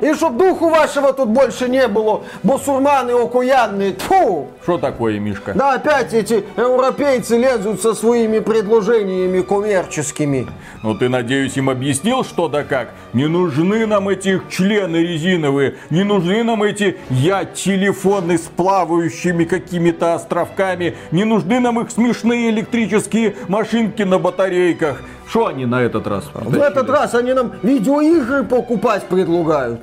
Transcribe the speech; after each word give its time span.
И 0.00 0.14
чтоб 0.14 0.36
духу 0.36 0.68
вашего 0.68 1.12
тут 1.12 1.28
больше 1.28 1.68
не 1.68 1.88
было, 1.88 2.22
бусурманы 2.42 3.12
окуянные, 3.12 3.92
тьфу! 3.92 4.46
Что 4.62 4.78
такое, 4.78 5.18
Мишка? 5.18 5.54
Да 5.54 5.74
опять 5.74 6.14
эти 6.14 6.44
европейцы 6.56 7.36
лезут 7.36 7.80
со 7.82 7.94
своими 7.94 8.38
предложениями 8.38 9.40
коммерческими. 9.40 10.46
Ну 10.82 10.94
ты, 10.94 11.08
надеюсь, 11.08 11.56
им 11.56 11.70
объяснил 11.70 12.24
что 12.24 12.48
да 12.48 12.62
как? 12.62 12.90
Не 13.12 13.26
нужны 13.26 13.86
нам 13.86 14.08
эти 14.08 14.40
члены 14.48 14.98
резиновые, 14.98 15.76
не 15.90 16.04
нужны 16.04 16.44
нам 16.44 16.62
эти 16.62 16.98
я-телефоны 17.10 18.38
с 18.38 18.42
плавающими 18.42 19.44
какими-то 19.44 20.14
островками, 20.14 20.96
не 21.10 21.24
нужны 21.24 21.58
нам 21.58 21.80
их 21.80 21.90
смешные 21.90 22.50
электрические 22.50 23.34
машинки 23.48 24.02
на 24.02 24.18
батарейках. 24.18 25.02
Что 25.28 25.46
они 25.46 25.66
на 25.66 25.82
этот 25.82 26.06
раз 26.06 26.24
В 26.32 26.54
этот 26.54 26.88
раз 26.88 27.14
они 27.14 27.34
нам 27.34 27.52
видеоигры 27.62 28.44
покупать 28.44 29.04
предлагают. 29.04 29.80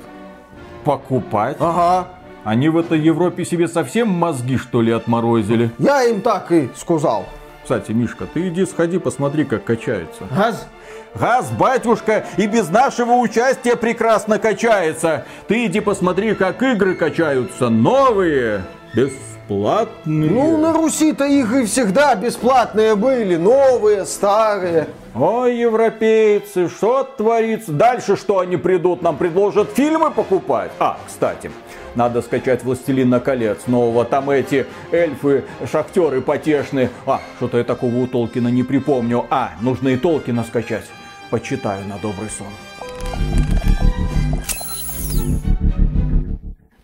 Покупать? 0.84 1.56
Ага. 1.60 2.08
Они 2.44 2.68
в 2.68 2.78
этой 2.78 2.98
Европе 2.98 3.44
себе 3.44 3.68
совсем 3.68 4.08
мозги, 4.08 4.56
что 4.56 4.82
ли, 4.82 4.92
отморозили? 4.92 5.70
Я 5.78 6.04
им 6.04 6.20
так 6.20 6.50
и 6.52 6.70
сказал. 6.76 7.26
Кстати, 7.62 7.90
Мишка, 7.90 8.26
ты 8.32 8.48
иди 8.48 8.64
сходи, 8.64 8.98
посмотри, 8.98 9.44
как 9.44 9.64
качается. 9.64 10.22
Газ? 10.30 10.68
Газ, 11.14 11.50
батюшка, 11.50 12.24
и 12.36 12.46
без 12.46 12.68
нашего 12.68 13.14
участия 13.14 13.74
прекрасно 13.74 14.38
качается. 14.38 15.24
Ты 15.48 15.66
иди 15.66 15.80
посмотри, 15.80 16.34
как 16.34 16.62
игры 16.62 16.94
качаются. 16.94 17.68
Новые, 17.68 18.62
бесплатные. 18.96 20.30
Ну, 20.30 20.56
на 20.58 20.72
Руси-то 20.72 21.26
игры 21.26 21.66
всегда 21.66 22.14
бесплатные 22.14 22.96
были. 22.96 23.36
Новые, 23.36 24.06
старые. 24.06 24.88
Ой, 25.14 25.58
европейцы, 25.58 26.68
что 26.68 27.04
творится? 27.04 27.72
Дальше 27.72 28.16
что 28.16 28.40
они 28.40 28.56
придут? 28.56 29.02
Нам 29.02 29.16
предложат 29.16 29.70
фильмы 29.74 30.10
покупать? 30.10 30.70
А, 30.78 30.98
кстати, 31.06 31.50
надо 31.94 32.22
скачать 32.22 32.64
«Властелина 32.64 33.20
колец» 33.20 33.66
нового. 33.66 34.04
Там 34.04 34.30
эти 34.30 34.66
эльфы, 34.92 35.44
шахтеры 35.70 36.20
потешные. 36.20 36.90
А, 37.06 37.20
что-то 37.36 37.58
я 37.58 37.64
такого 37.64 37.94
у 37.96 38.06
Толкина 38.06 38.48
не 38.48 38.62
припомню. 38.62 39.26
А, 39.30 39.52
нужно 39.60 39.88
и 39.88 39.96
Толкина 39.96 40.44
скачать. 40.44 40.84
Почитаю 41.30 41.86
на 41.86 41.98
добрый 41.98 42.28
сон. 42.30 43.45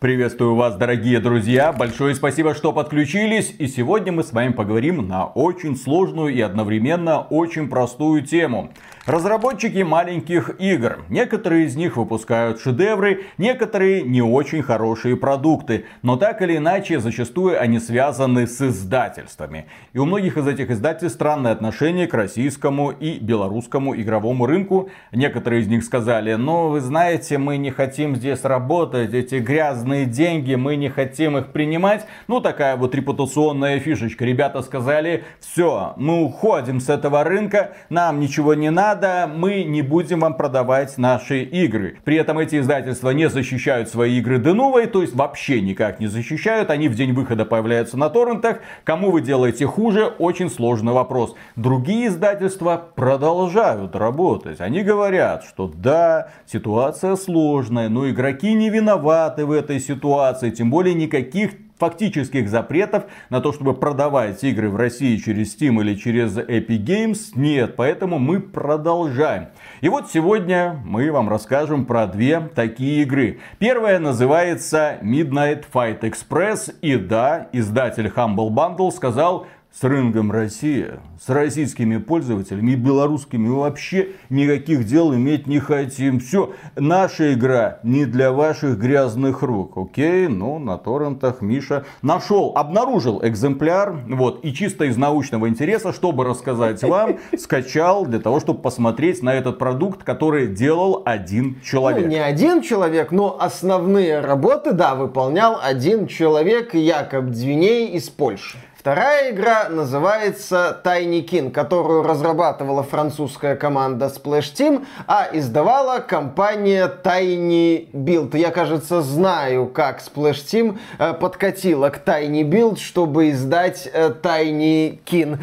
Приветствую 0.03 0.57
вас, 0.57 0.75
дорогие 0.75 1.21
друзья. 1.21 1.73
Большое 1.73 2.17
спасибо, 2.17 2.57
что 2.57 2.73
подключились. 2.73 3.55
И 3.57 3.69
сегодня 3.69 4.11
мы 4.11 4.25
с 4.25 4.33
вами 4.33 4.51
поговорим 4.51 5.07
на 5.07 5.27
очень 5.27 5.77
сложную 5.77 6.35
и 6.35 6.41
одновременно 6.41 7.21
очень 7.21 7.69
простую 7.69 8.23
тему. 8.23 8.73
Разработчики 9.05 9.83
маленьких 9.83 10.61
игр. 10.61 11.01
Некоторые 11.09 11.67
из 11.67 11.75
них 11.75 11.97
выпускают 11.97 12.61
шедевры, 12.61 13.25
некоторые 13.37 14.03
не 14.03 14.23
очень 14.23 14.63
хорошие 14.63 15.17
продукты. 15.17 15.87
Но 16.03 16.17
так 16.17 16.41
или 16.41 16.59
иначе, 16.59 17.01
зачастую 17.01 17.61
они 17.61 17.81
связаны 17.81 18.47
с 18.47 18.61
издательствами. 18.61 19.67
И 19.93 19.99
у 19.99 20.05
многих 20.05 20.37
из 20.37 20.47
этих 20.47 20.71
издательств 20.71 21.17
странное 21.17 21.51
отношение 21.51 22.07
к 22.07 22.15
российскому 22.15 22.93
и 22.93 23.19
белорусскому 23.19 23.97
игровому 23.97 24.47
рынку. 24.47 24.89
Некоторые 25.11 25.63
из 25.63 25.67
них 25.67 25.83
сказали, 25.83 26.35
ну 26.35 26.69
вы 26.69 26.81
знаете, 26.81 27.39
мы 27.39 27.57
не 27.57 27.73
хотим 27.73 28.15
здесь 28.15 28.45
работать, 28.45 29.15
эти 29.15 29.35
грязные 29.37 30.07
деньги, 30.07 30.55
мы 30.55 30.77
не 30.77 30.91
хотим 30.91 31.37
их 31.37 31.49
принимать. 31.49 32.07
Ну 32.29 32.41
такая 32.41 32.77
вот 32.77 32.95
репутационная 32.95 33.81
фишечка. 33.81 34.25
Ребята 34.25 34.63
сказали, 34.63 35.25
все, 35.41 35.95
мы 35.97 36.23
уходим 36.23 36.79
с 36.79 36.89
этого 36.89 37.25
рынка, 37.25 37.73
нам 37.91 38.21
ничего 38.21 38.55
не 38.55 38.71
надо 38.71 38.92
надо, 38.93 39.31
мы 39.33 39.65
не 39.65 39.81
будем 39.81 40.21
вам 40.21 40.35
продавать 40.35 40.99
наши 40.99 41.43
игры. 41.43 41.99
При 42.05 42.17
этом 42.17 42.39
эти 42.39 42.59
издательства 42.59 43.11
не 43.11 43.29
защищают 43.29 43.89
свои 43.89 44.19
игры 44.19 44.39
деновой, 44.39 44.87
то 44.87 45.01
есть 45.01 45.15
вообще 45.15 45.61
никак 45.61 45.99
не 45.99 46.09
защищают. 46.09 46.71
Они 46.71 46.89
в 46.89 46.95
день 46.95 47.13
выхода 47.13 47.45
появляются 47.45 47.97
на 47.97 48.11
торрентах. 48.11 48.59
Кому 48.85 49.11
вы 49.11 49.23
делаете 49.23 49.67
хуже, 49.67 50.07
очень 50.19 50.51
сложный 50.51 50.93
вопрос. 50.93 51.35
Другие 51.57 52.09
издательства 52.09 52.83
продолжают 52.95 53.97
работать. 53.97 54.61
Они 54.61 54.83
говорят, 54.83 55.45
что 55.45 55.69
да, 55.75 56.29
ситуация 56.47 57.17
сложная, 57.17 57.89
но 57.89 58.09
игроки 58.11 58.53
не 58.53 58.69
виноваты 58.69 59.47
в 59.47 59.53
этой 59.53 59.81
ситуации. 59.81 60.51
Тем 60.51 60.71
более 60.71 60.95
никаких 60.95 61.53
фактических 61.83 62.49
запретов 62.49 63.07
на 63.29 63.41
то, 63.41 63.53
чтобы 63.53 63.75
продавать 63.75 64.45
игры 64.45 64.69
в 64.69 64.77
России 64.77 65.17
через 65.17 65.57
Steam 65.57 65.81
или 65.81 65.97
через 65.97 66.39
Epic 66.39 66.85
Games 66.85 67.33
нет. 67.35 67.75
Поэтому 67.75 68.21
мы 68.21 68.39
продолжаем. 68.39 69.49
И 69.81 69.89
вот 69.89 70.09
сегодня 70.09 70.81
мы 70.85 71.11
вам 71.11 71.29
расскажем 71.29 71.85
про 71.85 72.07
две 72.07 72.39
такие 72.55 73.03
игры. 73.03 73.41
Первая 73.59 73.99
называется 73.99 74.99
Midnight 75.03 75.65
Fight 75.75 76.03
Express. 76.03 76.73
И 76.83 76.95
да, 76.95 77.49
издатель 77.53 78.07
Humble 78.07 78.51
Bundle 78.51 78.93
сказал, 78.93 79.49
с 79.73 79.85
рынком 79.85 80.31
Россия, 80.31 81.01
с 81.25 81.31
российскими 81.31 81.97
пользователями 81.97 82.73
и 82.73 82.77
белорусскими 82.77 83.49
вообще 83.49 84.11
никаких 84.29 84.85
дел 84.85 85.15
иметь 85.15 85.47
не 85.47 85.61
хотим. 85.61 86.21
Все, 86.21 86.53
наша 86.77 87.33
игра 87.33 87.79
не 87.83 88.05
для 88.05 88.33
ваших 88.33 88.79
грязных 88.79 89.43
рук. 89.43 89.79
Окей, 89.79 90.29
ну 90.29 90.59
на 90.59 90.77
торрентах 90.77 91.41
Миша 91.41 91.85
нашел, 92.03 92.53
обнаружил 92.55 93.21
экземпляр, 93.25 93.97
вот, 94.09 94.45
и 94.45 94.53
чисто 94.53 94.85
из 94.85 94.99
научного 94.99 95.49
интереса, 95.49 95.95
чтобы 95.95 96.25
рассказать 96.25 96.83
вам, 96.83 97.19
скачал 97.39 98.05
для 98.05 98.21
того, 98.21 98.41
чтобы 98.41 98.61
посмотреть 98.61 99.23
на 99.23 99.33
этот 99.33 99.59
продукт, 99.59 100.03
который 100.05 100.49
делал 100.49 101.03
один 101.07 101.61
человек. 101.63 102.05
Ну, 102.05 102.09
не 102.09 102.19
один 102.19 102.61
человек, 102.61 103.11
но 103.11 103.39
основные 103.41 104.21
работы, 104.21 104.73
да, 104.73 104.95
выполнял 104.95 105.59
один 105.63 106.07
человек, 106.07 106.75
Якоб 106.75 107.27
Двиней 107.27 107.87
из 107.89 108.11
Польши. 108.11 108.59
Вторая 108.83 109.31
игра 109.31 109.69
называется 109.69 110.81
Tiny 110.83 111.25
King, 111.25 111.53
которую 111.53 112.03
разрабатывала 112.03 112.83
французская 112.83 113.55
команда 113.55 114.07
Splash 114.07 114.53
Team, 114.57 114.85
а 115.07 115.29
издавала 115.33 116.01
компания 116.01 116.93
Tiny 117.05 117.89
Build. 117.93 118.37
Я, 118.37 118.51
кажется, 118.51 119.01
знаю, 119.01 119.69
как 119.69 120.01
Splash 120.01 120.45
Team 120.45 120.79
э, 120.99 121.15
подкатила 121.15 121.91
к 121.91 122.05
Tiny 122.05 122.43
Build, 122.43 122.81
чтобы 122.81 123.31
издать 123.31 123.89
э, 123.93 124.13
Tiny 124.21 124.99
King. 125.07 125.39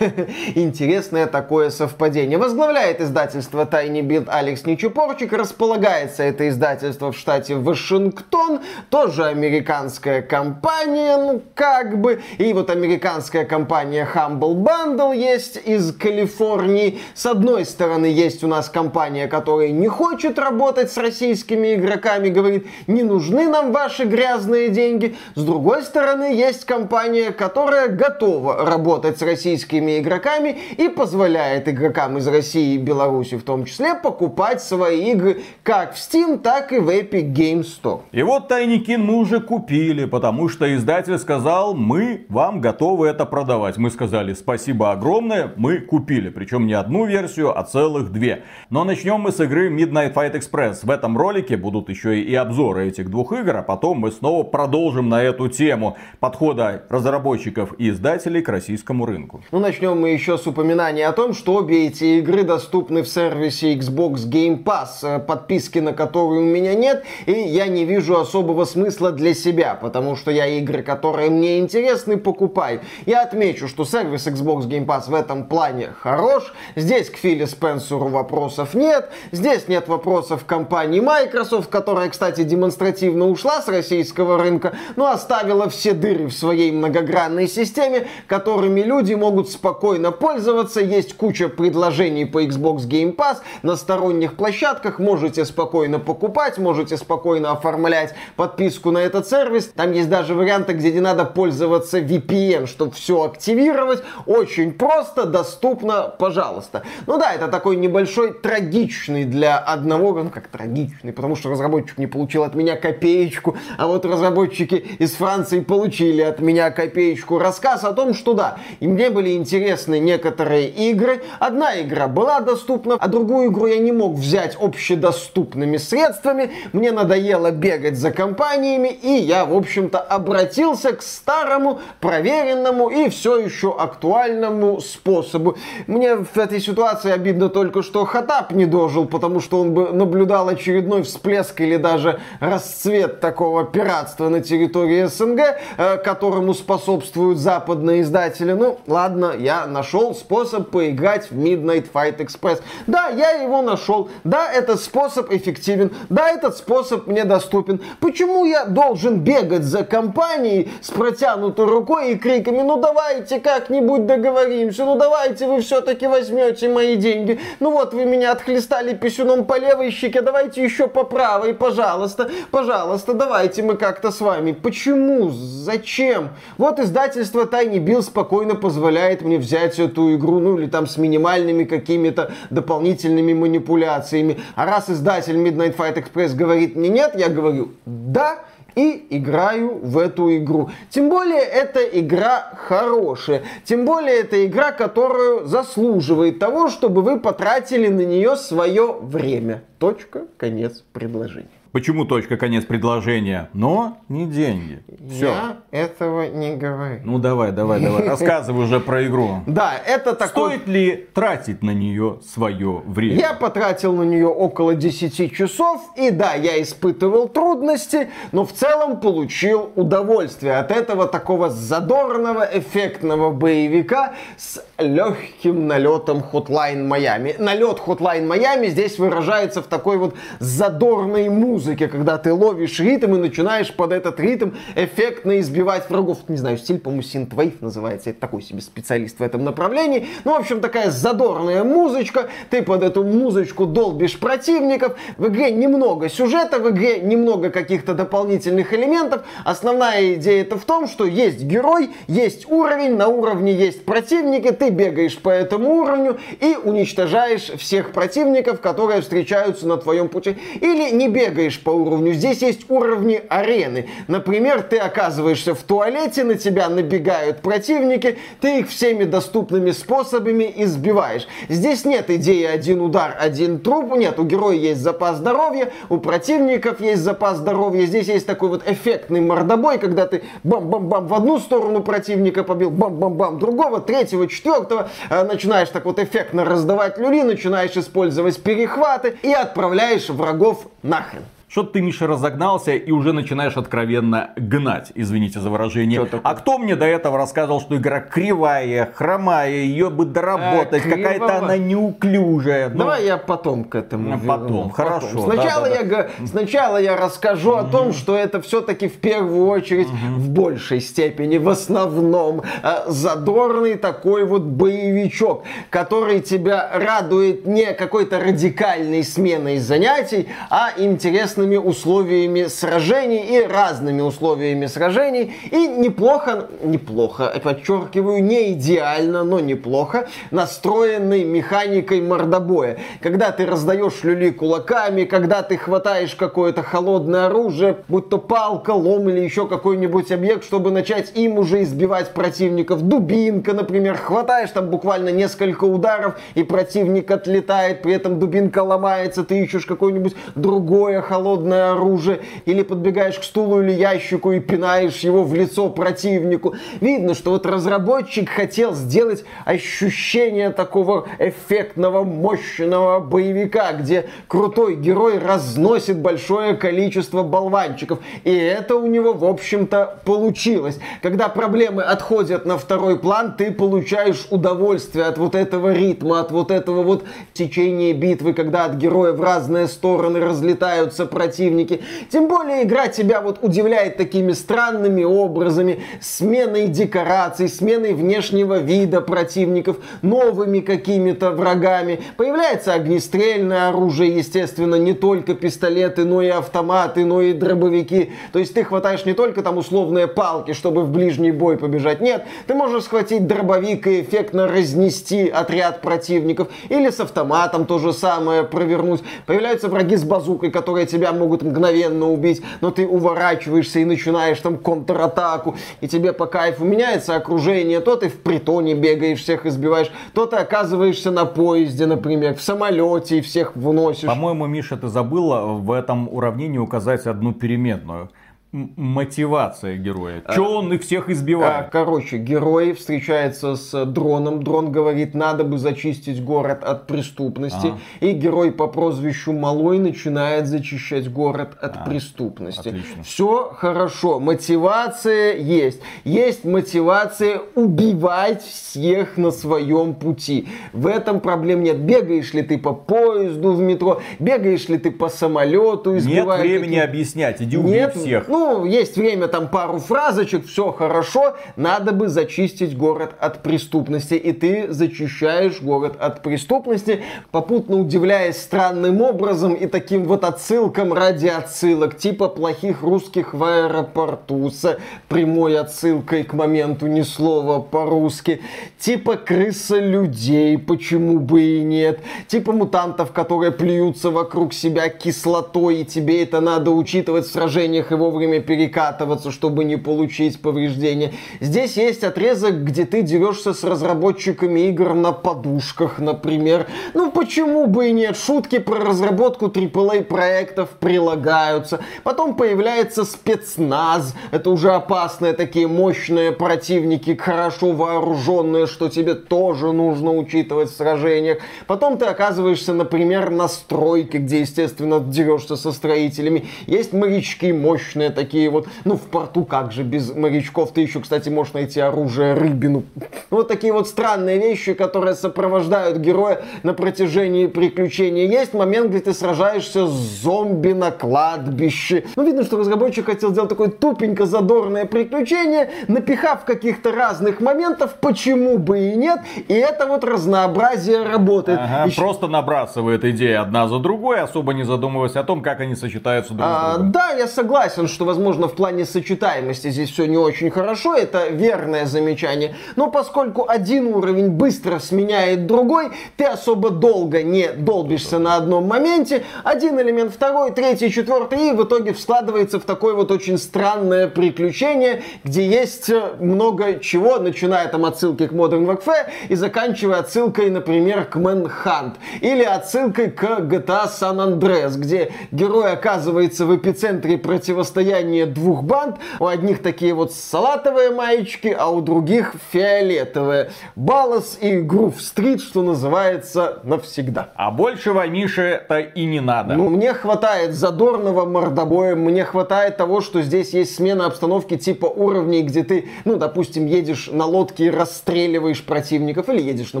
Интересное 0.54 1.26
такое 1.26 1.68
совпадение. 1.68 2.38
Возглавляет 2.38 3.02
издательство 3.02 3.68
Tiny 3.70 4.00
Build 4.00 4.30
Алекс 4.30 4.64
Нечупорчик. 4.64 5.30
Располагается 5.34 6.22
это 6.22 6.48
издательство 6.48 7.12
в 7.12 7.18
штате 7.18 7.54
Вашингтон. 7.54 8.60
Тоже 8.88 9.26
американская 9.26 10.22
компания, 10.22 11.18
ну 11.18 11.42
как 11.54 12.00
бы. 12.00 12.22
И 12.38 12.50
вот 12.54 12.77
американская 12.78 13.44
компания 13.44 14.08
Humble 14.14 14.54
Bundle 14.54 15.16
есть 15.16 15.58
из 15.64 15.92
Калифорнии. 15.92 17.00
С 17.14 17.26
одной 17.26 17.64
стороны, 17.64 18.06
есть 18.06 18.44
у 18.44 18.46
нас 18.46 18.68
компания, 18.68 19.26
которая 19.26 19.70
не 19.70 19.88
хочет 19.88 20.38
работать 20.38 20.92
с 20.92 20.96
российскими 20.96 21.74
игроками, 21.74 22.28
говорит, 22.28 22.68
не 22.86 23.02
нужны 23.02 23.48
нам 23.48 23.72
ваши 23.72 24.04
грязные 24.04 24.68
деньги. 24.68 25.16
С 25.34 25.42
другой 25.42 25.82
стороны, 25.82 26.32
есть 26.34 26.64
компания, 26.64 27.32
которая 27.32 27.88
готова 27.88 28.64
работать 28.64 29.18
с 29.18 29.22
российскими 29.22 29.98
игроками 29.98 30.56
и 30.76 30.88
позволяет 30.88 31.68
игрокам 31.68 32.18
из 32.18 32.28
России 32.28 32.74
и 32.74 32.78
Беларуси 32.78 33.36
в 33.36 33.42
том 33.42 33.64
числе 33.64 33.96
покупать 33.96 34.62
свои 34.62 35.10
игры 35.10 35.42
как 35.64 35.94
в 35.94 35.96
Steam, 35.96 36.38
так 36.38 36.72
и 36.72 36.78
в 36.78 36.88
Epic 36.88 37.32
Games 37.32 37.66
Store. 37.82 38.02
И 38.12 38.22
вот 38.22 38.46
Тайникин 38.48 39.04
мы 39.04 39.16
уже 39.16 39.40
купили, 39.40 40.04
потому 40.04 40.48
что 40.48 40.72
издатель 40.74 41.18
сказал, 41.18 41.74
мы 41.74 42.26
вам 42.28 42.60
готовы 42.60 42.67
это 42.72 43.26
продавать. 43.26 43.76
Мы 43.76 43.90
сказали 43.90 44.32
спасибо 44.34 44.92
огромное, 44.92 45.52
мы 45.56 45.78
купили. 45.78 46.28
Причем 46.28 46.66
не 46.66 46.74
одну 46.74 47.06
версию, 47.06 47.58
а 47.58 47.62
целых 47.64 48.12
две. 48.12 48.42
Но 48.70 48.84
начнем 48.84 49.20
мы 49.20 49.32
с 49.32 49.40
игры 49.40 49.70
Midnight 49.70 50.14
Fight 50.14 50.34
Express. 50.34 50.80
В 50.82 50.90
этом 50.90 51.16
ролике 51.16 51.56
будут 51.56 51.88
еще 51.88 52.20
и 52.20 52.34
обзоры 52.34 52.88
этих 52.88 53.10
двух 53.10 53.32
игр, 53.32 53.56
а 53.56 53.62
потом 53.62 53.98
мы 53.98 54.10
снова 54.10 54.42
продолжим 54.42 55.08
на 55.08 55.22
эту 55.22 55.48
тему 55.48 55.96
подхода 56.20 56.84
разработчиков 56.88 57.74
и 57.78 57.90
издателей 57.90 58.42
к 58.42 58.48
российскому 58.48 59.06
рынку. 59.06 59.42
Ну, 59.50 59.58
начнем 59.58 60.00
мы 60.00 60.10
еще 60.10 60.38
с 60.38 60.46
упоминания 60.46 61.06
о 61.06 61.12
том, 61.12 61.34
что 61.34 61.54
обе 61.54 61.86
эти 61.86 62.18
игры 62.18 62.42
доступны 62.42 63.02
в 63.02 63.08
сервисе 63.08 63.74
Xbox 63.74 64.28
Game 64.30 64.62
Pass, 64.62 64.88
э, 65.02 65.18
подписки 65.18 65.78
на 65.78 65.92
которую 65.92 66.42
у 66.42 66.44
меня 66.44 66.74
нет, 66.74 67.04
и 67.26 67.32
я 67.32 67.66
не 67.66 67.84
вижу 67.84 68.18
особого 68.18 68.64
смысла 68.64 69.12
для 69.12 69.34
себя, 69.34 69.74
потому 69.74 70.16
что 70.16 70.30
я 70.30 70.46
игры, 70.46 70.82
которые 70.82 71.30
мне 71.30 71.58
интересны, 71.58 72.16
покупаю 72.16 72.57
покупай. 72.58 72.80
Я 73.06 73.22
отмечу, 73.22 73.68
что 73.68 73.84
сервис 73.84 74.26
Xbox 74.26 74.66
Game 74.66 74.86
Pass 74.86 75.08
в 75.08 75.14
этом 75.14 75.44
плане 75.44 75.92
хорош. 76.00 76.52
Здесь 76.76 77.08
к 77.10 77.16
Филе 77.16 77.46
Спенсеру 77.46 78.08
вопросов 78.08 78.74
нет. 78.74 79.10
Здесь 79.32 79.68
нет 79.68 79.88
вопросов 79.88 80.44
компании 80.44 81.00
Microsoft, 81.00 81.70
которая, 81.70 82.08
кстати, 82.08 82.42
демонстративно 82.42 83.28
ушла 83.28 83.62
с 83.62 83.68
российского 83.68 84.38
рынка, 84.38 84.72
но 84.96 85.10
оставила 85.10 85.68
все 85.68 85.92
дыры 85.92 86.26
в 86.26 86.32
своей 86.32 86.72
многогранной 86.72 87.48
системе, 87.48 88.08
которыми 88.26 88.80
люди 88.80 89.14
могут 89.14 89.50
спокойно 89.50 90.10
пользоваться. 90.10 90.80
Есть 90.80 91.16
куча 91.16 91.48
предложений 91.48 92.26
по 92.26 92.42
Xbox 92.44 92.88
Game 92.88 93.14
Pass 93.14 93.38
на 93.62 93.76
сторонних 93.76 94.36
площадках. 94.36 94.98
Можете 94.98 95.44
спокойно 95.44 95.98
покупать, 95.98 96.58
можете 96.58 96.96
спокойно 96.96 97.52
оформлять 97.52 98.14
подписку 98.36 98.90
на 98.90 98.98
этот 98.98 99.28
сервис. 99.28 99.70
Там 99.74 99.92
есть 99.92 100.08
даже 100.08 100.34
варианты, 100.34 100.72
где 100.72 100.92
не 100.92 101.00
надо 101.00 101.24
пользоваться 101.24 102.00
VPN, 102.00 102.47
чтобы 102.66 102.92
все 102.92 103.24
активировать. 103.24 104.02
Очень 104.26 104.72
просто, 104.72 105.26
доступно, 105.26 106.02
пожалуйста. 106.02 106.82
Ну 107.06 107.18
да, 107.18 107.32
это 107.32 107.48
такой 107.48 107.76
небольшой 107.76 108.32
трагичный 108.32 109.24
для 109.24 109.58
одного, 109.58 110.12
ну 110.22 110.30
как 110.30 110.48
трагичный, 110.48 111.12
потому 111.12 111.36
что 111.36 111.50
разработчик 111.50 111.98
не 111.98 112.06
получил 112.06 112.44
от 112.44 112.54
меня 112.54 112.76
копеечку, 112.76 113.56
а 113.76 113.86
вот 113.86 114.04
разработчики 114.04 114.74
из 114.98 115.12
Франции 115.12 115.60
получили 115.60 116.22
от 116.22 116.40
меня 116.40 116.70
копеечку. 116.70 117.38
Рассказ 117.38 117.84
о 117.84 117.92
том, 117.92 118.14
что 118.14 118.34
да, 118.34 118.58
и 118.80 118.88
мне 118.88 119.10
были 119.10 119.34
интересны 119.34 119.98
некоторые 119.98 120.68
игры. 120.68 121.22
Одна 121.38 121.80
игра 121.80 122.08
была 122.08 122.40
доступна, 122.40 122.96
а 122.98 123.08
другую 123.08 123.50
игру 123.50 123.66
я 123.66 123.78
не 123.78 123.92
мог 123.92 124.14
взять 124.14 124.56
общедоступными 124.60 125.76
средствами. 125.76 126.52
Мне 126.72 126.92
надоело 126.92 127.50
бегать 127.50 127.96
за 127.96 128.10
компаниями, 128.10 128.88
и 128.88 129.12
я, 129.12 129.44
в 129.44 129.56
общем-то, 129.56 129.98
обратился 129.98 130.92
к 130.92 131.02
старому, 131.02 131.80
проверенному 132.00 132.27
и 132.28 133.08
все 133.10 133.38
еще 133.38 133.74
актуальному 133.76 134.80
способу. 134.80 135.56
Мне 135.86 136.16
в 136.16 136.36
этой 136.36 136.60
ситуации 136.60 137.10
обидно 137.10 137.48
только, 137.48 137.82
что 137.82 138.04
Хатап 138.04 138.52
не 138.52 138.66
дожил, 138.66 139.06
потому 139.06 139.40
что 139.40 139.60
он 139.60 139.74
бы 139.74 139.90
наблюдал 139.92 140.48
очередной 140.48 141.02
всплеск 141.02 141.60
или 141.60 141.76
даже 141.76 142.20
расцвет 142.40 143.20
такого 143.20 143.64
пиратства 143.64 144.28
на 144.28 144.40
территории 144.40 145.04
СНГ, 145.04 145.40
э, 145.76 145.96
которому 145.98 146.54
способствуют 146.54 147.38
западные 147.38 148.02
издатели. 148.02 148.52
Ну, 148.52 148.78
ладно, 148.86 149.34
я 149.38 149.66
нашел 149.66 150.14
способ 150.14 150.70
поиграть 150.70 151.30
в 151.30 151.38
Midnight 151.38 151.88
Fight 151.92 152.18
Express. 152.18 152.62
Да, 152.86 153.08
я 153.08 153.30
его 153.30 153.62
нашел. 153.62 154.10
Да, 154.24 154.52
этот 154.52 154.80
способ 154.80 155.32
эффективен. 155.32 155.92
Да, 156.08 156.28
этот 156.28 156.56
способ 156.56 157.06
мне 157.06 157.24
доступен. 157.24 157.80
Почему 158.00 158.44
я 158.44 158.64
должен 158.64 159.20
бегать 159.20 159.64
за 159.64 159.84
компанией 159.84 160.70
с 160.80 160.90
протянутой 160.90 161.66
рукой 161.66 162.12
и 162.12 162.17
криками, 162.18 162.62
ну 162.62 162.80
давайте 162.80 163.40
как-нибудь 163.40 164.06
договоримся, 164.06 164.84
ну 164.84 164.96
давайте 164.96 165.46
вы 165.46 165.60
все-таки 165.60 166.06
возьмете 166.06 166.68
мои 166.68 166.96
деньги. 166.96 167.40
Ну 167.60 167.70
вот 167.70 167.94
вы 167.94 168.04
меня 168.04 168.32
отхлестали 168.32 168.94
писюном 168.94 169.44
по 169.44 169.58
левой 169.58 169.90
щеке, 169.90 170.20
давайте 170.20 170.62
еще 170.62 170.88
по 170.88 171.04
правой, 171.04 171.54
пожалуйста, 171.54 172.30
пожалуйста, 172.50 173.14
давайте 173.14 173.62
мы 173.62 173.76
как-то 173.76 174.10
с 174.10 174.20
вами. 174.20 174.52
Почему? 174.52 175.30
Зачем? 175.30 176.30
Вот 176.56 176.78
издательство 176.80 177.44
Tiny 177.44 177.78
Bill 177.78 178.02
спокойно 178.02 178.54
позволяет 178.54 179.22
мне 179.22 179.38
взять 179.38 179.78
эту 179.78 180.14
игру, 180.14 180.38
ну 180.40 180.58
или 180.58 180.66
там 180.66 180.86
с 180.86 180.96
минимальными 180.96 181.64
какими-то 181.64 182.32
дополнительными 182.50 183.32
манипуляциями. 183.32 184.38
А 184.54 184.66
раз 184.66 184.90
издатель 184.90 185.36
Midnight 185.36 185.76
Fight 185.76 185.94
Express 185.94 186.34
говорит 186.34 186.76
мне 186.76 186.88
нет, 186.88 187.12
я 187.14 187.28
говорю 187.28 187.72
да, 187.86 188.40
и 188.78 189.08
играю 189.10 189.80
в 189.82 189.98
эту 189.98 190.36
игру. 190.36 190.70
Тем 190.88 191.08
более 191.08 191.40
эта 191.40 191.80
игра 191.80 192.52
хорошая. 192.56 193.42
Тем 193.64 193.84
более 193.84 194.20
это 194.20 194.46
игра, 194.46 194.70
которую 194.70 195.46
заслуживает 195.46 196.38
того, 196.38 196.68
чтобы 196.68 197.02
вы 197.02 197.18
потратили 197.18 197.88
на 197.88 198.02
нее 198.02 198.36
свое 198.36 198.92
время. 198.92 199.64
Точка, 199.80 200.26
конец 200.36 200.84
предложения. 200.92 201.57
Почему 201.72 202.06
точка 202.06 202.38
конец 202.38 202.64
предложения? 202.64 203.50
Но 203.52 203.98
не 204.08 204.26
деньги. 204.26 204.82
Все. 205.10 205.26
Я 205.26 205.56
этого 205.70 206.26
не 206.28 206.56
говорю. 206.56 207.00
Ну 207.04 207.18
давай, 207.18 207.52
давай, 207.52 207.80
давай. 207.80 208.04
Рассказывай 208.08 208.64
уже 208.64 208.80
про 208.80 209.06
игру. 209.06 209.42
Да, 209.46 209.74
это 209.86 210.14
такой... 210.14 210.54
Стоит 210.54 210.66
ли 210.66 211.08
тратить 211.12 211.62
на 211.62 211.72
нее 211.72 212.20
свое 212.24 212.82
время? 212.86 213.16
Я 213.16 213.34
потратил 213.34 213.92
на 213.92 214.02
нее 214.02 214.28
около 214.28 214.74
10 214.74 215.34
часов. 215.34 215.82
И 215.96 216.10
да, 216.10 216.34
я 216.34 216.60
испытывал 216.62 217.28
трудности, 217.28 218.08
но 218.32 218.46
в 218.46 218.52
целом 218.52 218.98
получил 219.00 219.70
удовольствие 219.76 220.56
от 220.56 220.70
этого 220.70 221.06
такого 221.06 221.50
задорного, 221.50 222.48
эффектного 222.50 223.30
боевика 223.30 224.14
с 224.38 224.64
легким 224.78 225.66
налетом 225.66 226.24
Hotline 226.32 226.88
Miami. 226.88 227.40
Налет 227.40 227.78
Hotline 227.78 228.26
Miami 228.26 228.68
здесь 228.68 228.98
выражается 228.98 229.60
в 229.60 229.66
такой 229.66 229.98
вот 229.98 230.14
задорной 230.38 231.28
музыке 231.28 231.57
музыке, 231.58 231.88
когда 231.88 232.18
ты 232.18 232.32
ловишь 232.32 232.78
ритм 232.78 233.16
и 233.16 233.18
начинаешь 233.18 233.74
под 233.74 233.90
этот 233.90 234.20
ритм 234.20 234.50
эффектно 234.76 235.40
избивать 235.40 235.90
врагов. 235.90 236.18
Не 236.28 236.36
знаю, 236.36 236.56
стиль, 236.56 236.78
по-моему, 236.78 237.02
синтвейв 237.02 237.60
называется. 237.60 238.10
Это 238.10 238.20
такой 238.20 238.42
себе 238.42 238.60
специалист 238.60 239.18
в 239.18 239.22
этом 239.24 239.42
направлении. 239.42 240.06
Ну, 240.24 240.34
в 240.34 240.36
общем, 240.36 240.60
такая 240.60 240.92
задорная 240.92 241.64
музычка. 241.64 242.28
Ты 242.50 242.62
под 242.62 242.84
эту 242.84 243.02
музычку 243.02 243.66
долбишь 243.66 244.20
противников. 244.20 244.96
В 245.16 245.26
игре 245.26 245.50
немного 245.50 246.08
сюжета, 246.08 246.60
в 246.60 246.70
игре 246.70 247.00
немного 247.00 247.50
каких-то 247.50 247.94
дополнительных 247.94 248.72
элементов. 248.72 249.24
Основная 249.44 250.14
идея 250.14 250.42
это 250.42 250.58
в 250.58 250.64
том, 250.64 250.86
что 250.86 251.06
есть 251.06 251.42
герой, 251.42 251.90
есть 252.06 252.48
уровень, 252.48 252.94
на 252.94 253.08
уровне 253.08 253.52
есть 253.52 253.84
противники, 253.84 254.52
ты 254.52 254.70
бегаешь 254.70 255.18
по 255.18 255.30
этому 255.30 255.80
уровню 255.80 256.18
и 256.40 256.56
уничтожаешь 256.62 257.50
всех 257.58 257.90
противников, 257.90 258.60
которые 258.60 259.00
встречаются 259.00 259.66
на 259.66 259.76
твоем 259.76 260.08
пути. 260.08 260.36
Или 260.60 260.94
не 260.94 261.08
бегаешь 261.08 261.47
бегаешь 261.48 261.60
по 261.60 261.70
уровню. 261.70 262.12
Здесь 262.12 262.42
есть 262.42 262.70
уровни 262.70 263.22
арены. 263.28 263.88
Например, 264.08 264.62
ты 264.62 264.78
оказываешься 264.78 265.54
в 265.54 265.62
туалете, 265.62 266.24
на 266.24 266.34
тебя 266.34 266.68
набегают 266.68 267.40
противники, 267.40 268.18
ты 268.40 268.60
их 268.60 268.68
всеми 268.68 269.04
доступными 269.04 269.70
способами 269.70 270.52
избиваешь. 270.56 271.26
Здесь 271.48 271.84
нет 271.84 272.10
идеи 272.10 272.44
один 272.44 272.80
удар, 272.80 273.16
один 273.18 273.60
труп. 273.60 273.96
Нет, 273.96 274.18
у 274.18 274.24
героя 274.24 274.56
есть 274.56 274.80
запас 274.80 275.16
здоровья, 275.18 275.70
у 275.88 275.98
противников 275.98 276.80
есть 276.80 277.02
запас 277.02 277.38
здоровья. 277.38 277.86
Здесь 277.86 278.08
есть 278.08 278.26
такой 278.26 278.48
вот 278.48 278.62
эффектный 278.66 279.20
мордобой, 279.20 279.78
когда 279.78 280.06
ты 280.06 280.22
бам-бам-бам 280.44 281.06
в 281.06 281.14
одну 281.14 281.38
сторону 281.38 281.82
противника 281.82 282.44
побил, 282.44 282.70
бам-бам-бам 282.70 283.38
другого, 283.38 283.80
третьего, 283.80 284.26
четвертого. 284.26 284.88
Э, 285.10 285.24
начинаешь 285.24 285.68
так 285.70 285.84
вот 285.84 285.98
эффектно 285.98 286.44
раздавать 286.44 286.98
люли, 286.98 287.22
начинаешь 287.22 287.76
использовать 287.76 288.40
перехваты 288.42 289.16
и 289.22 289.32
отправляешь 289.32 290.08
врагов 290.08 290.66
нахрен. 290.82 291.24
Что 291.48 291.62
ты, 291.62 291.80
Миша, 291.80 292.06
разогнался 292.06 292.72
и 292.72 292.90
уже 292.90 293.14
начинаешь 293.14 293.56
откровенно 293.56 294.32
гнать, 294.36 294.92
извините 294.94 295.40
за 295.40 295.48
выражение. 295.48 296.06
А 296.22 296.34
кто 296.34 296.58
мне 296.58 296.76
до 296.76 296.84
этого 296.84 297.16
рассказывал, 297.16 297.62
что 297.62 297.76
игра 297.76 298.00
кривая, 298.00 298.92
хромая, 298.94 299.50
ее 299.50 299.88
бы 299.88 300.04
доработать, 300.04 300.84
а, 300.84 300.90
какая-то 300.90 301.38
она 301.38 301.56
неуклюжая. 301.56 302.68
Ну, 302.68 302.80
Давай 302.80 303.06
я 303.06 303.16
потом 303.16 303.64
к 303.64 303.74
этому 303.76 304.16
ну, 304.16 304.28
Потом, 304.28 304.46
верну. 304.46 304.68
хорошо. 304.68 305.08
Потом. 305.08 305.32
Сначала, 305.32 305.68
да, 305.68 305.70
да, 305.70 305.80
я, 305.80 305.84
да. 305.84 306.08
сначала 306.26 306.76
я 306.76 306.96
расскажу 306.98 307.52
угу. 307.52 307.58
о 307.58 307.64
том, 307.64 307.92
что 307.94 308.14
это 308.14 308.42
все-таки 308.42 308.88
в 308.88 308.98
первую 308.98 309.46
очередь, 309.46 309.88
угу. 309.88 310.20
в 310.20 310.28
большей 310.28 310.82
степени, 310.82 311.38
в 311.38 311.48
основном, 311.48 312.42
э, 312.62 312.82
задорный 312.88 313.76
такой 313.76 314.24
вот 314.26 314.42
боевичок, 314.42 315.44
который 315.70 316.20
тебя 316.20 316.70
радует 316.74 317.46
не 317.46 317.72
какой-то 317.72 318.20
радикальной 318.20 319.02
сменой 319.02 319.58
занятий, 319.58 320.28
а 320.50 320.72
интересно 320.76 321.37
интересными 321.38 321.56
условиями 321.56 322.46
сражений 322.48 323.38
и 323.38 323.46
разными 323.46 324.00
условиями 324.00 324.66
сражений. 324.66 325.32
И 325.50 325.66
неплохо, 325.68 326.46
неплохо, 326.62 327.32
подчеркиваю, 327.42 328.22
не 328.22 328.52
идеально, 328.52 329.24
но 329.24 329.40
неплохо 329.40 330.08
настроенной 330.30 331.24
механикой 331.24 332.00
мордобоя. 332.00 332.78
Когда 333.00 333.30
ты 333.30 333.46
раздаешь 333.46 334.02
люли 334.02 334.30
кулаками, 334.30 335.04
когда 335.04 335.42
ты 335.42 335.56
хватаешь 335.56 336.14
какое-то 336.14 336.62
холодное 336.62 337.26
оружие, 337.26 337.76
будь 337.88 338.08
то 338.08 338.18
палка, 338.18 338.72
лом 338.72 339.08
или 339.08 339.20
еще 339.20 339.46
какой-нибудь 339.46 340.10
объект, 340.12 340.44
чтобы 340.44 340.70
начать 340.70 341.12
им 341.16 341.38
уже 341.38 341.62
избивать 341.62 342.10
противников. 342.10 342.82
Дубинка, 342.82 343.52
например, 343.54 343.96
хватаешь 343.96 344.50
там 344.50 344.70
буквально 344.70 345.10
несколько 345.10 345.64
ударов, 345.64 346.14
и 346.34 346.42
противник 346.42 347.10
отлетает, 347.10 347.82
при 347.82 347.94
этом 347.94 348.18
дубинка 348.18 348.62
ломается, 348.62 349.24
ты 349.24 349.44
ищешь 349.44 349.66
какое-нибудь 349.66 350.14
другое 350.34 351.00
холодное 351.00 351.27
холодное 351.28 351.72
оружие, 351.72 352.20
или 352.46 352.62
подбегаешь 352.62 353.18
к 353.18 353.22
стулу 353.22 353.60
или 353.60 353.72
ящику 353.72 354.32
и 354.32 354.40
пинаешь 354.40 355.00
его 355.00 355.24
в 355.24 355.34
лицо 355.34 355.68
противнику. 355.68 356.54
Видно, 356.80 357.14
что 357.14 357.32
вот 357.32 357.44
разработчик 357.44 358.30
хотел 358.30 358.74
сделать 358.74 359.24
ощущение 359.44 360.50
такого 360.50 361.06
эффектного, 361.18 362.02
мощного 362.04 363.00
боевика, 363.00 363.72
где 363.72 364.08
крутой 364.26 364.76
герой 364.76 365.18
разносит 365.18 365.98
большое 365.98 366.54
количество 366.54 367.22
болванчиков. 367.22 367.98
И 368.24 368.34
это 368.34 368.76
у 368.76 368.86
него, 368.86 369.12
в 369.12 369.24
общем-то, 369.24 370.00
получилось. 370.04 370.78
Когда 371.02 371.28
проблемы 371.28 371.82
отходят 371.82 372.46
на 372.46 372.56
второй 372.56 372.98
план, 372.98 373.34
ты 373.36 373.50
получаешь 373.50 374.26
удовольствие 374.30 375.04
от 375.04 375.18
вот 375.18 375.34
этого 375.34 375.74
ритма, 375.74 376.20
от 376.20 376.30
вот 376.30 376.50
этого 376.50 376.82
вот 376.82 377.04
течения 377.34 377.92
битвы, 377.92 378.32
когда 378.32 378.64
от 378.64 378.74
героя 378.74 379.12
в 379.12 379.20
разные 379.20 379.68
стороны 379.68 380.20
разлетаются 380.20 381.06
противники. 381.18 381.80
Тем 382.12 382.28
более 382.28 382.62
игра 382.62 382.86
тебя 382.86 383.20
вот 383.20 383.40
удивляет 383.42 383.96
такими 383.96 384.30
странными 384.30 385.02
образами, 385.02 385.80
сменой 386.00 386.68
декораций, 386.68 387.48
сменой 387.48 387.92
внешнего 387.92 388.58
вида 388.58 389.00
противников, 389.00 389.78
новыми 390.00 390.60
какими-то 390.60 391.32
врагами. 391.32 391.98
Появляется 392.16 392.72
огнестрельное 392.72 393.68
оружие, 393.70 394.16
естественно, 394.16 394.76
не 394.76 394.92
только 394.92 395.34
пистолеты, 395.34 396.04
но 396.04 396.22
и 396.22 396.28
автоматы, 396.28 397.04
но 397.04 397.20
и 397.20 397.32
дробовики. 397.32 398.12
То 398.32 398.38
есть 398.38 398.54
ты 398.54 398.62
хватаешь 398.62 399.04
не 399.04 399.14
только 399.14 399.42
там 399.42 399.58
условные 399.58 400.06
палки, 400.06 400.52
чтобы 400.52 400.84
в 400.84 400.92
ближний 400.92 401.32
бой 401.32 401.56
побежать. 401.56 402.00
Нет, 402.00 402.26
ты 402.46 402.54
можешь 402.54 402.84
схватить 402.84 403.26
дробовик 403.26 403.88
и 403.88 404.02
эффектно 404.02 404.46
разнести 404.46 405.28
отряд 405.28 405.80
противников. 405.80 406.46
Или 406.68 406.90
с 406.90 407.00
автоматом 407.00 407.66
то 407.66 407.80
же 407.80 407.92
самое 407.92 408.44
провернуть. 408.44 409.02
Появляются 409.26 409.66
враги 409.66 409.96
с 409.96 410.04
базукой, 410.04 410.52
которые 410.52 410.86
тебя 410.86 411.07
могут 411.12 411.42
мгновенно 411.42 412.10
убить, 412.10 412.42
но 412.60 412.70
ты 412.70 412.86
уворачиваешься 412.86 413.80
и 413.80 413.84
начинаешь 413.84 414.38
там 414.40 414.56
контратаку, 414.56 415.56
и 415.80 415.88
тебе 415.88 416.12
по 416.12 416.26
кайфу 416.26 416.64
меняется 416.64 417.16
окружение. 417.16 417.80
То 417.80 417.96
ты 417.96 418.08
в 418.08 418.20
притоне 418.20 418.74
бегаешь, 418.74 419.20
всех 419.20 419.46
избиваешь, 419.46 419.90
то 420.14 420.26
ты 420.26 420.36
оказываешься 420.36 421.10
на 421.10 421.24
поезде, 421.24 421.86
например, 421.86 422.34
в 422.34 422.42
самолете 422.42 423.18
и 423.18 423.20
всех 423.20 423.56
вносишь. 423.56 424.08
По-моему, 424.08 424.46
Миша, 424.46 424.76
ты 424.76 424.88
забыла 424.88 425.46
в 425.46 425.72
этом 425.72 426.08
уравнении 426.08 426.58
указать 426.58 427.06
одну 427.06 427.32
переменную 427.32 428.10
мотивация 428.52 429.76
героя? 429.76 430.22
Че 430.34 430.44
а, 430.44 430.48
он 430.48 430.72
их 430.72 430.82
всех 430.82 431.10
избивает? 431.10 431.66
А, 431.66 431.68
короче, 431.70 432.16
герой 432.16 432.72
встречается 432.72 433.56
с 433.56 433.84
дроном. 433.84 434.42
Дрон 434.42 434.72
говорит, 434.72 435.14
надо 435.14 435.44
бы 435.44 435.58
зачистить 435.58 436.24
город 436.24 436.64
от 436.64 436.86
преступности. 436.86 437.74
А. 438.00 438.04
И 438.04 438.12
герой 438.12 438.52
по 438.52 438.66
прозвищу 438.66 439.32
Малой 439.32 439.78
начинает 439.78 440.46
зачищать 440.46 441.12
город 441.12 441.58
от 441.60 441.76
а. 441.76 441.84
преступности. 441.84 442.68
Отлично. 442.68 443.02
Все 443.02 443.52
хорошо. 443.54 444.18
Мотивация 444.18 445.36
есть. 445.36 445.80
Есть 446.04 446.44
мотивация 446.44 447.42
убивать 447.54 448.42
всех 448.42 449.18
на 449.18 449.30
своем 449.30 449.94
пути. 449.94 450.48
В 450.72 450.86
этом 450.86 451.20
проблем 451.20 451.62
нет. 451.62 451.80
Бегаешь 451.80 452.32
ли 452.32 452.42
ты 452.42 452.56
по 452.56 452.72
поезду 452.72 453.52
в 453.52 453.60
метро, 453.60 454.00
бегаешь 454.18 454.68
ли 454.68 454.78
ты 454.78 454.90
по 454.90 455.10
самолету. 455.10 455.94
Нет 455.96 456.26
времени 456.26 456.76
объяснять. 456.76 457.42
Иди 457.42 457.58
убей 457.58 457.80
нет, 457.80 457.94
всех. 457.94 458.28
Ну, 458.28 458.37
ну, 458.38 458.64
есть 458.64 458.96
время, 458.96 459.26
там 459.26 459.48
пару 459.48 459.78
фразочек, 459.78 460.46
все 460.46 460.70
хорошо, 460.70 461.36
надо 461.56 461.92
бы 461.92 462.08
зачистить 462.08 462.76
город 462.76 463.14
от 463.18 463.42
преступности. 463.42 464.14
И 464.14 464.32
ты 464.32 464.72
зачищаешь 464.72 465.60
город 465.60 465.96
от 465.98 466.22
преступности, 466.22 467.02
попутно 467.32 467.76
удивляясь 467.76 468.40
странным 468.40 469.02
образом 469.02 469.54
и 469.54 469.66
таким 469.66 470.04
вот 470.04 470.22
отсылкам 470.24 470.92
ради 470.92 471.26
отсылок, 471.26 471.98
типа 471.98 472.28
плохих 472.28 472.82
русских 472.82 473.34
в 473.34 473.42
аэропорту 473.42 474.50
с 474.50 474.78
прямой 475.08 475.58
отсылкой 475.58 476.22
к 476.22 476.32
моменту 476.32 476.86
ни 476.86 477.02
слова 477.02 477.60
по-русски, 477.60 478.40
типа 478.78 479.16
крыса 479.16 479.80
людей, 479.80 480.56
почему 480.58 481.18
бы 481.18 481.42
и 481.42 481.60
нет, 481.64 482.00
типа 482.28 482.52
мутантов, 482.52 483.10
которые 483.12 483.50
плюются 483.50 484.10
вокруг 484.10 484.54
себя 484.54 484.88
кислотой, 484.88 485.80
и 485.80 485.84
тебе 485.84 486.22
это 486.22 486.40
надо 486.40 486.70
учитывать 486.70 487.26
в 487.26 487.32
сражениях 487.32 487.90
и 487.90 487.96
вовремя 487.96 488.27
время 488.28 488.40
перекатываться, 488.40 489.30
чтобы 489.30 489.64
не 489.64 489.76
получить 489.76 490.40
повреждения. 490.40 491.12
Здесь 491.40 491.76
есть 491.76 492.04
отрезок, 492.04 492.62
где 492.64 492.84
ты 492.84 493.02
дерешься 493.02 493.54
с 493.54 493.64
разработчиками 493.64 494.68
игр 494.68 494.94
на 494.94 495.12
подушках, 495.12 495.98
например. 495.98 496.66
Ну, 496.94 497.10
почему 497.10 497.66
бы 497.66 497.88
и 497.88 497.92
нет? 497.92 498.16
Шутки 498.16 498.58
про 498.58 498.78
разработку 498.78 499.46
AAA 499.46 500.04
проектов 500.04 500.70
прилагаются. 500.78 501.80
Потом 502.04 502.34
появляется 502.34 503.04
спецназ. 503.04 504.14
Это 504.30 504.50
уже 504.50 504.72
опасные 504.72 505.32
такие 505.32 505.66
мощные 505.66 506.32
противники, 506.32 507.16
хорошо 507.16 507.72
вооруженные, 507.72 508.66
что 508.66 508.88
тебе 508.88 509.14
тоже 509.14 509.72
нужно 509.72 510.14
учитывать 510.14 510.70
в 510.70 510.76
сражениях. 510.76 511.38
Потом 511.66 511.98
ты 511.98 512.06
оказываешься, 512.06 512.72
например, 512.72 513.30
на 513.30 513.48
стройке, 513.48 514.18
где, 514.18 514.40
естественно, 514.40 515.00
дерешься 515.00 515.56
со 515.56 515.72
строителями. 515.72 516.46
Есть 516.66 516.92
морячки 516.92 517.52
мощные, 517.52 518.10
такие 518.18 518.50
вот, 518.50 518.66
ну, 518.84 518.96
в 518.96 519.02
порту 519.02 519.44
как 519.44 519.70
же, 519.70 519.84
без 519.84 520.12
морячков 520.12 520.72
ты 520.72 520.80
еще, 520.80 521.00
кстати, 521.00 521.28
можешь 521.28 521.52
найти 521.52 521.80
оружие, 521.80 522.34
рыбину. 522.34 522.82
Вот 523.30 523.46
такие 523.46 523.74
вот 523.74 523.86
странные 523.86 524.38
вещи, 524.38 524.72
которые 524.72 525.14
сопровождают 525.14 525.98
героя 525.98 526.40
на 526.62 526.72
протяжении 526.72 527.46
приключений. 527.46 528.26
Есть 528.26 528.54
момент, 528.54 528.88
где 528.88 529.00
ты 529.00 529.12
сражаешься 529.12 529.86
с 529.86 530.22
зомби 530.22 530.72
на 530.72 530.90
кладбище. 530.90 532.04
Ну, 532.16 532.24
видно, 532.24 532.42
что 532.42 532.56
разработчик 532.56 533.04
хотел 533.04 533.30
сделать 533.30 533.50
такое 533.50 533.68
тупенько 533.68 534.24
задорное 534.24 534.86
приключение, 534.86 535.70
напихав 535.88 536.46
каких-то 536.46 536.90
разных 536.90 537.40
моментов, 537.40 537.96
почему 538.00 538.56
бы 538.56 538.78
и 538.78 538.96
нет, 538.96 539.20
и 539.46 539.52
это 539.52 539.86
вот 539.86 540.04
разнообразие 540.04 541.02
работает. 541.02 541.60
Ага, 541.62 541.84
Еще... 541.84 542.00
Просто 542.00 542.28
набрасывает 542.28 543.04
идеи 543.04 543.34
одна 543.34 543.68
за 543.68 543.78
другой, 543.78 544.20
особо 544.20 544.54
не 544.54 544.64
задумываясь 544.64 545.16
о 545.16 545.22
том, 545.22 545.42
как 545.42 545.60
они 545.60 545.76
сочетаются 545.76 546.32
друг 546.32 546.46
а, 546.48 546.72
с 546.72 546.74
другом. 546.76 546.92
Да, 546.92 547.10
я 547.10 547.28
согласен, 547.28 547.88
что 547.88 548.07
возможно, 548.08 548.48
в 548.48 548.54
плане 548.54 548.86
сочетаемости 548.86 549.68
здесь 549.68 549.90
все 549.90 550.06
не 550.06 550.16
очень 550.16 550.50
хорошо, 550.50 550.94
это 550.94 551.28
верное 551.28 551.84
замечание. 551.84 552.54
Но 552.74 552.90
поскольку 552.90 553.44
один 553.46 553.88
уровень 553.88 554.30
быстро 554.30 554.78
сменяет 554.78 555.46
другой, 555.46 555.90
ты 556.16 556.24
особо 556.24 556.70
долго 556.70 557.22
не 557.22 557.52
долбишься 557.52 558.18
на 558.18 558.36
одном 558.36 558.66
моменте. 558.66 559.24
Один 559.44 559.78
элемент, 559.78 560.14
второй, 560.14 560.52
третий, 560.52 560.90
четвертый, 560.90 561.50
и 561.50 561.52
в 561.52 561.64
итоге 561.64 561.94
складывается 561.94 562.58
в 562.58 562.64
такое 562.64 562.94
вот 562.94 563.10
очень 563.10 563.36
странное 563.36 564.08
приключение, 564.08 565.02
где 565.22 565.46
есть 565.46 565.90
много 566.18 566.80
чего, 566.80 567.18
начиная 567.18 567.68
там 567.68 567.84
отсылки 567.84 568.26
к 568.26 568.32
Modern 568.32 568.64
Warfare 568.64 569.10
и 569.28 569.34
заканчивая 569.34 569.98
отсылкой, 569.98 570.48
например, 570.48 571.04
к 571.04 571.16
Manhunt. 571.16 571.96
Или 572.22 572.42
отсылкой 572.42 573.10
к 573.10 573.22
GTA 573.22 573.90
San 574.00 574.16
Andreas, 574.16 574.78
где 574.78 575.12
герой 575.30 575.72
оказывается 575.72 576.46
в 576.46 576.56
эпицентре 576.56 577.18
противостояния 577.18 577.97
противостояние 577.98 578.26
двух 578.26 578.62
банд. 578.62 578.96
У 579.18 579.26
одних 579.26 579.62
такие 579.62 579.94
вот 579.94 580.12
салатовые 580.12 580.90
маечки, 580.90 581.54
а 581.58 581.68
у 581.68 581.80
других 581.80 582.34
фиолетовые. 582.52 583.50
Балас 583.76 584.38
и 584.40 584.58
Грув 584.58 585.00
Стрит, 585.00 585.40
что 585.40 585.62
называется, 585.62 586.60
навсегда. 586.64 587.30
А 587.34 587.50
большего 587.50 588.06
Мише-то 588.06 588.78
и 588.78 589.04
не 589.04 589.20
надо. 589.20 589.54
Ну, 589.54 589.68
мне 589.68 589.92
хватает 589.94 590.54
задорного 590.54 591.24
мордобоя, 591.24 591.94
мне 591.94 592.24
хватает 592.24 592.76
того, 592.76 593.00
что 593.00 593.22
здесь 593.22 593.50
есть 593.50 593.74
смена 593.74 594.06
обстановки 594.06 594.56
типа 594.56 594.86
уровней, 594.86 595.42
где 595.42 595.64
ты, 595.64 595.88
ну, 596.04 596.16
допустим, 596.16 596.66
едешь 596.66 597.08
на 597.12 597.26
лодке 597.26 597.66
и 597.66 597.70
расстреливаешь 597.70 598.64
противников, 598.64 599.28
или 599.28 599.42
едешь 599.42 599.72
на 599.72 599.80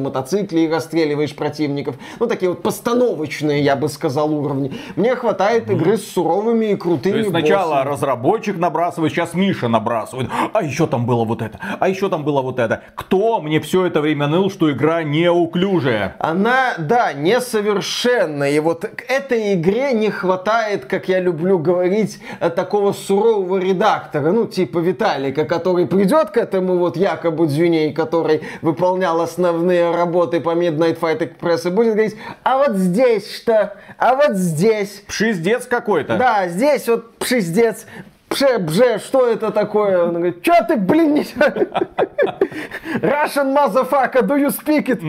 мотоцикле 0.00 0.64
и 0.64 0.68
расстреливаешь 0.68 1.34
противников. 1.34 1.96
Ну, 2.20 2.26
такие 2.26 2.50
вот 2.50 2.62
постановочные, 2.62 3.62
я 3.62 3.76
бы 3.76 3.88
сказал, 3.88 4.32
уровни. 4.32 4.72
Мне 4.96 5.14
хватает 5.16 5.70
игры 5.70 5.96
с 5.96 6.06
суровыми 6.06 6.66
и 6.66 6.76
крутыми 6.76 7.12
То 7.12 7.18
есть 7.18 7.30
сначала 7.30 7.84
разработчик 8.08 8.56
набрасывает, 8.56 9.12
сейчас 9.12 9.34
Миша 9.34 9.68
набрасывает. 9.68 10.30
А 10.52 10.62
еще 10.62 10.86
там 10.86 11.04
было 11.04 11.24
вот 11.24 11.42
это, 11.42 11.58
а 11.78 11.88
еще 11.88 12.08
там 12.08 12.24
было 12.24 12.40
вот 12.40 12.58
это. 12.58 12.82
Кто 12.94 13.40
мне 13.40 13.60
все 13.60 13.84
это 13.86 14.00
время 14.00 14.26
ныл, 14.26 14.50
что 14.50 14.70
игра 14.70 15.02
неуклюжая? 15.02 16.16
Она, 16.18 16.74
да, 16.78 17.12
несовершенная. 17.12 18.50
И 18.52 18.60
вот 18.60 18.86
к 18.86 19.02
этой 19.10 19.54
игре 19.54 19.92
не 19.92 20.10
хватает, 20.10 20.86
как 20.86 21.08
я 21.08 21.20
люблю 21.20 21.58
говорить, 21.58 22.18
такого 22.56 22.92
сурового 22.92 23.58
редактора, 23.58 24.32
ну, 24.32 24.46
типа 24.46 24.78
Виталика, 24.78 25.44
который 25.44 25.86
придет 25.86 26.30
к 26.30 26.38
этому 26.38 26.78
вот 26.78 26.96
якобы 26.96 27.46
Дзюней, 27.46 27.92
который 27.92 28.42
выполнял 28.62 29.20
основные 29.20 29.94
работы 29.94 30.40
по 30.40 30.54
Midnight 30.54 30.98
Fight 30.98 31.18
Express 31.18 31.68
и 31.68 31.70
будет 31.70 31.92
говорить, 31.92 32.16
а 32.42 32.56
вот 32.58 32.76
здесь 32.76 33.36
что? 33.36 33.74
А 33.98 34.14
вот 34.14 34.36
здесь? 34.36 35.02
Пшиздец 35.06 35.66
какой-то. 35.66 36.16
Да, 36.16 36.48
здесь 36.48 36.88
вот 36.88 37.18
пшиздец 37.18 37.84
бже, 38.30 38.58
бже, 38.58 38.98
что 38.98 39.26
это 39.26 39.50
такое? 39.50 40.04
Он 40.04 40.14
говорит, 40.14 40.38
что 40.42 40.64
ты, 40.66 40.76
блин, 40.76 41.14
не... 41.14 41.26
Russian 43.00 43.54
motherfucker, 43.54 44.22
do 44.22 44.36
you 44.36 44.50
speak 44.50 44.88
it? 44.88 45.00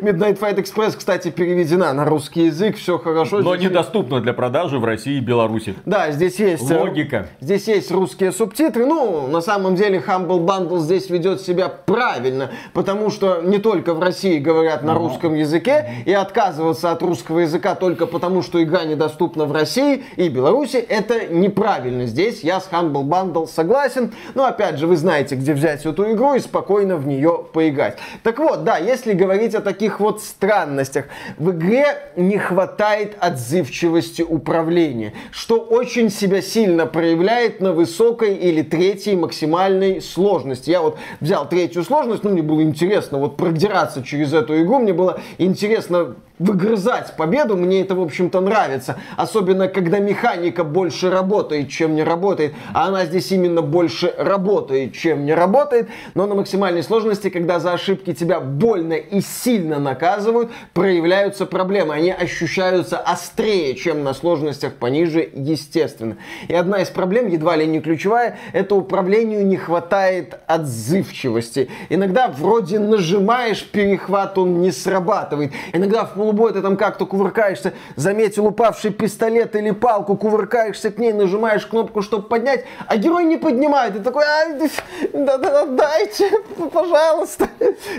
Midnight 0.00 0.38
Fight 0.38 0.56
Express, 0.56 0.96
кстати, 0.96 1.30
переведена 1.30 1.92
на 1.92 2.04
русский 2.04 2.46
язык, 2.46 2.76
все 2.76 2.98
хорошо. 2.98 3.40
Но 3.40 3.56
здесь... 3.56 3.70
недоступна 3.70 4.20
для 4.20 4.32
продажи 4.32 4.78
в 4.78 4.84
России 4.84 5.18
и 5.18 5.20
Беларуси. 5.20 5.74
Да, 5.84 6.10
здесь 6.10 6.38
есть... 6.38 6.70
Э, 6.70 6.78
Логика. 6.78 7.28
Здесь 7.40 7.68
есть 7.68 7.90
русские 7.90 8.32
субтитры. 8.32 8.86
Ну, 8.86 9.26
на 9.26 9.40
самом 9.40 9.74
деле, 9.74 10.02
Humble 10.06 10.44
Bundle 10.44 10.78
здесь 10.78 11.10
ведет 11.10 11.40
себя 11.40 11.68
правильно, 11.68 12.50
потому 12.72 13.10
что 13.10 13.42
не 13.42 13.58
только 13.58 13.94
в 13.94 14.00
России 14.00 14.38
говорят 14.38 14.82
на 14.82 14.94
русском 14.94 15.34
языке, 15.34 16.04
и 16.06 16.12
отказываться 16.12 16.90
от 16.90 17.02
русского 17.02 17.40
языка 17.40 17.74
только 17.74 18.06
потому, 18.06 18.42
что 18.42 18.62
игра 18.62 18.84
недоступна 18.84 19.44
в 19.44 19.52
России 19.52 20.04
и 20.16 20.28
Беларуси, 20.28 20.76
это 20.76 21.26
неправильно. 21.26 22.06
Здесь 22.06 22.39
я 22.44 22.60
с 22.60 22.68
Humble 22.70 23.04
Bundle 23.04 23.46
согласен, 23.46 24.12
но 24.34 24.44
опять 24.44 24.78
же, 24.78 24.86
вы 24.86 24.96
знаете, 24.96 25.34
где 25.34 25.54
взять 25.54 25.84
эту 25.86 26.12
игру 26.12 26.34
и 26.34 26.40
спокойно 26.40 26.96
в 26.96 27.06
нее 27.06 27.44
поиграть. 27.52 27.98
Так 28.22 28.38
вот, 28.38 28.64
да, 28.64 28.78
если 28.78 29.12
говорить 29.12 29.54
о 29.54 29.60
таких 29.60 30.00
вот 30.00 30.22
странностях, 30.22 31.06
в 31.38 31.50
игре 31.50 31.86
не 32.16 32.38
хватает 32.38 33.16
отзывчивости 33.20 34.22
управления, 34.22 35.12
что 35.30 35.58
очень 35.58 36.10
себя 36.10 36.42
сильно 36.42 36.86
проявляет 36.86 37.60
на 37.60 37.72
высокой 37.72 38.34
или 38.34 38.62
третьей 38.62 39.16
максимальной 39.16 40.00
сложности. 40.00 40.70
Я 40.70 40.82
вот 40.82 40.98
взял 41.20 41.48
третью 41.48 41.84
сложность, 41.84 42.24
ну 42.24 42.30
мне 42.30 42.42
было 42.42 42.62
интересно 42.62 43.18
вот 43.18 43.36
продираться 43.36 44.02
через 44.02 44.32
эту 44.32 44.60
игру, 44.62 44.78
мне 44.78 44.92
было 44.92 45.20
интересно 45.38 46.16
выгрызать 46.40 47.16
победу, 47.16 47.56
мне 47.56 47.82
это, 47.82 47.94
в 47.94 48.00
общем-то, 48.00 48.40
нравится. 48.40 48.96
Особенно, 49.16 49.68
когда 49.68 49.98
механика 49.98 50.64
больше 50.64 51.10
работает, 51.10 51.68
чем 51.68 51.94
не 51.94 52.02
работает. 52.02 52.54
А 52.72 52.88
она 52.88 53.04
здесь 53.04 53.30
именно 53.30 53.62
больше 53.62 54.12
работает, 54.16 54.94
чем 54.94 55.26
не 55.26 55.34
работает. 55.34 55.88
Но 56.14 56.26
на 56.26 56.34
максимальной 56.34 56.82
сложности, 56.82 57.28
когда 57.28 57.60
за 57.60 57.74
ошибки 57.74 58.14
тебя 58.14 58.40
больно 58.40 58.94
и 58.94 59.20
сильно 59.20 59.78
наказывают, 59.78 60.50
проявляются 60.72 61.44
проблемы. 61.44 61.94
Они 61.94 62.10
ощущаются 62.10 62.98
острее, 62.98 63.74
чем 63.74 64.02
на 64.02 64.14
сложностях 64.14 64.74
пониже, 64.74 65.28
естественно. 65.34 66.16
И 66.48 66.54
одна 66.54 66.80
из 66.80 66.88
проблем, 66.88 67.28
едва 67.28 67.56
ли 67.56 67.66
не 67.66 67.80
ключевая, 67.80 68.38
это 68.54 68.74
управлению 68.74 69.46
не 69.46 69.58
хватает 69.58 70.38
отзывчивости. 70.46 71.68
Иногда 71.90 72.28
вроде 72.28 72.78
нажимаешь, 72.78 73.62
перехват 73.62 74.38
он 74.38 74.62
не 74.62 74.72
срабатывает. 74.72 75.52
Иногда 75.74 76.06
в 76.06 76.29
полубой 76.30 76.52
ты 76.52 76.62
там 76.62 76.76
как-то 76.76 77.06
кувыркаешься, 77.06 77.72
заметил 77.96 78.46
упавший 78.46 78.92
пистолет 78.92 79.56
или 79.56 79.70
палку, 79.72 80.16
кувыркаешься 80.16 80.90
к 80.90 80.98
ней, 80.98 81.12
нажимаешь 81.12 81.66
кнопку, 81.66 82.02
чтобы 82.02 82.28
поднять, 82.28 82.64
а 82.86 82.96
герой 82.96 83.24
не 83.24 83.36
поднимает. 83.36 83.94
Ты 83.94 84.00
такой, 84.00 84.24
а, 84.24 84.68
да, 85.12 85.38
да, 85.38 85.66
дайте, 85.66 86.30
пожалуйста. 86.72 87.48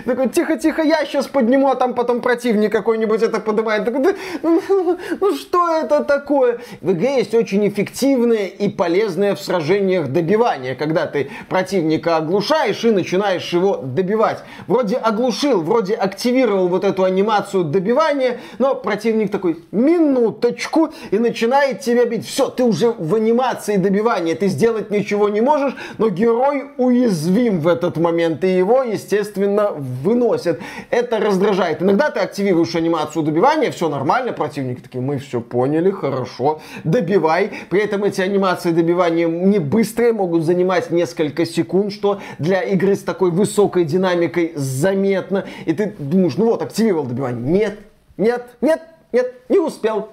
Такой, 0.04 0.28
тихо-тихо, 0.28 0.82
я 0.82 1.04
сейчас 1.04 1.26
подниму, 1.26 1.68
а 1.68 1.74
там 1.74 1.94
потом 1.94 2.20
противник 2.20 2.72
какой-нибудь 2.72 3.22
это 3.22 3.40
поднимает. 3.40 3.84
Такой, 3.84 4.02
да, 4.02 4.12
ну, 4.42 4.98
ну 5.20 5.34
что 5.34 5.76
это 5.76 6.04
такое? 6.04 6.60
В 6.80 6.92
игре 6.92 7.16
есть 7.18 7.34
очень 7.34 7.68
эффективное 7.68 8.46
и 8.46 8.68
полезное 8.68 9.34
в 9.34 9.40
сражениях 9.40 10.08
добивание, 10.08 10.74
когда 10.74 11.06
ты 11.06 11.30
противника 11.48 12.16
оглушаешь 12.16 12.84
и 12.84 12.90
начинаешь 12.90 13.52
его 13.52 13.76
добивать. 13.76 14.42
Вроде 14.66 14.96
оглушил, 14.96 15.62
вроде 15.62 15.94
активировал 15.94 16.68
вот 16.68 16.84
эту 16.84 17.04
анимацию 17.04 17.64
добивания, 17.64 18.21
движение, 18.22 18.40
но 18.58 18.74
противник 18.74 19.30
такой, 19.30 19.58
минуточку, 19.70 20.90
и 21.10 21.18
начинает 21.18 21.80
тебя 21.80 22.04
бить. 22.04 22.26
Все, 22.26 22.48
ты 22.48 22.64
уже 22.64 22.90
в 22.90 23.14
анимации 23.14 23.76
добивания, 23.76 24.34
ты 24.34 24.48
сделать 24.48 24.90
ничего 24.90 25.28
не 25.28 25.40
можешь, 25.40 25.74
но 25.98 26.08
герой 26.08 26.66
уязвим 26.76 27.60
в 27.60 27.68
этот 27.68 27.96
момент, 27.96 28.44
и 28.44 28.48
его, 28.56 28.82
естественно, 28.82 29.72
выносят. 29.72 30.60
Это 30.90 31.18
раздражает. 31.18 31.82
Иногда 31.82 32.10
ты 32.10 32.20
активируешь 32.20 32.74
анимацию 32.74 33.22
добивания, 33.22 33.70
все 33.70 33.88
нормально, 33.88 34.32
противники 34.32 34.80
такие, 34.80 35.00
мы 35.00 35.18
все 35.18 35.40
поняли, 35.40 35.90
хорошо, 35.90 36.60
добивай. 36.84 37.50
При 37.70 37.80
этом 37.80 38.04
эти 38.04 38.20
анимации 38.20 38.70
добивания 38.70 39.26
не 39.26 39.58
быстрые, 39.58 40.12
могут 40.12 40.44
занимать 40.44 40.90
несколько 40.90 41.46
секунд, 41.46 41.92
что 41.92 42.20
для 42.38 42.60
игры 42.60 42.94
с 42.94 43.02
такой 43.02 43.30
высокой 43.30 43.84
динамикой 43.84 44.52
заметно. 44.54 45.44
И 45.66 45.72
ты 45.72 45.94
думаешь, 45.98 46.36
ну 46.36 46.46
вот, 46.46 46.62
активировал 46.62 47.04
добивание. 47.04 47.42
Нет, 47.42 47.78
нет, 48.16 48.56
нет, 48.60 48.82
нет, 49.12 49.34
не 49.48 49.58
успел 49.58 50.10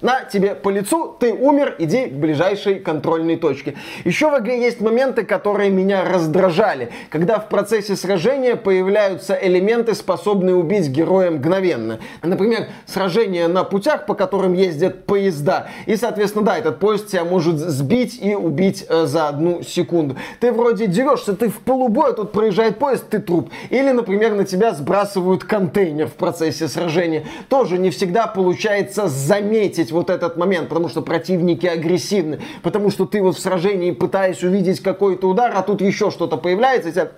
на 0.00 0.24
тебе 0.24 0.54
по 0.54 0.68
лицу, 0.68 1.14
ты 1.18 1.32
умер, 1.32 1.76
иди 1.78 2.06
к 2.06 2.12
ближайшей 2.12 2.80
контрольной 2.80 3.36
точке. 3.36 3.74
Еще 4.04 4.30
в 4.30 4.38
игре 4.38 4.60
есть 4.60 4.80
моменты, 4.80 5.24
которые 5.24 5.70
меня 5.70 6.04
раздражали, 6.04 6.90
когда 7.10 7.38
в 7.38 7.48
процессе 7.48 7.96
сражения 7.96 8.56
появляются 8.56 9.38
элементы, 9.40 9.94
способные 9.94 10.54
убить 10.56 10.88
героя 10.88 11.30
мгновенно. 11.30 11.98
Например, 12.22 12.68
сражение 12.86 13.48
на 13.48 13.64
путях, 13.64 14.06
по 14.06 14.14
которым 14.14 14.52
ездят 14.52 15.04
поезда. 15.04 15.68
И, 15.86 15.96
соответственно, 15.96 16.44
да, 16.44 16.58
этот 16.58 16.78
поезд 16.78 17.08
тебя 17.08 17.24
может 17.24 17.58
сбить 17.58 18.18
и 18.20 18.34
убить 18.34 18.86
э, 18.88 19.06
за 19.06 19.28
одну 19.28 19.62
секунду. 19.62 20.16
Ты 20.40 20.52
вроде 20.52 20.86
дерешься, 20.86 21.34
ты 21.34 21.48
в 21.48 21.58
полубой, 21.58 22.14
тут 22.14 22.32
проезжает 22.32 22.78
поезд, 22.78 23.08
ты 23.08 23.18
труп. 23.18 23.50
Или, 23.70 23.90
например, 23.90 24.34
на 24.34 24.44
тебя 24.44 24.72
сбрасывают 24.72 25.44
контейнер 25.44 26.08
в 26.08 26.14
процессе 26.14 26.68
сражения. 26.68 27.24
Тоже 27.48 27.78
не 27.78 27.90
всегда 27.90 28.26
получается 28.26 29.08
заметить 29.08 29.85
заметить 29.86 29.92
вот 29.92 30.10
этот 30.10 30.36
момент, 30.36 30.68
потому 30.68 30.88
что 30.88 31.02
противники 31.02 31.66
агрессивны, 31.66 32.40
потому 32.62 32.90
что 32.90 33.06
ты 33.06 33.22
вот 33.22 33.36
в 33.36 33.40
сражении 33.40 33.92
пытаешься 33.92 34.46
увидеть 34.46 34.80
какой-то 34.80 35.28
удар, 35.28 35.52
а 35.54 35.62
тут 35.62 35.80
еще 35.80 36.10
что-то 36.10 36.36
появляется, 36.36 36.88
и 36.88 36.92
тебя 36.92 37.10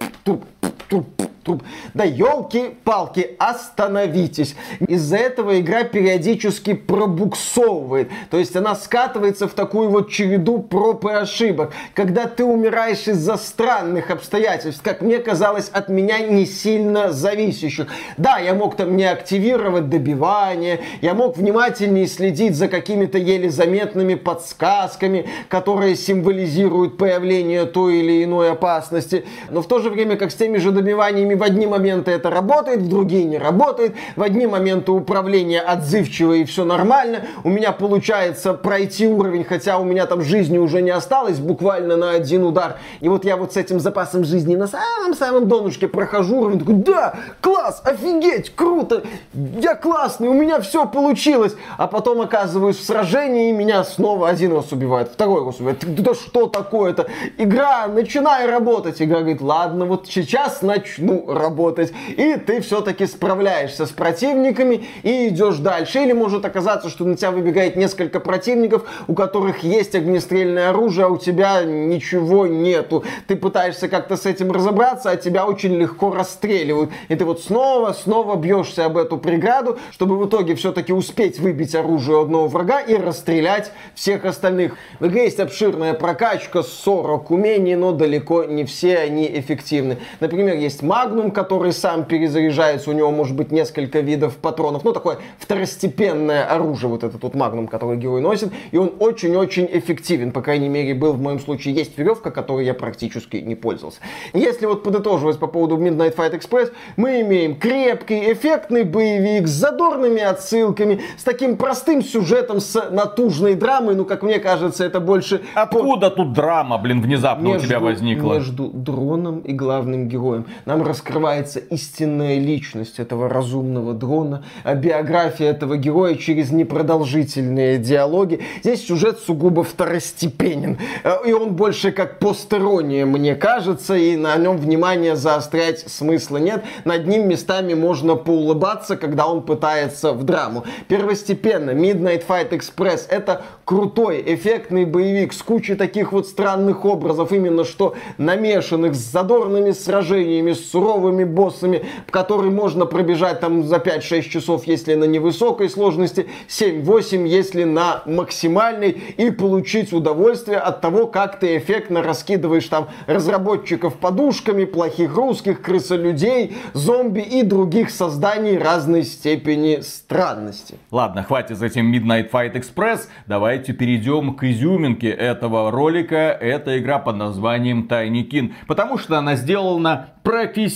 труп. 1.49 1.63
Да 1.95 2.05
елки-палки, 2.05 3.37
остановитесь. 3.39 4.55
Из-за 4.87 5.17
этого 5.17 5.59
игра 5.61 5.85
периодически 5.85 6.75
пробуксовывает. 6.75 8.11
То 8.31 8.39
есть 8.39 8.55
она 8.55 8.75
скатывается 8.75 9.49
в 9.49 9.55
такую 9.55 9.89
вот 9.89 10.11
череду 10.11 10.59
проб 10.59 11.07
и 11.07 11.13
ошибок. 11.13 11.73
Когда 11.95 12.27
ты 12.27 12.45
умираешь 12.45 13.09
из-за 13.09 13.37
странных 13.37 14.11
обстоятельств, 14.11 14.83
как 14.83 15.01
мне 15.01 15.19
казалось, 15.19 15.71
от 15.73 15.89
меня 15.89 16.19
не 16.19 16.45
сильно 16.47 17.13
зависящих. 17.13 17.89
Да, 18.17 18.39
я 18.39 18.55
мог 18.55 18.77
там 18.77 18.97
не 18.97 19.05
активировать 19.05 19.89
добивание, 19.89 20.81
я 21.01 21.15
мог 21.15 21.37
внимательнее 21.37 22.07
следить 22.07 22.57
за 22.57 22.69
какими-то 22.69 23.19
еле 23.19 23.51
заметными 23.51 24.15
подсказками, 24.15 25.29
которые 25.49 25.97
символизируют 25.97 26.99
появление 26.99 27.65
той 27.65 28.01
или 28.01 28.25
иной 28.25 28.51
опасности. 28.51 29.25
Но 29.51 29.63
в 29.63 29.69
то 29.69 29.79
же 29.79 29.91
время, 29.91 30.17
как 30.17 30.31
с 30.31 30.35
теми 30.35 30.59
же 30.59 30.73
добиваниями 30.73 31.35
в 31.39 31.43
одни 31.43 31.67
моменты 31.67 32.11
это 32.11 32.31
работает, 32.31 32.81
в 32.81 32.89
другие 32.89 33.25
не 33.25 33.39
работает. 33.39 33.95
В 34.17 34.23
одни 34.23 34.47
моменты 34.47 34.93
управление 34.93 35.61
отзывчиво 35.61 36.35
и 36.35 36.45
все 36.45 36.65
нормально. 36.65 37.23
У 37.45 37.49
меня 37.49 37.73
получается 37.73 38.55
пройти 38.55 39.07
уровень, 39.07 39.45
хотя 39.45 39.79
у 39.79 39.85
меня 39.85 40.07
там 40.07 40.23
жизни 40.23 40.59
уже 40.59 40.83
не 40.83 40.91
осталось, 40.91 41.39
буквально 41.39 41.97
на 41.97 42.11
один 42.11 42.45
удар. 42.45 42.77
И 43.01 43.09
вот 43.09 43.25
я 43.25 43.37
вот 43.37 43.55
с 43.55 43.57
этим 43.57 43.81
запасом 43.81 44.25
жизни 44.25 44.57
на 44.57 44.67
самом-самом 44.67 45.49
донышке 45.49 45.89
прохожу 45.89 46.41
уровень, 46.41 46.59
такой, 46.59 46.75
да, 46.75 47.15
класс, 47.41 47.81
офигеть, 47.85 48.55
круто, 48.55 49.03
я 49.33 49.75
классный, 49.75 50.29
у 50.29 50.35
меня 50.35 50.61
все 50.61 50.87
получилось. 50.87 51.55
А 51.77 51.87
потом 51.87 52.21
оказываюсь 52.21 52.77
в 52.77 52.85
сражении, 52.85 53.51
и 53.51 53.53
меня 53.53 53.85
снова 53.85 54.29
один 54.29 54.53
раз 54.53 54.73
убивает, 54.73 55.11
второй 55.13 55.45
раз 55.45 55.57
убивает. 55.57 55.85
Да 56.03 56.15
что 56.15 56.47
такое-то? 56.47 57.07
Игра, 57.37 57.87
начинай 57.87 58.47
работать. 58.47 59.01
Игра 59.01 59.21
говорит, 59.21 59.41
ладно, 59.41 59.85
вот 59.85 60.07
сейчас 60.09 60.63
начну 60.63 61.18
работать, 61.27 61.93
и 62.09 62.37
ты 62.37 62.61
все-таки 62.61 63.07
справляешься 63.07 63.87
с 63.87 63.91
противниками 63.91 64.87
и 65.03 65.29
идешь 65.29 65.57
дальше. 65.57 66.03
Или 66.03 66.13
может 66.13 66.45
оказаться, 66.45 66.89
что 66.89 67.05
на 67.05 67.17
тебя 67.17 67.31
выбегает 67.31 67.77
несколько 67.77 68.21
противников, 68.21 68.85
у 69.07 69.15
которых 69.15 69.63
есть 69.63 69.95
огнестрельное 69.95 70.71
оружие, 70.71 71.07
а 71.07 71.09
у 71.09 71.19
тебя 71.19 71.65
ничего 71.65 72.47
нету. 72.47 73.05
Ты 73.27 73.37
пытаешься 73.37 73.89
как-то 73.89 74.17
с 74.17 74.27
этим 74.27 74.53
разобраться, 74.53 75.11
а 75.11 75.17
тебя 75.17 75.47
очень 75.47 75.75
легко 75.75 76.13
расстреливают. 76.13 76.91
И 77.09 77.15
ты 77.15 77.25
вот 77.25 77.41
снова, 77.41 77.93
снова 77.93 78.37
бьешься 78.37 78.85
об 78.85 78.97
эту 78.97 79.19
преграду, 79.19 79.79
чтобы 79.93 80.19
в 80.19 80.27
итоге 80.27 80.55
все-таки 80.55 80.93
успеть 80.93 81.39
выбить 81.39 81.75
оружие 81.75 82.21
одного 82.21 82.49
врага 82.49 82.81
и 82.81 82.95
расстрелять 82.97 83.73
всех 83.95 84.25
остальных. 84.25 84.77
В 85.01 85.07
игре 85.07 85.25
есть 85.25 85.41
обширная 85.41 85.95
прокачка, 85.95 86.63
40 86.63 87.31
умений, 87.31 87.77
но 87.77 87.93
далеко 87.93 88.45
не 88.45 88.65
все 88.65 88.99
они 88.99 89.27
эффективны. 89.27 89.99
Например, 90.21 90.57
есть 90.57 90.83
маг, 90.83 91.08
Магнум, 91.09 91.31
который 91.31 91.73
сам 91.73 92.05
перезаряжается, 92.05 92.91
у 92.91 92.93
него 92.93 93.11
может 93.11 93.35
быть 93.35 93.51
несколько 93.51 94.01
видов 94.01 94.37
патронов, 94.37 94.85
ну 94.85 94.93
такое 94.93 95.17
второстепенное 95.39 96.45
оружие, 96.45 96.91
вот 96.91 97.03
этот 97.03 97.23
вот 97.23 97.35
Магнум, 97.35 97.67
который 97.67 97.97
герой 97.97 98.21
носит, 98.21 98.53
и 98.73 98.77
он 98.77 98.93
очень-очень 98.99 99.67
эффективен, 99.73 100.33
по 100.33 100.43
крайней 100.43 100.69
мере 100.69 100.95
был 100.95 101.15
в 101.15 101.21
моем 101.21 101.41
случае, 101.41 101.75
есть 101.75 101.97
веревка, 101.97 102.31
которой 102.31 102.67
я 102.67 102.75
практически 102.75 103.39
не 103.39 103.55
пользовался. 103.55 104.01
Если 104.35 104.67
вот 104.67 104.83
подытоживать 104.83 105.39
по 105.39 105.47
поводу 105.47 105.79
Midnight 105.79 106.15
Fight 106.15 106.39
Express, 106.39 106.73
мы 106.99 107.23
имеем 107.23 107.57
крепкий, 107.57 108.31
эффектный 108.31 108.85
боевик 108.85 109.49
с 109.49 109.53
задорными 109.53 110.21
отсылками, 110.21 111.01
с 111.17 111.25
таким 111.25 111.57
простым 111.57 112.03
сюжетом, 112.03 112.61
с 112.61 112.91
натужной 112.91 113.55
драмой, 113.55 113.95
ну 113.95 114.05
как 114.05 114.23
мне 114.23 114.41
кажется, 114.41 114.85
это 114.85 115.01
больше... 115.01 115.41
Откуда 115.55 116.11
тут 116.11 116.35
драма, 116.35 116.77
блин, 116.77 117.01
внезапно 117.01 117.47
между, 117.47 117.65
у 117.65 117.67
тебя 117.67 117.81
возникла? 117.81 118.35
Между 118.35 118.69
дроном 118.69 119.39
и 119.39 119.55
главным 119.55 120.09
героем. 120.09 120.45
Нам 120.67 120.83
раскрывается 120.99 121.61
истинная 121.61 122.41
личность 122.41 122.99
этого 122.99 123.29
разумного 123.29 123.95
дрона, 123.95 124.45
а 124.65 124.75
биография 124.75 125.51
этого 125.51 125.77
героя 125.77 126.17
через 126.17 126.51
непродолжительные 126.51 127.79
диалоги. 127.79 128.41
Здесь 128.65 128.85
сюжет 128.85 129.21
сугубо 129.21 129.63
второстепенен. 129.63 130.79
Э, 131.05 131.19
и 131.25 131.33
он 131.33 131.55
больше 131.55 131.93
как 131.93 132.19
постерония, 132.19 133.07
мне 133.07 133.37
кажется, 133.37 133.95
и 133.95 134.17
на 134.17 134.37
нем 134.37 134.57
внимание 134.57 135.15
заострять 135.15 135.89
смысла 135.89 136.39
нет. 136.39 136.65
Над 136.85 137.07
ним 137.07 137.29
местами 137.29 137.75
можно 137.75 138.17
поулыбаться, 138.17 138.97
когда 138.97 139.29
он 139.29 139.43
пытается 139.43 140.13
в 140.13 140.25
драму. 140.25 140.65
Первостепенно, 140.89 141.71
Midnight 141.71 142.25
Fight 142.27 142.51
Express 142.51 143.03
это 143.09 143.43
крутой, 143.65 144.25
эффектный 144.27 144.85
боевик 144.85 145.33
с 145.33 145.43
кучей 145.43 145.77
таких 145.77 146.11
вот 146.11 146.27
странных 146.27 146.85
образов, 146.85 147.31
именно 147.31 147.65
что 147.65 147.95
намешанных 148.17 148.97
с 148.97 149.13
задорными 149.13 149.71
сражениями, 149.71 150.55
с 150.55 150.71
суровыми 150.71 150.88
боссами, 151.25 151.85
которые 152.11 152.51
можно 152.51 152.87
пробежать 152.87 153.41
там 153.41 153.65
за 153.65 153.77
5-6 153.77 154.23
часов, 154.29 154.67
если 154.67 154.95
на 154.95 155.05
невысокой 155.05 155.69
сложности, 155.69 156.27
7-8, 156.49 157.27
если 157.27 157.65
на 157.65 158.03
максимальной, 158.07 158.91
и 158.91 159.31
получить 159.31 159.93
удовольствие 159.93 160.59
от 160.59 160.81
того, 160.81 161.07
как 161.07 161.41
ты 161.41 161.57
эффектно 161.59 162.03
раскидываешь 162.03 162.67
там 162.67 162.89
разработчиков 163.07 163.97
подушками, 163.97 164.65
плохих 164.65 165.15
русских, 165.15 165.63
крысолюдей, 165.63 166.57
зомби 166.73 167.21
и 167.21 167.43
других 167.43 167.91
созданий 167.91 168.59
разной 168.59 169.05
степени 169.05 169.81
странности. 169.81 170.77
Ладно, 170.91 171.23
хватит 171.23 171.59
с 171.59 171.63
этим 171.63 171.93
Midnight 171.93 172.31
Fight 172.31 172.55
Express, 172.55 173.09
давайте 173.27 173.73
перейдем 173.73 174.35
к 174.35 174.45
изюминке 174.45 175.11
этого 175.11 175.71
ролика. 175.71 176.17
Это 176.17 176.79
игра 176.79 176.99
под 176.99 177.17
названием 177.17 177.87
Tiny 177.89 178.29
Kin, 178.29 178.53
потому 178.67 178.99
что 178.99 179.19
она 179.19 179.37
сделана 179.37 180.11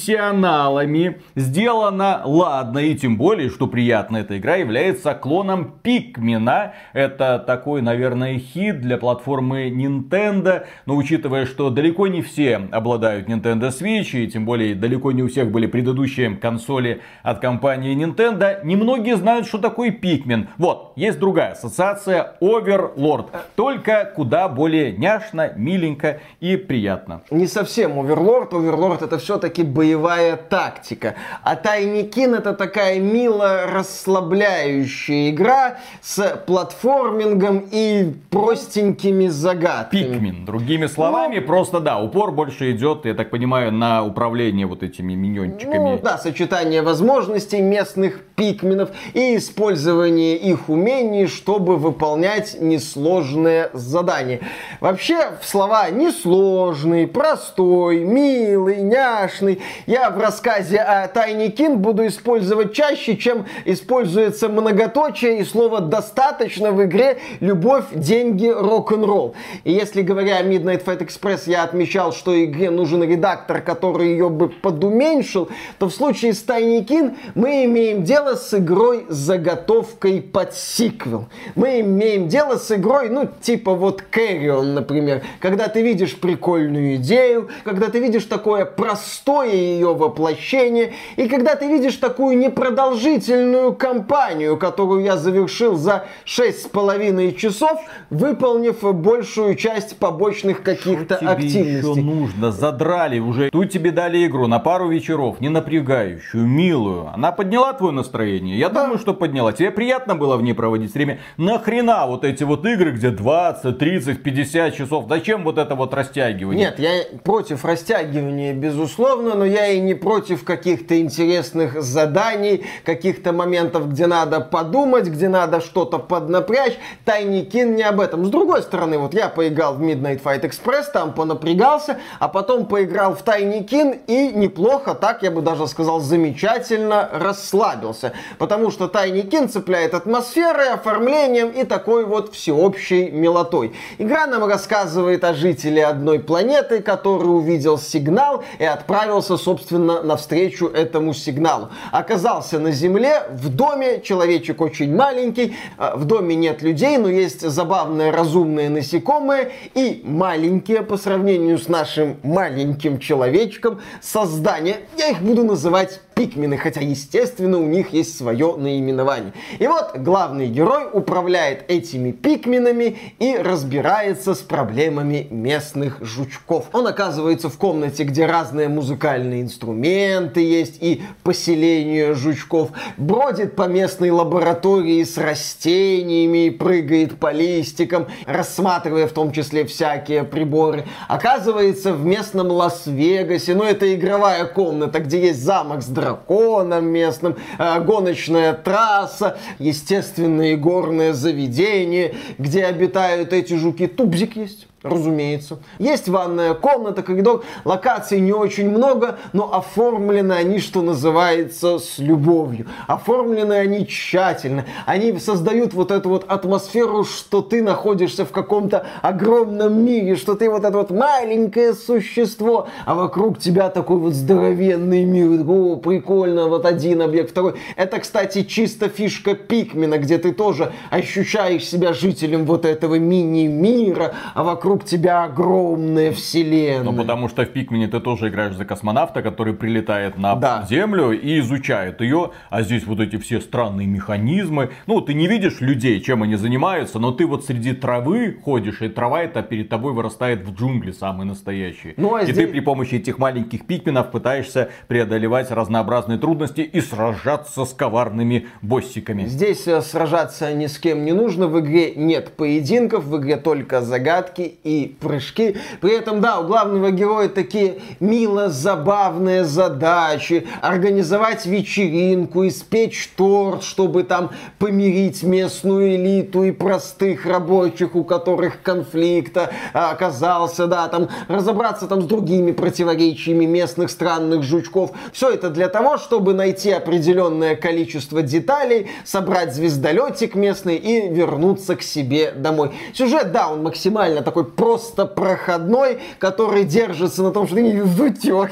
профессионалами, 0.02 1.20
сделана 1.34 2.22
ладно, 2.24 2.78
и 2.78 2.94
тем 2.94 3.16
более, 3.16 3.50
что 3.50 3.66
приятно, 3.66 4.18
эта 4.18 4.38
игра 4.38 4.56
является 4.56 5.14
клоном 5.14 5.74
Пикмена. 5.82 6.74
Это 6.92 7.42
такой, 7.44 7.82
наверное, 7.82 8.38
хит 8.38 8.80
для 8.80 8.98
платформы 8.98 9.68
Nintendo, 9.70 10.64
но 10.86 10.96
учитывая, 10.96 11.46
что 11.46 11.70
далеко 11.70 12.06
не 12.06 12.22
все 12.22 12.68
обладают 12.70 13.28
Nintendo 13.28 13.68
Switch, 13.68 14.16
и 14.18 14.28
тем 14.28 14.44
более 14.44 14.74
далеко 14.74 15.12
не 15.12 15.22
у 15.22 15.28
всех 15.28 15.50
были 15.50 15.66
предыдущие 15.66 16.36
консоли 16.36 17.00
от 17.22 17.40
компании 17.40 17.94
Nintendo, 17.96 18.64
немногие 18.64 19.16
знают, 19.16 19.46
что 19.46 19.58
такое 19.58 19.90
Пикмен. 19.90 20.48
Вот, 20.58 20.92
есть 20.96 21.18
другая 21.18 21.52
ассоциация 21.52 22.34
Overlord, 22.40 23.26
только 23.56 24.12
куда 24.14 24.48
более 24.48 24.92
няшно, 24.92 25.52
миленько 25.56 26.20
и 26.40 26.56
приятно. 26.56 27.22
Не 27.30 27.46
совсем 27.46 27.92
Overlord, 27.92 28.50
Overlord 28.50 29.04
это 29.04 29.18
все 29.18 29.32
все-таки 29.32 29.62
боевая 29.92 30.36
тактика. 30.36 31.14
А 31.42 31.54
Тайникин 31.54 32.34
это 32.34 32.54
такая 32.54 32.98
мило 32.98 33.66
расслабляющая 33.66 35.30
игра 35.30 35.76
с 36.00 36.42
платформингом 36.46 37.68
и 37.70 38.14
простенькими 38.30 39.28
загадками. 39.28 40.02
Пикмин. 40.02 40.44
Другими 40.46 40.86
словами, 40.86 41.40
ну, 41.40 41.46
просто 41.46 41.80
да, 41.80 42.00
упор 42.00 42.32
больше 42.32 42.72
идет, 42.72 43.04
я 43.04 43.14
так 43.14 43.30
понимаю, 43.30 43.70
на 43.72 44.02
управление 44.04 44.66
вот 44.66 44.82
этими 44.82 45.12
миньончиками. 45.14 45.76
Ну 45.76 45.98
да, 46.02 46.16
сочетание 46.16 46.82
возможностей 46.82 47.60
местных 47.60 48.22
пикменов 48.34 48.90
и 49.12 49.36
использование 49.36 50.36
их 50.36 50.68
умений, 50.68 51.26
чтобы 51.26 51.76
выполнять 51.76 52.56
несложные 52.60 53.70
задания. 53.74 54.40
Вообще, 54.80 55.32
в 55.40 55.46
слова 55.46 55.90
несложный, 55.90 57.06
простой, 57.06 58.04
милый, 58.04 58.82
няшный. 58.82 59.60
Я 59.86 60.10
в 60.10 60.18
рассказе 60.18 60.78
о 60.78 61.08
Тайне 61.08 61.48
Кин 61.48 61.78
буду 61.78 62.06
использовать 62.06 62.72
чаще, 62.72 63.16
чем 63.16 63.46
используется 63.64 64.48
многоточие 64.48 65.40
и 65.40 65.44
слово 65.44 65.80
«достаточно» 65.80 66.70
в 66.70 66.84
игре 66.84 67.18
«любовь, 67.40 67.86
деньги, 67.92 68.46
рок-н-ролл». 68.46 69.34
И 69.64 69.72
если, 69.72 70.02
говоря 70.02 70.38
о 70.38 70.42
Midnight 70.42 70.84
Fight 70.84 71.06
Express, 71.06 71.42
я 71.46 71.64
отмечал, 71.64 72.12
что 72.12 72.44
игре 72.44 72.70
нужен 72.70 73.02
редактор, 73.02 73.60
который 73.60 74.10
ее 74.10 74.28
бы 74.28 74.48
подуменьшил, 74.48 75.48
то 75.78 75.88
в 75.88 75.94
случае 75.94 76.34
с 76.34 76.42
Тайни 76.42 76.82
Кин 76.84 77.16
мы 77.34 77.64
имеем 77.64 78.04
дело 78.04 78.36
с 78.36 78.54
игрой 78.54 79.06
с 79.08 79.14
заготовкой 79.14 80.22
под 80.22 80.54
сиквел. 80.54 81.26
Мы 81.56 81.80
имеем 81.80 82.28
дело 82.28 82.56
с 82.56 82.70
игрой, 82.70 83.08
ну, 83.08 83.28
типа 83.40 83.74
вот 83.74 84.04
Carrion, 84.12 84.74
например, 84.74 85.22
когда 85.40 85.68
ты 85.68 85.82
видишь 85.82 86.14
прикольную 86.16 86.96
идею, 86.96 87.48
когда 87.64 87.88
ты 87.88 87.98
видишь 87.98 88.24
такое 88.24 88.64
простое 88.64 89.71
ее 89.74 89.94
воплощение. 89.94 90.92
И 91.16 91.28
когда 91.28 91.56
ты 91.56 91.66
видишь 91.66 91.96
такую 91.96 92.38
непродолжительную 92.38 93.74
кампанию, 93.74 94.56
которую 94.56 95.02
я 95.02 95.16
завершил 95.16 95.76
за 95.76 96.04
шесть 96.24 96.64
с 96.64 96.66
половиной 96.68 97.34
часов, 97.34 97.80
выполнив 98.10 98.80
большую 98.94 99.54
часть 99.56 99.96
побочных 99.98 100.62
каких-то 100.62 101.16
активностей. 101.16 101.78
еще 101.78 101.94
нужно? 102.00 102.52
Задрали 102.52 103.18
уже. 103.18 103.50
Тут 103.50 103.70
тебе 103.70 103.90
дали 103.90 104.26
игру 104.26 104.46
на 104.46 104.58
пару 104.58 104.88
вечеров, 104.88 105.40
не 105.40 105.48
напрягающую, 105.48 106.46
милую. 106.46 107.10
Она 107.12 107.32
подняла 107.32 107.72
твое 107.72 107.92
настроение? 107.92 108.58
Я 108.58 108.68
да. 108.68 108.82
думаю, 108.82 108.98
что 108.98 109.14
подняла. 109.14 109.52
Тебе 109.52 109.70
приятно 109.70 110.14
было 110.14 110.36
в 110.36 110.42
ней 110.42 110.54
проводить 110.54 110.94
время? 110.94 111.20
Нахрена 111.36 112.06
вот 112.06 112.24
эти 112.24 112.44
вот 112.44 112.64
игры, 112.66 112.92
где 112.92 113.10
20, 113.10 113.78
30, 113.78 114.22
50 114.22 114.74
часов? 114.74 115.06
Зачем 115.08 115.44
вот 115.44 115.58
это 115.58 115.74
вот 115.74 115.94
растягивание? 115.94 116.66
Нет, 116.66 116.78
я 116.78 117.18
против 117.24 117.64
растягивания, 117.64 118.54
безусловно, 118.54 119.34
но 119.34 119.44
я 119.44 119.61
и 119.68 119.80
не 119.80 119.94
против 119.94 120.44
каких-то 120.44 121.00
интересных 121.00 121.82
заданий, 121.82 122.64
каких-то 122.84 123.32
моментов, 123.32 123.90
где 123.90 124.06
надо 124.06 124.40
подумать, 124.40 125.06
где 125.06 125.28
надо 125.28 125.60
что-то 125.60 125.98
поднапрячь. 125.98 126.78
Тайникин 127.04 127.74
не 127.74 127.82
об 127.82 128.00
этом. 128.00 128.24
С 128.24 128.30
другой 128.30 128.62
стороны, 128.62 128.98
вот 128.98 129.14
я 129.14 129.28
поиграл 129.28 129.74
в 129.74 129.82
Midnight 129.82 130.22
Fight 130.22 130.42
Express, 130.42 130.86
там 130.92 131.12
понапрягался, 131.12 131.98
а 132.18 132.28
потом 132.28 132.66
поиграл 132.66 133.14
в 133.14 133.22
Тайникин 133.22 134.00
и 134.06 134.28
неплохо, 134.28 134.94
так 134.94 135.22
я 135.22 135.30
бы 135.30 135.42
даже 135.42 135.66
сказал, 135.66 136.00
замечательно 136.00 137.08
расслабился. 137.12 138.12
Потому 138.38 138.70
что 138.70 138.88
Тайникин 138.88 139.48
цепляет 139.48 139.94
атмосферой, 139.94 140.70
оформлением 140.70 141.50
и 141.50 141.64
такой 141.64 142.04
вот 142.04 142.34
всеобщей 142.34 143.10
милотой. 143.10 143.74
Игра 143.98 144.26
нам 144.26 144.44
рассказывает 144.44 145.24
о 145.24 145.34
жителе 145.34 145.84
одной 145.84 146.18
планеты, 146.18 146.80
который 146.80 147.26
увидел 147.26 147.78
сигнал 147.78 148.44
и 148.58 148.64
отправился, 148.64 149.36
собственно, 149.42 150.02
навстречу 150.02 150.66
этому 150.66 151.14
сигналу. 151.14 151.68
Оказался 151.90 152.58
на 152.58 152.72
земле, 152.72 153.24
в 153.30 153.48
доме, 153.48 154.00
человечек 154.02 154.60
очень 154.60 154.94
маленький, 154.94 155.54
э, 155.78 155.92
в 155.96 156.04
доме 156.04 156.34
нет 156.34 156.62
людей, 156.62 156.96
но 156.98 157.08
есть 157.08 157.40
забавные 157.40 158.10
разумные 158.10 158.70
насекомые 158.70 159.52
и 159.74 160.02
маленькие 160.04 160.82
по 160.82 160.96
сравнению 160.96 161.58
с 161.58 161.68
нашим 161.68 162.16
маленьким 162.22 162.98
человечком 162.98 163.80
создания. 164.00 164.76
Я 164.96 165.10
их 165.10 165.20
буду 165.20 165.44
называть 165.44 166.00
пикмены, 166.14 166.56
хотя, 166.56 166.80
естественно, 166.80 167.58
у 167.58 167.66
них 167.66 167.92
есть 167.92 168.16
свое 168.16 168.56
наименование. 168.56 169.32
И 169.58 169.66
вот 169.66 169.96
главный 169.98 170.48
герой 170.48 170.88
управляет 170.92 171.70
этими 171.70 172.10
пикменами 172.12 172.98
и 173.18 173.36
разбирается 173.36 174.34
с 174.34 174.38
проблемами 174.38 175.26
местных 175.30 175.98
жучков. 176.00 176.66
Он 176.72 176.86
оказывается 176.86 177.48
в 177.48 177.56
комнате, 177.58 178.04
где 178.04 178.26
разные 178.26 178.68
музыкальные 178.68 179.42
инструменты 179.42 180.40
есть 180.40 180.82
и 180.82 181.02
поселение 181.22 182.14
жучков, 182.14 182.70
бродит 182.96 183.56
по 183.56 183.68
местной 183.68 184.10
лаборатории 184.10 185.02
с 185.02 185.16
растениями, 185.18 186.50
прыгает 186.50 187.18
по 187.18 187.32
листикам, 187.32 188.06
рассматривая 188.26 189.06
в 189.06 189.12
том 189.12 189.32
числе 189.32 189.64
всякие 189.64 190.24
приборы. 190.24 190.84
Оказывается 191.08 191.92
в 191.92 192.04
местном 192.04 192.48
Лас-Вегасе, 192.50 193.54
ну 193.54 193.64
это 193.64 193.94
игровая 193.94 194.44
комната, 194.44 195.00
где 195.00 195.28
есть 195.28 195.42
замок 195.42 195.82
с 195.82 195.86
драконом 196.02 196.86
местным, 196.86 197.36
э, 197.58 197.80
гоночная 197.80 198.54
трасса, 198.54 199.38
естественные 199.58 200.56
горные 200.56 201.14
заведения, 201.14 202.14
где 202.38 202.64
обитают 202.64 203.32
эти 203.32 203.54
жуки. 203.54 203.86
Тубзик 203.86 204.36
есть. 204.36 204.66
Разумеется. 204.82 205.58
Есть 205.78 206.08
ванная 206.08 206.54
комната, 206.54 207.02
коридор, 207.02 207.44
локаций 207.64 208.18
не 208.18 208.32
очень 208.32 208.68
много, 208.68 209.18
но 209.32 209.54
оформлены 209.54 210.32
они, 210.32 210.58
что 210.58 210.82
называется, 210.82 211.78
с 211.78 211.98
любовью. 211.98 212.66
Оформлены 212.88 213.52
они 213.52 213.86
тщательно. 213.86 214.64
Они 214.84 215.16
создают 215.20 215.72
вот 215.72 215.92
эту 215.92 216.08
вот 216.08 216.24
атмосферу, 216.26 217.04
что 217.04 217.42
ты 217.42 217.62
находишься 217.62 218.24
в 218.24 218.32
каком-то 218.32 218.84
огромном 219.02 219.84
мире, 219.84 220.16
что 220.16 220.34
ты 220.34 220.50
вот 220.50 220.64
это 220.64 220.76
вот 220.76 220.90
маленькое 220.90 221.74
существо, 221.74 222.66
а 222.84 222.94
вокруг 222.94 223.38
тебя 223.38 223.70
такой 223.70 223.98
вот 223.98 224.14
здоровенный 224.14 225.04
мир. 225.04 225.48
О, 225.48 225.76
прикольно, 225.76 226.48
вот 226.48 226.66
один 226.66 227.02
объект, 227.02 227.30
второй. 227.30 227.54
Это, 227.76 228.00
кстати, 228.00 228.42
чисто 228.42 228.88
фишка 228.88 229.34
Пикмена, 229.34 229.98
где 229.98 230.18
ты 230.18 230.32
тоже 230.32 230.72
ощущаешь 230.90 231.64
себя 231.64 231.92
жителем 231.92 232.46
вот 232.46 232.64
этого 232.64 232.96
мини-мира, 232.96 234.14
а 234.34 234.42
вокруг 234.42 234.71
вокруг 234.72 234.88
тебя 234.88 235.24
огромная 235.24 236.12
вселенная. 236.12 236.82
Ну, 236.82 236.96
потому 236.96 237.28
что 237.28 237.44
в 237.44 237.48
Пикмене 237.48 237.88
ты 237.88 238.00
тоже 238.00 238.28
играешь 238.28 238.54
за 238.54 238.64
космонавта, 238.64 239.22
который 239.22 239.52
прилетает 239.52 240.16
на 240.16 240.34
да. 240.34 240.66
Землю 240.68 241.12
и 241.12 241.40
изучает 241.40 242.00
ее. 242.00 242.30
А 242.48 242.62
здесь 242.62 242.86
вот 242.86 243.00
эти 243.00 243.16
все 243.16 243.40
странные 243.40 243.86
механизмы. 243.86 244.70
Ну, 244.86 245.00
ты 245.02 245.12
не 245.12 245.28
видишь 245.28 245.60
людей, 245.60 246.00
чем 246.00 246.22
они 246.22 246.36
занимаются, 246.36 246.98
но 246.98 247.12
ты 247.12 247.26
вот 247.26 247.44
среди 247.44 247.74
травы 247.74 248.38
ходишь, 248.42 248.80
и 248.80 248.88
трава 248.88 249.22
эта 249.22 249.42
перед 249.42 249.68
тобой 249.68 249.92
вырастает 249.92 250.46
в 250.46 250.54
джунгли 250.54 250.92
самые 250.92 251.26
настоящие. 251.26 251.94
Ну, 251.98 252.14
а 252.14 252.22
и 252.22 252.24
здесь... 252.24 252.36
ты 252.36 252.46
при 252.46 252.60
помощи 252.60 252.94
этих 252.94 253.18
маленьких 253.18 253.66
пикменов 253.66 254.10
пытаешься 254.10 254.70
преодолевать 254.88 255.50
разнообразные 255.50 256.18
трудности 256.18 256.62
и 256.62 256.80
сражаться 256.80 257.66
с 257.66 257.74
коварными 257.74 258.46
боссиками. 258.62 259.26
Здесь 259.26 259.68
э, 259.68 259.82
сражаться 259.82 260.52
ни 260.54 260.66
с 260.66 260.78
кем 260.78 261.04
не 261.04 261.12
нужно. 261.12 261.46
В 261.46 261.60
игре 261.60 261.94
нет 261.94 262.32
поединков, 262.36 263.04
в 263.04 263.18
игре 263.18 263.36
только 263.36 263.82
загадки 263.82 264.54
и 264.64 264.96
прыжки. 265.00 265.56
При 265.80 265.92
этом, 265.92 266.20
да, 266.20 266.38
у 266.38 266.46
главного 266.46 266.90
героя 266.90 267.28
такие 267.28 267.78
мило 267.98 268.48
забавные 268.48 269.44
задачи. 269.44 270.46
Организовать 270.60 271.46
вечеринку, 271.46 272.46
испечь 272.46 273.10
торт, 273.16 273.64
чтобы 273.64 274.04
там 274.04 274.30
помирить 274.58 275.22
местную 275.24 275.96
элиту 275.96 276.44
и 276.44 276.52
простых 276.52 277.26
рабочих, 277.26 277.96
у 277.96 278.04
которых 278.04 278.62
конфликта 278.62 279.50
оказался, 279.72 280.66
да, 280.66 280.86
там 280.88 281.08
разобраться 281.28 281.86
там 281.86 282.02
с 282.02 282.04
другими 282.04 282.52
противоречиями 282.52 283.46
местных 283.46 283.90
странных 283.90 284.44
жучков. 284.44 284.92
Все 285.12 285.30
это 285.30 285.50
для 285.50 285.68
того, 285.68 285.96
чтобы 285.96 286.34
найти 286.34 286.70
определенное 286.70 287.56
количество 287.56 288.22
деталей, 288.22 288.88
собрать 289.04 289.54
звездолетик 289.54 290.36
местный 290.36 290.76
и 290.76 291.08
вернуться 291.08 291.74
к 291.74 291.82
себе 291.82 292.32
домой. 292.32 292.70
Сюжет, 292.94 293.32
да, 293.32 293.48
он 293.50 293.62
максимально 293.62 294.22
такой 294.22 294.51
просто 294.56 295.06
проходной, 295.06 295.98
который 296.18 296.64
держится 296.64 297.22
на 297.22 297.30
том, 297.30 297.46
что 297.46 297.56
ты 297.56 297.84
зутек. 297.84 298.50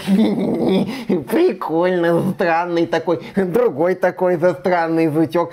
Прикольно, 1.30 2.32
странный 2.34 2.86
такой. 2.86 3.20
Другой 3.36 3.94
такой 3.94 4.36
за 4.36 4.54
странный 4.54 5.08
зутек. 5.08 5.50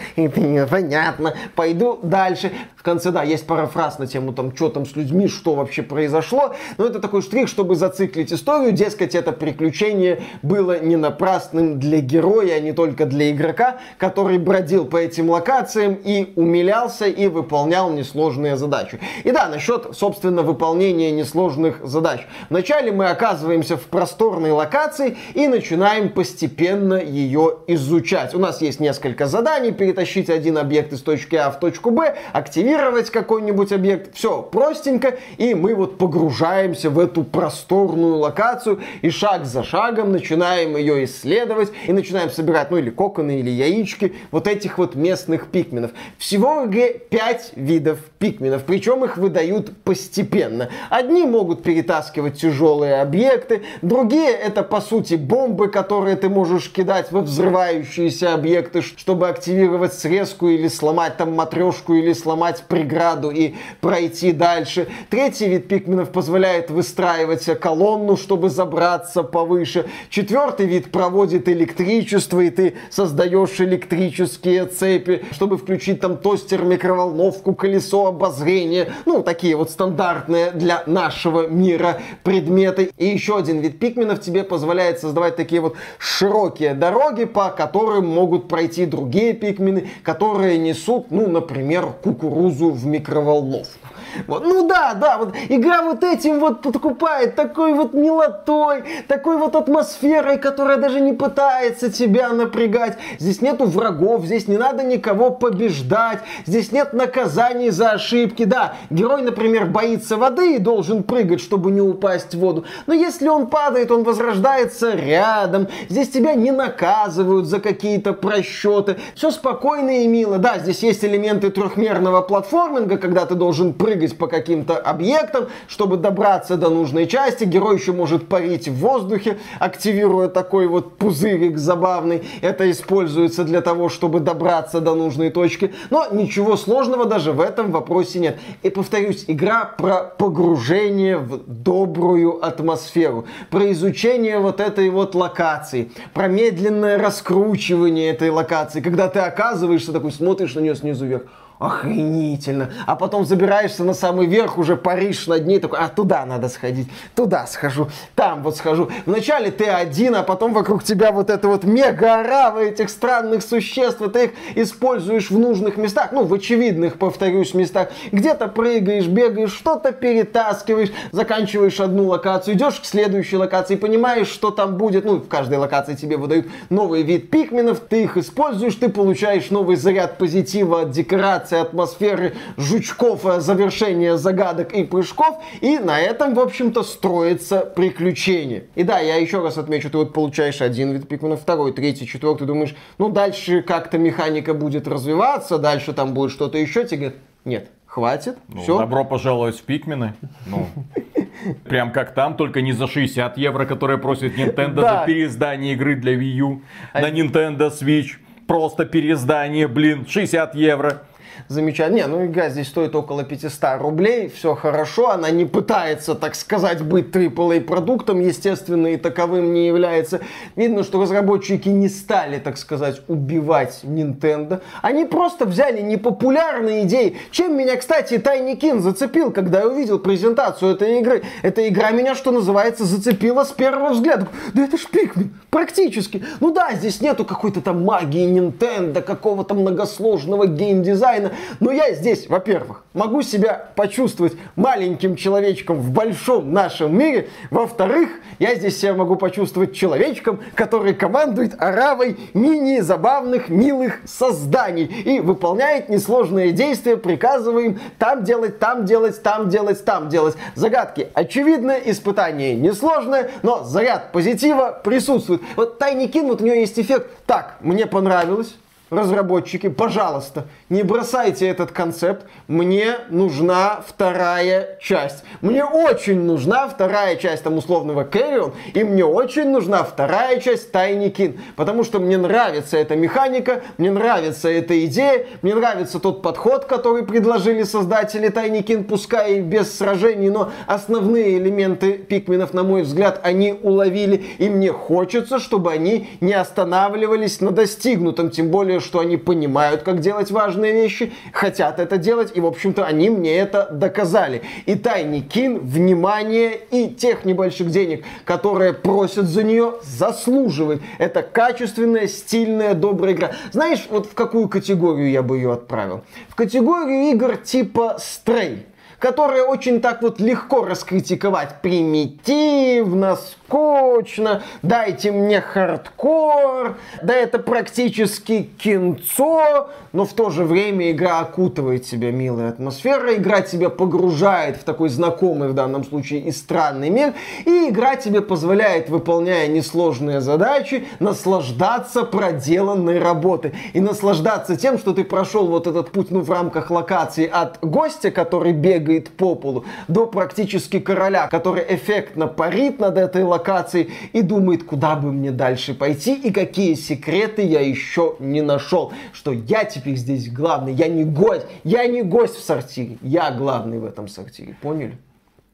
Понятно. 0.70 1.34
Пойду 1.56 2.00
дальше. 2.02 2.52
В 2.76 2.84
конце, 2.84 3.12
да, 3.12 3.24
есть 3.24 3.46
пара 3.46 3.68
фраз 3.68 4.00
на 4.00 4.08
тему 4.08 4.34
там, 4.34 4.56
что 4.56 4.70
там 4.70 4.86
с 4.86 4.96
людьми, 4.96 5.28
что 5.28 5.56
вообще 5.56 5.82
произошло. 5.84 6.54
Но 6.78 6.86
это 6.86 7.00
такой 7.00 7.22
штрих, 7.22 7.50
чтобы 7.50 7.76
зациклить 7.76 8.32
историю. 8.32 8.72
Дескать, 8.72 9.16
это 9.16 9.32
приключение 9.32 10.22
было 10.42 10.80
не 10.80 10.96
напрасным 10.96 11.80
для 11.80 12.00
героя, 12.00 12.56
а 12.56 12.60
не 12.60 12.72
только 12.72 13.06
для 13.06 13.32
игрока, 13.32 13.78
который 13.98 14.38
бродил 14.38 14.86
по 14.86 14.98
этим 14.98 15.30
локациям 15.30 15.96
и 15.96 16.34
умилялся 16.36 17.06
и 17.06 17.28
выполнял 17.28 17.90
несложные 17.90 18.56
задачи. 18.56 19.00
И 19.24 19.32
да, 19.32 19.48
насчет, 19.50 19.90
собственно, 19.94 20.37
собственно, 20.38 20.44
выполнения 20.44 21.12
несложных 21.12 21.80
задач. 21.84 22.22
Вначале 22.50 22.92
мы 22.92 23.10
оказываемся 23.10 23.78
в 23.78 23.84
просторной 23.84 24.52
локации 24.52 25.18
и 25.34 25.48
начинаем 25.48 26.10
постепенно 26.10 26.96
ее 26.96 27.58
изучать. 27.68 28.36
У 28.36 28.40
нас 28.40 28.62
есть 28.62 28.80
несколько 28.80 29.28
заданий. 29.28 29.72
Перетащить 29.72 30.30
один 30.30 30.58
объект 30.58 30.94
из 30.94 31.02
точки 31.02 31.36
А 31.36 31.50
в 31.50 31.60
точку 31.60 31.92
Б, 31.92 32.16
активировать 32.34 33.10
какой-нибудь 33.10 33.72
объект. 33.72 34.16
Все 34.16 34.42
простенько. 34.42 35.18
И 35.38 35.54
мы 35.56 35.76
вот 35.76 35.98
погружаемся 35.98 36.90
в 36.90 37.00
эту 37.00 37.24
просторную 37.24 38.18
локацию 38.18 38.80
и 39.02 39.10
шаг 39.10 39.46
за 39.46 39.64
шагом 39.64 40.12
начинаем 40.12 40.78
ее 40.78 41.06
исследовать 41.06 41.72
и 41.88 41.94
начинаем 41.94 42.30
собирать, 42.30 42.72
ну 42.72 42.78
или 42.78 42.90
коконы, 42.90 43.40
или 43.40 43.50
яички 43.50 44.14
вот 44.32 44.48
этих 44.48 44.78
вот 44.78 44.96
местных 44.96 45.48
пикменов. 45.48 45.92
Всего 46.18 46.62
в 46.62 46.68
игре 46.68 46.94
5 47.10 47.54
видов 47.56 48.00
пикменов, 48.20 48.64
причем 48.64 49.04
их 49.06 49.18
выдают 49.18 49.76
постепенно. 49.84 50.70
Одни 50.90 51.26
могут 51.26 51.64
перетаскивать 51.64 52.40
тяжелые 52.40 53.02
объекты, 53.02 53.64
другие 53.82 54.30
это 54.30 54.64
по 54.64 54.82
сути 54.82 55.16
бомбы, 55.16 55.68
которые 55.68 56.16
ты 56.16 56.30
можешь 56.30 56.72
кидать 56.72 57.12
во 57.12 57.22
взрывающиеся 57.22 58.34
объекты, 58.34 58.82
чтобы 58.82 59.28
активировать 59.28 59.94
срезку 59.94 60.48
или 60.48 60.68
сломать 60.68 61.18
там 61.18 61.34
матрешку 61.36 61.94
или 61.94 62.14
сломать 62.14 62.64
преграду 62.68 63.30
и 63.30 63.56
пройти 63.82 64.32
дальше. 64.32 64.88
Третий 65.10 65.48
вид 65.48 65.68
пикменов 65.68 66.12
позволяет 66.12 66.72
выстраивать 66.72 67.46
колонну, 67.60 68.18
чтобы 68.18 68.50
забраться 68.50 69.24
повыше. 69.24 69.86
Четвертый 70.10 70.66
вид 70.66 70.92
проводит 70.92 71.48
электричество, 71.50 72.42
и 72.42 72.50
ты 72.50 72.76
создаешь 72.90 73.60
электрические 73.60 74.66
цепи, 74.66 75.24
чтобы 75.32 75.58
включить 75.58 76.00
там 76.00 76.18
тостер, 76.18 76.64
микроволновку, 76.64 77.54
колесо 77.54 78.07
обозрения. 78.08 78.90
Ну, 79.06 79.24
такие 79.24 79.56
вот 79.56 79.70
стандартные 79.70 80.52
для 80.52 80.84
нашего 80.86 81.48
мира 81.48 82.02
предметы. 82.24 82.92
И 82.98 83.08
еще 83.08 83.38
один 83.38 83.60
вид 83.60 83.80
пикменов 83.80 84.22
тебе 84.22 84.44
позволяет 84.44 85.00
создавать 85.00 85.36
такие 85.36 85.62
вот 85.62 85.76
широкие 86.00 86.74
дороги, 86.74 87.26
по 87.26 87.50
которым 87.50 88.08
могут 88.08 88.48
пройти 88.48 88.86
другие 88.86 89.34
пикмены, 89.34 89.90
которые 90.04 90.58
несут, 90.58 91.12
ну, 91.12 91.28
например, 91.28 91.88
кукурузу 92.04 92.72
в 92.72 92.86
микроволновку. 92.86 93.88
Вот. 94.26 94.44
Ну 94.44 94.68
да, 94.68 94.94
да, 94.94 95.18
вот 95.18 95.36
игра 95.50 95.82
вот 95.82 96.04
этим 96.04 96.40
вот 96.40 96.62
подкупает, 96.62 97.36
такой 97.36 97.74
вот 97.74 97.94
милотой, 97.94 98.84
такой 99.08 99.38
вот 99.38 99.56
атмосферой, 99.56 100.38
которая 100.38 100.78
даже 100.78 101.00
не 101.00 101.14
пытается 101.14 101.92
тебя 101.92 102.30
напрягать. 102.30 102.98
Здесь 103.20 103.42
нету 103.42 103.66
врагов, 103.66 104.26
здесь 104.26 104.48
не 104.48 104.58
надо 104.58 104.84
никого 104.84 105.30
побеждать, 105.30 106.20
здесь 106.46 106.72
нет 106.72 106.94
наказаний 106.94 107.70
за 107.70 107.92
ошибки. 107.92 108.46
Да, 108.46 108.76
герой, 108.90 109.22
например, 109.22 109.66
боится 109.66 110.18
воды 110.18 110.56
и 110.56 110.60
должен 110.60 111.04
прыгать, 111.04 111.42
чтобы 111.42 111.72
не 111.72 111.82
упасть 111.82 112.34
в 112.34 112.40
воду. 112.40 112.66
Но 112.86 112.94
если 112.94 113.28
он 113.28 113.48
падает, 113.48 113.92
он 113.92 114.04
возрождается 114.04 114.94
рядом. 114.94 115.68
Здесь 115.90 116.10
тебя 116.10 116.34
не 116.34 116.52
наказывают 116.52 117.46
за 117.46 117.60
какие-то 117.60 118.14
просчеты. 118.14 118.98
Все 119.16 119.32
спокойно 119.32 120.04
и 120.04 120.08
мило. 120.08 120.38
Да, 120.38 120.60
здесь 120.60 120.84
есть 120.84 121.04
элементы 121.04 121.50
трехмерного 121.50 122.22
платформинга, 122.22 122.98
когда 122.98 123.26
ты 123.26 123.36
должен 123.36 123.74
прыгать 123.74 124.07
прыгать 124.14 124.18
по 124.18 124.28
каким-то 124.28 124.78
объектам, 124.78 125.48
чтобы 125.68 125.98
добраться 125.98 126.58
до 126.58 126.70
нужной 126.70 127.08
части. 127.08 127.46
Герой 127.46 127.78
еще 127.78 127.92
может 127.92 128.28
парить 128.28 128.68
в 128.68 128.76
воздухе, 128.76 129.38
активируя 129.60 130.28
такой 130.28 130.68
вот 130.68 130.98
пузырик 130.98 131.58
забавный. 131.58 132.24
Это 132.42 132.70
используется 132.70 133.44
для 133.44 133.62
того, 133.62 133.90
чтобы 133.90 134.20
добраться 134.20 134.82
до 134.82 134.96
нужной 134.96 135.30
точки. 135.30 135.74
Но 135.90 136.08
ничего 136.12 136.58
сложного 136.58 137.06
даже 137.06 137.32
в 137.32 137.42
этом 137.42 137.72
вопросе 137.72 138.20
нет. 138.20 138.38
И 138.64 138.70
повторюсь, 138.70 139.26
игра 139.28 139.66
про 139.66 140.04
погружение 140.18 141.18
в 141.18 141.40
добрую 141.48 142.46
атмосферу, 142.46 143.26
про 143.50 143.72
изучение 143.72 144.40
вот 144.40 144.60
этой 144.60 144.90
вот 144.90 145.16
локации, 145.16 145.92
про 146.14 146.28
медленное 146.28 146.98
раскручивание 146.98 148.12
этой 148.12 148.30
локации, 148.30 148.82
когда 148.82 149.08
ты 149.08 149.20
оказываешься 149.20 149.94
такой, 149.94 150.12
смотришь 150.12 150.56
на 150.56 150.62
нее 150.62 150.76
снизу 150.76 151.06
вверх 151.06 151.24
охренительно. 151.60 152.72
А 152.86 152.96
потом 152.96 153.26
забираешься 153.26 153.84
на 153.84 153.94
самый 153.94 154.28
верх, 154.28 154.58
уже 154.58 154.76
паришь 154.76 155.28
над 155.28 155.48
ней, 155.48 155.60
такой, 155.60 155.80
а 155.80 155.88
туда 155.88 156.26
надо 156.26 156.50
сходить, 156.50 156.88
туда 157.16 157.48
схожу, 157.48 157.90
там 158.16 158.44
вот 158.44 158.58
схожу. 158.58 158.90
Вначале 159.06 159.52
ты 159.52 159.66
один, 159.66 160.16
а 160.16 160.24
потом 160.24 160.54
вокруг 160.54 160.84
тебя 160.84 161.12
вот 161.12 161.30
это 161.30 161.48
вот 161.48 161.64
мега-орава 161.64 162.60
этих 162.60 162.90
странных 162.90 163.42
существ, 163.42 164.02
и 164.02 164.10
ты 164.10 164.26
их 164.26 164.32
используешь 164.56 165.32
в 165.32 165.40
нужных 165.40 165.78
местах, 165.78 166.12
ну, 166.12 166.24
в 166.24 166.34
очевидных, 166.34 166.98
повторюсь, 167.00 167.54
местах. 167.54 167.90
Где-то 168.12 168.48
прыгаешь, 168.48 169.08
бегаешь, 169.08 169.54
что-то 169.54 169.92
перетаскиваешь, 169.92 170.92
заканчиваешь 171.12 171.80
одну 171.80 172.08
локацию, 172.08 172.56
идешь 172.56 172.80
к 172.80 172.86
следующей 172.86 173.38
локации, 173.38 173.76
понимаешь, 173.76 174.28
что 174.28 174.52
там 174.52 174.78
будет, 174.78 175.06
ну, 175.06 175.18
в 175.18 175.28
каждой 175.28 175.58
локации 175.58 175.96
тебе 175.96 176.18
выдают 176.18 176.48
новый 176.70 177.02
вид 177.02 177.32
пикменов, 177.32 177.80
ты 177.80 178.04
их 178.04 178.18
используешь, 178.18 178.76
ты 178.76 178.90
получаешь 178.90 179.50
новый 179.50 179.76
заряд 179.76 180.18
позитива 180.18 180.82
от 180.82 180.92
декорации, 180.92 181.47
генерация 181.48 181.62
атмосферы 181.62 182.34
жучков, 182.58 183.26
э, 183.26 183.40
завершение 183.40 184.18
загадок 184.18 184.74
и 184.74 184.84
прыжков. 184.84 185.38
И 185.62 185.80
на 185.80 186.00
этом, 186.00 186.34
в 186.34 186.40
общем-то, 186.40 186.84
строится 186.84 187.60
приключение. 187.62 188.66
И 188.76 188.84
да, 188.84 189.00
я 189.00 189.16
еще 189.16 189.42
раз 189.42 189.58
отмечу, 189.58 189.90
ты 189.90 189.98
вот 189.98 190.14
получаешь 190.14 190.62
один 190.62 190.92
вид 190.92 191.08
пикмена, 191.08 191.38
второй, 191.38 191.74
третий, 191.74 192.08
четвертый, 192.08 192.48
думаешь, 192.48 192.76
ну 192.98 193.10
дальше 193.10 193.62
как-то 193.62 193.98
механика 193.98 194.54
будет 194.54 194.88
развиваться, 194.88 195.58
дальше 195.58 195.94
там 195.94 196.14
будет 196.14 196.32
что-то 196.32 196.58
еще, 196.58 196.86
тебе 196.86 196.98
говорят, 196.98 197.20
нет, 197.46 197.70
хватит. 197.86 198.38
Ну, 198.50 198.62
Все. 198.62 198.78
Добро 198.78 199.06
пожаловать 199.06 199.58
в 199.58 199.64
Пикмены. 199.64 200.14
Ну, 200.46 200.68
прям 201.70 201.92
как 201.92 202.14
там, 202.14 202.36
только 202.36 202.62
не 202.62 202.74
за 202.74 202.88
60 202.88 203.38
евро, 203.38 203.66
которые 203.66 203.98
просит 203.98 204.38
Nintendo 204.38 204.82
Да. 204.82 205.00
за 205.00 205.06
переиздание 205.06 205.74
игры 205.74 205.96
для 205.96 206.14
Wii 206.14 206.36
U 206.40 206.62
на 206.94 207.10
Nintendo 207.10 207.72
Switch. 207.72 208.18
Просто 208.48 208.86
переиздание, 208.86 209.68
блин, 209.68 210.06
60 210.08 210.56
евро. 210.56 211.04
Замечательно. 211.48 211.98
Не, 211.98 212.08
ну 212.08 212.26
игра 212.26 212.50
здесь 212.50 212.68
стоит 212.68 212.96
около 212.96 213.24
500 213.24 213.80
рублей, 213.80 214.30
все 214.30 214.56
хорошо, 214.56 215.12
она 215.12 215.30
не 215.30 215.46
пытается, 215.46 216.16
так 216.16 216.36
сказать, 216.36 216.82
быть 216.82 217.08
AAA 217.08 217.62
продуктом, 217.62 218.20
естественно, 218.20 218.88
и 218.88 218.98
таковым 218.98 219.54
не 219.54 219.68
является. 219.68 220.22
Видно, 220.56 220.84
что 220.84 221.02
разработчики 221.02 221.70
не 221.70 221.90
стали, 221.90 222.40
так 222.40 222.58
сказать, 222.58 223.02
убивать 223.08 223.80
Nintendo. 223.84 224.62
Они 224.82 225.06
просто 225.06 225.46
взяли 225.46 225.82
непопулярные 225.82 226.84
идеи. 226.84 227.18
Чем 227.32 227.58
меня, 227.58 227.76
кстати, 227.78 228.16
Tiny 228.16 228.60
Kin 228.60 228.80
зацепил, 228.80 229.32
когда 229.32 229.62
я 229.62 229.68
увидел 229.68 230.00
презентацию 230.00 230.74
этой 230.74 231.00
игры. 231.00 231.24
Эта 231.42 231.68
игра 231.68 231.92
меня, 231.92 232.16
что 232.16 232.32
называется, 232.32 232.86
зацепила 232.86 233.44
с 233.44 233.52
первого 233.52 233.94
взгляда. 233.94 234.28
Да 234.54 234.64
это 234.64 234.78
ж 234.78 234.88
Pikmin, 234.92 235.30
практически. 235.50 236.24
Ну 236.40 236.54
да, 236.54 236.74
здесь 236.74 237.02
нету 237.02 237.26
какой-то 237.26 237.62
там 237.62 237.84
магии 237.84 238.28
Nintendo, 238.28 239.02
какого-то 239.02 239.56
многосложного 239.56 240.48
геймдизайна. 240.48 241.27
Но 241.60 241.72
я 241.72 241.94
здесь, 241.94 242.28
во-первых, 242.28 242.84
могу 242.94 243.22
себя 243.22 243.70
почувствовать 243.76 244.34
маленьким 244.56 245.16
человечком 245.16 245.78
в 245.80 245.92
большом 245.92 246.52
нашем 246.52 246.98
мире. 246.98 247.30
Во-вторых, 247.52 248.10
я 248.40 248.56
здесь 248.56 248.80
себя 248.80 248.94
могу 248.94 249.16
почувствовать 249.16 249.74
человечком, 249.74 250.40
который 250.56 250.94
командует 250.94 251.62
оравой 251.62 252.18
мини-забавных, 252.34 253.50
милых 253.50 254.00
созданий 254.06 254.86
и 254.86 255.20
выполняет 255.20 255.90
несложные 255.90 256.52
действия, 256.52 256.98
приказывая 256.98 257.64
им 257.64 257.80
там 258.00 258.24
делать, 258.24 258.60
там 258.60 258.86
делать, 258.86 259.22
там 259.24 259.50
делать, 259.50 259.84
там 259.86 260.10
делать. 260.10 260.36
Загадки 260.56 261.10
очевидны, 261.14 261.82
испытание 261.86 262.56
несложное, 262.56 263.32
но 263.44 263.64
заряд 263.64 264.12
позитива 264.12 264.80
присутствует. 264.84 265.42
Вот 265.56 265.80
Тайни 265.80 266.08
Кин, 266.08 266.28
вот 266.28 266.42
у 266.42 266.46
нее 266.46 266.60
есть 266.60 266.80
эффект. 266.80 267.10
Так, 267.26 267.58
мне 267.62 267.86
понравилось, 267.86 268.56
разработчики, 268.90 269.70
пожалуйста, 269.70 270.46
не 270.70 270.84
бросайте 270.84 271.48
этот 271.48 271.72
концепт. 271.72 272.26
Мне 272.48 272.98
нужна 273.10 273.82
вторая 273.86 274.78
часть. 274.82 275.24
Мне 275.42 275.64
очень 275.66 276.22
нужна 276.22 276.68
вторая 276.68 277.16
часть 277.18 277.44
там 277.44 277.58
условного 277.58 278.04
Carrion, 278.04 278.54
и 278.74 278.84
мне 278.84 279.06
очень 279.06 279.50
нужна 279.50 279.84
вторая 279.84 280.40
часть 280.40 280.72
Kin, 280.74 281.40
потому 281.56 281.84
что 281.84 282.00
мне 282.00 282.18
нравится 282.18 282.78
эта 282.78 282.96
механика, 282.96 283.62
мне 283.78 283.92
нравится 283.92 284.50
эта 284.50 284.86
идея, 284.86 285.26
мне 285.42 285.56
нравится 285.56 286.00
тот 286.00 286.22
подход, 286.22 286.66
который 286.66 287.04
предложили 287.04 287.64
создатели 287.64 288.30
Kin, 288.30 288.84
пускай 288.84 289.38
и 289.38 289.42
без 289.42 289.78
сражений, 289.78 290.30
но 290.30 290.52
основные 290.66 291.38
элементы 291.38 291.94
пикменов, 291.94 292.54
на 292.54 292.64
мой 292.64 292.84
взгляд, 292.84 293.20
они 293.24 293.58
уловили, 293.62 294.26
и 294.38 294.50
мне 294.50 294.72
хочется, 294.72 295.40
чтобы 295.40 295.72
они 295.72 296.10
не 296.22 296.34
останавливались 296.34 297.42
на 297.42 297.52
достигнутом, 297.52 298.30
тем 298.30 298.50
более, 298.50 298.77
что 298.80 299.00
они 299.00 299.18
понимают, 299.18 299.84
как 299.84 300.00
делать 300.00 300.32
важные 300.32 300.74
вещи, 300.74 301.14
хотят 301.34 301.80
это 301.80 301.98
делать, 301.98 302.32
и, 302.36 302.42
в 302.42 302.46
общем-то, 302.46 302.86
они 302.86 303.10
мне 303.10 303.38
это 303.38 303.70
доказали. 303.72 304.42
И 304.66 304.76
Тайни 304.76 305.22
Кин, 305.22 305.60
внимание 305.60 306.60
и 306.72 306.90
тех 306.90 307.26
небольших 307.26 307.70
денег, 307.70 308.06
которые 308.26 308.74
просят 308.74 309.26
за 309.26 309.44
нее, 309.44 309.76
заслуживает. 309.84 310.82
Это 310.98 311.22
качественная, 311.22 312.08
стильная, 312.08 312.74
добрая 312.74 313.14
игра. 313.14 313.32
Знаешь, 313.52 313.86
вот 313.90 314.08
в 314.08 314.14
какую 314.14 314.50
категорию 314.50 315.10
я 315.10 315.22
бы 315.22 315.38
ее 315.38 315.54
отправил? 315.54 316.02
В 316.30 316.36
категорию 316.36 317.12
игр 317.12 317.38
типа 317.38 317.98
Stray 318.00 318.60
которые 319.00 319.44
очень 319.44 319.80
так 319.80 320.02
вот 320.02 320.20
легко 320.20 320.66
раскритиковать. 320.66 321.62
Примитивно, 321.62 323.16
скучно, 323.16 324.44
дайте 324.62 325.12
мне 325.12 325.42
хардкор, 325.42 326.78
да 327.02 327.14
это 327.14 327.40
практически 327.40 328.50
кинцо, 328.58 329.70
но 329.94 330.06
в 330.06 330.14
то 330.14 330.30
же 330.30 330.44
время 330.44 330.92
игра 330.92 331.20
окутывает 331.20 331.86
себя 331.86 332.12
милой 332.12 332.50
атмосферой, 332.50 333.18
игра 333.18 333.42
тебя 333.42 333.70
погружает 333.70 334.58
в 334.58 334.64
такой 334.64 334.90
знакомый 334.90 335.50
в 335.50 335.54
данном 335.54 335.84
случае 335.84 336.22
и 336.22 336.32
странный 336.32 336.90
мир, 336.90 337.14
и 337.46 337.70
игра 337.70 337.96
тебе 337.96 338.22
позволяет, 338.22 338.90
выполняя 338.90 339.48
несложные 339.48 340.22
задачи, 340.22 340.88
наслаждаться 341.00 342.04
проделанной 342.04 343.00
работой 343.00 343.54
и 343.74 343.80
наслаждаться 343.80 344.58
тем, 344.58 344.78
что 344.78 344.94
ты 344.94 345.04
прошел 345.04 345.48
вот 345.48 345.68
этот 345.68 345.92
путь, 345.92 346.12
ну, 346.12 346.22
в 346.22 346.32
рамках 346.32 346.72
локации 346.72 347.30
от 347.32 347.60
гостя, 347.62 348.12
который 348.12 348.54
бегает 348.54 348.87
по 349.10 349.36
полу, 349.36 349.66
до 349.88 350.06
практически 350.06 350.80
короля, 350.80 351.28
который 351.28 351.64
эффектно 351.68 352.28
парит 352.28 352.80
над 352.80 352.98
этой 352.98 353.24
локацией 353.24 353.92
и 354.14 354.22
думает, 354.22 354.64
куда 354.64 354.96
бы 354.96 355.12
мне 355.12 355.32
дальше 355.32 355.74
пойти 355.74 356.16
и 356.16 356.32
какие 356.32 356.74
секреты 356.74 357.44
я 357.44 357.62
еще 357.62 358.16
не 358.20 358.42
нашел. 358.42 358.94
Что 359.14 359.32
я 359.32 359.64
теперь 359.66 359.96
здесь 359.96 360.32
главный, 360.32 360.74
я 360.74 360.88
не 360.88 361.04
гость, 361.04 361.46
я 361.64 361.86
не 361.88 362.02
гость 362.02 362.36
в 362.36 362.44
сортире, 362.44 362.98
я 363.02 363.32
главный 363.32 363.80
в 363.80 363.86
этом 363.86 364.08
сортире, 364.08 364.56
поняли? 364.62 364.98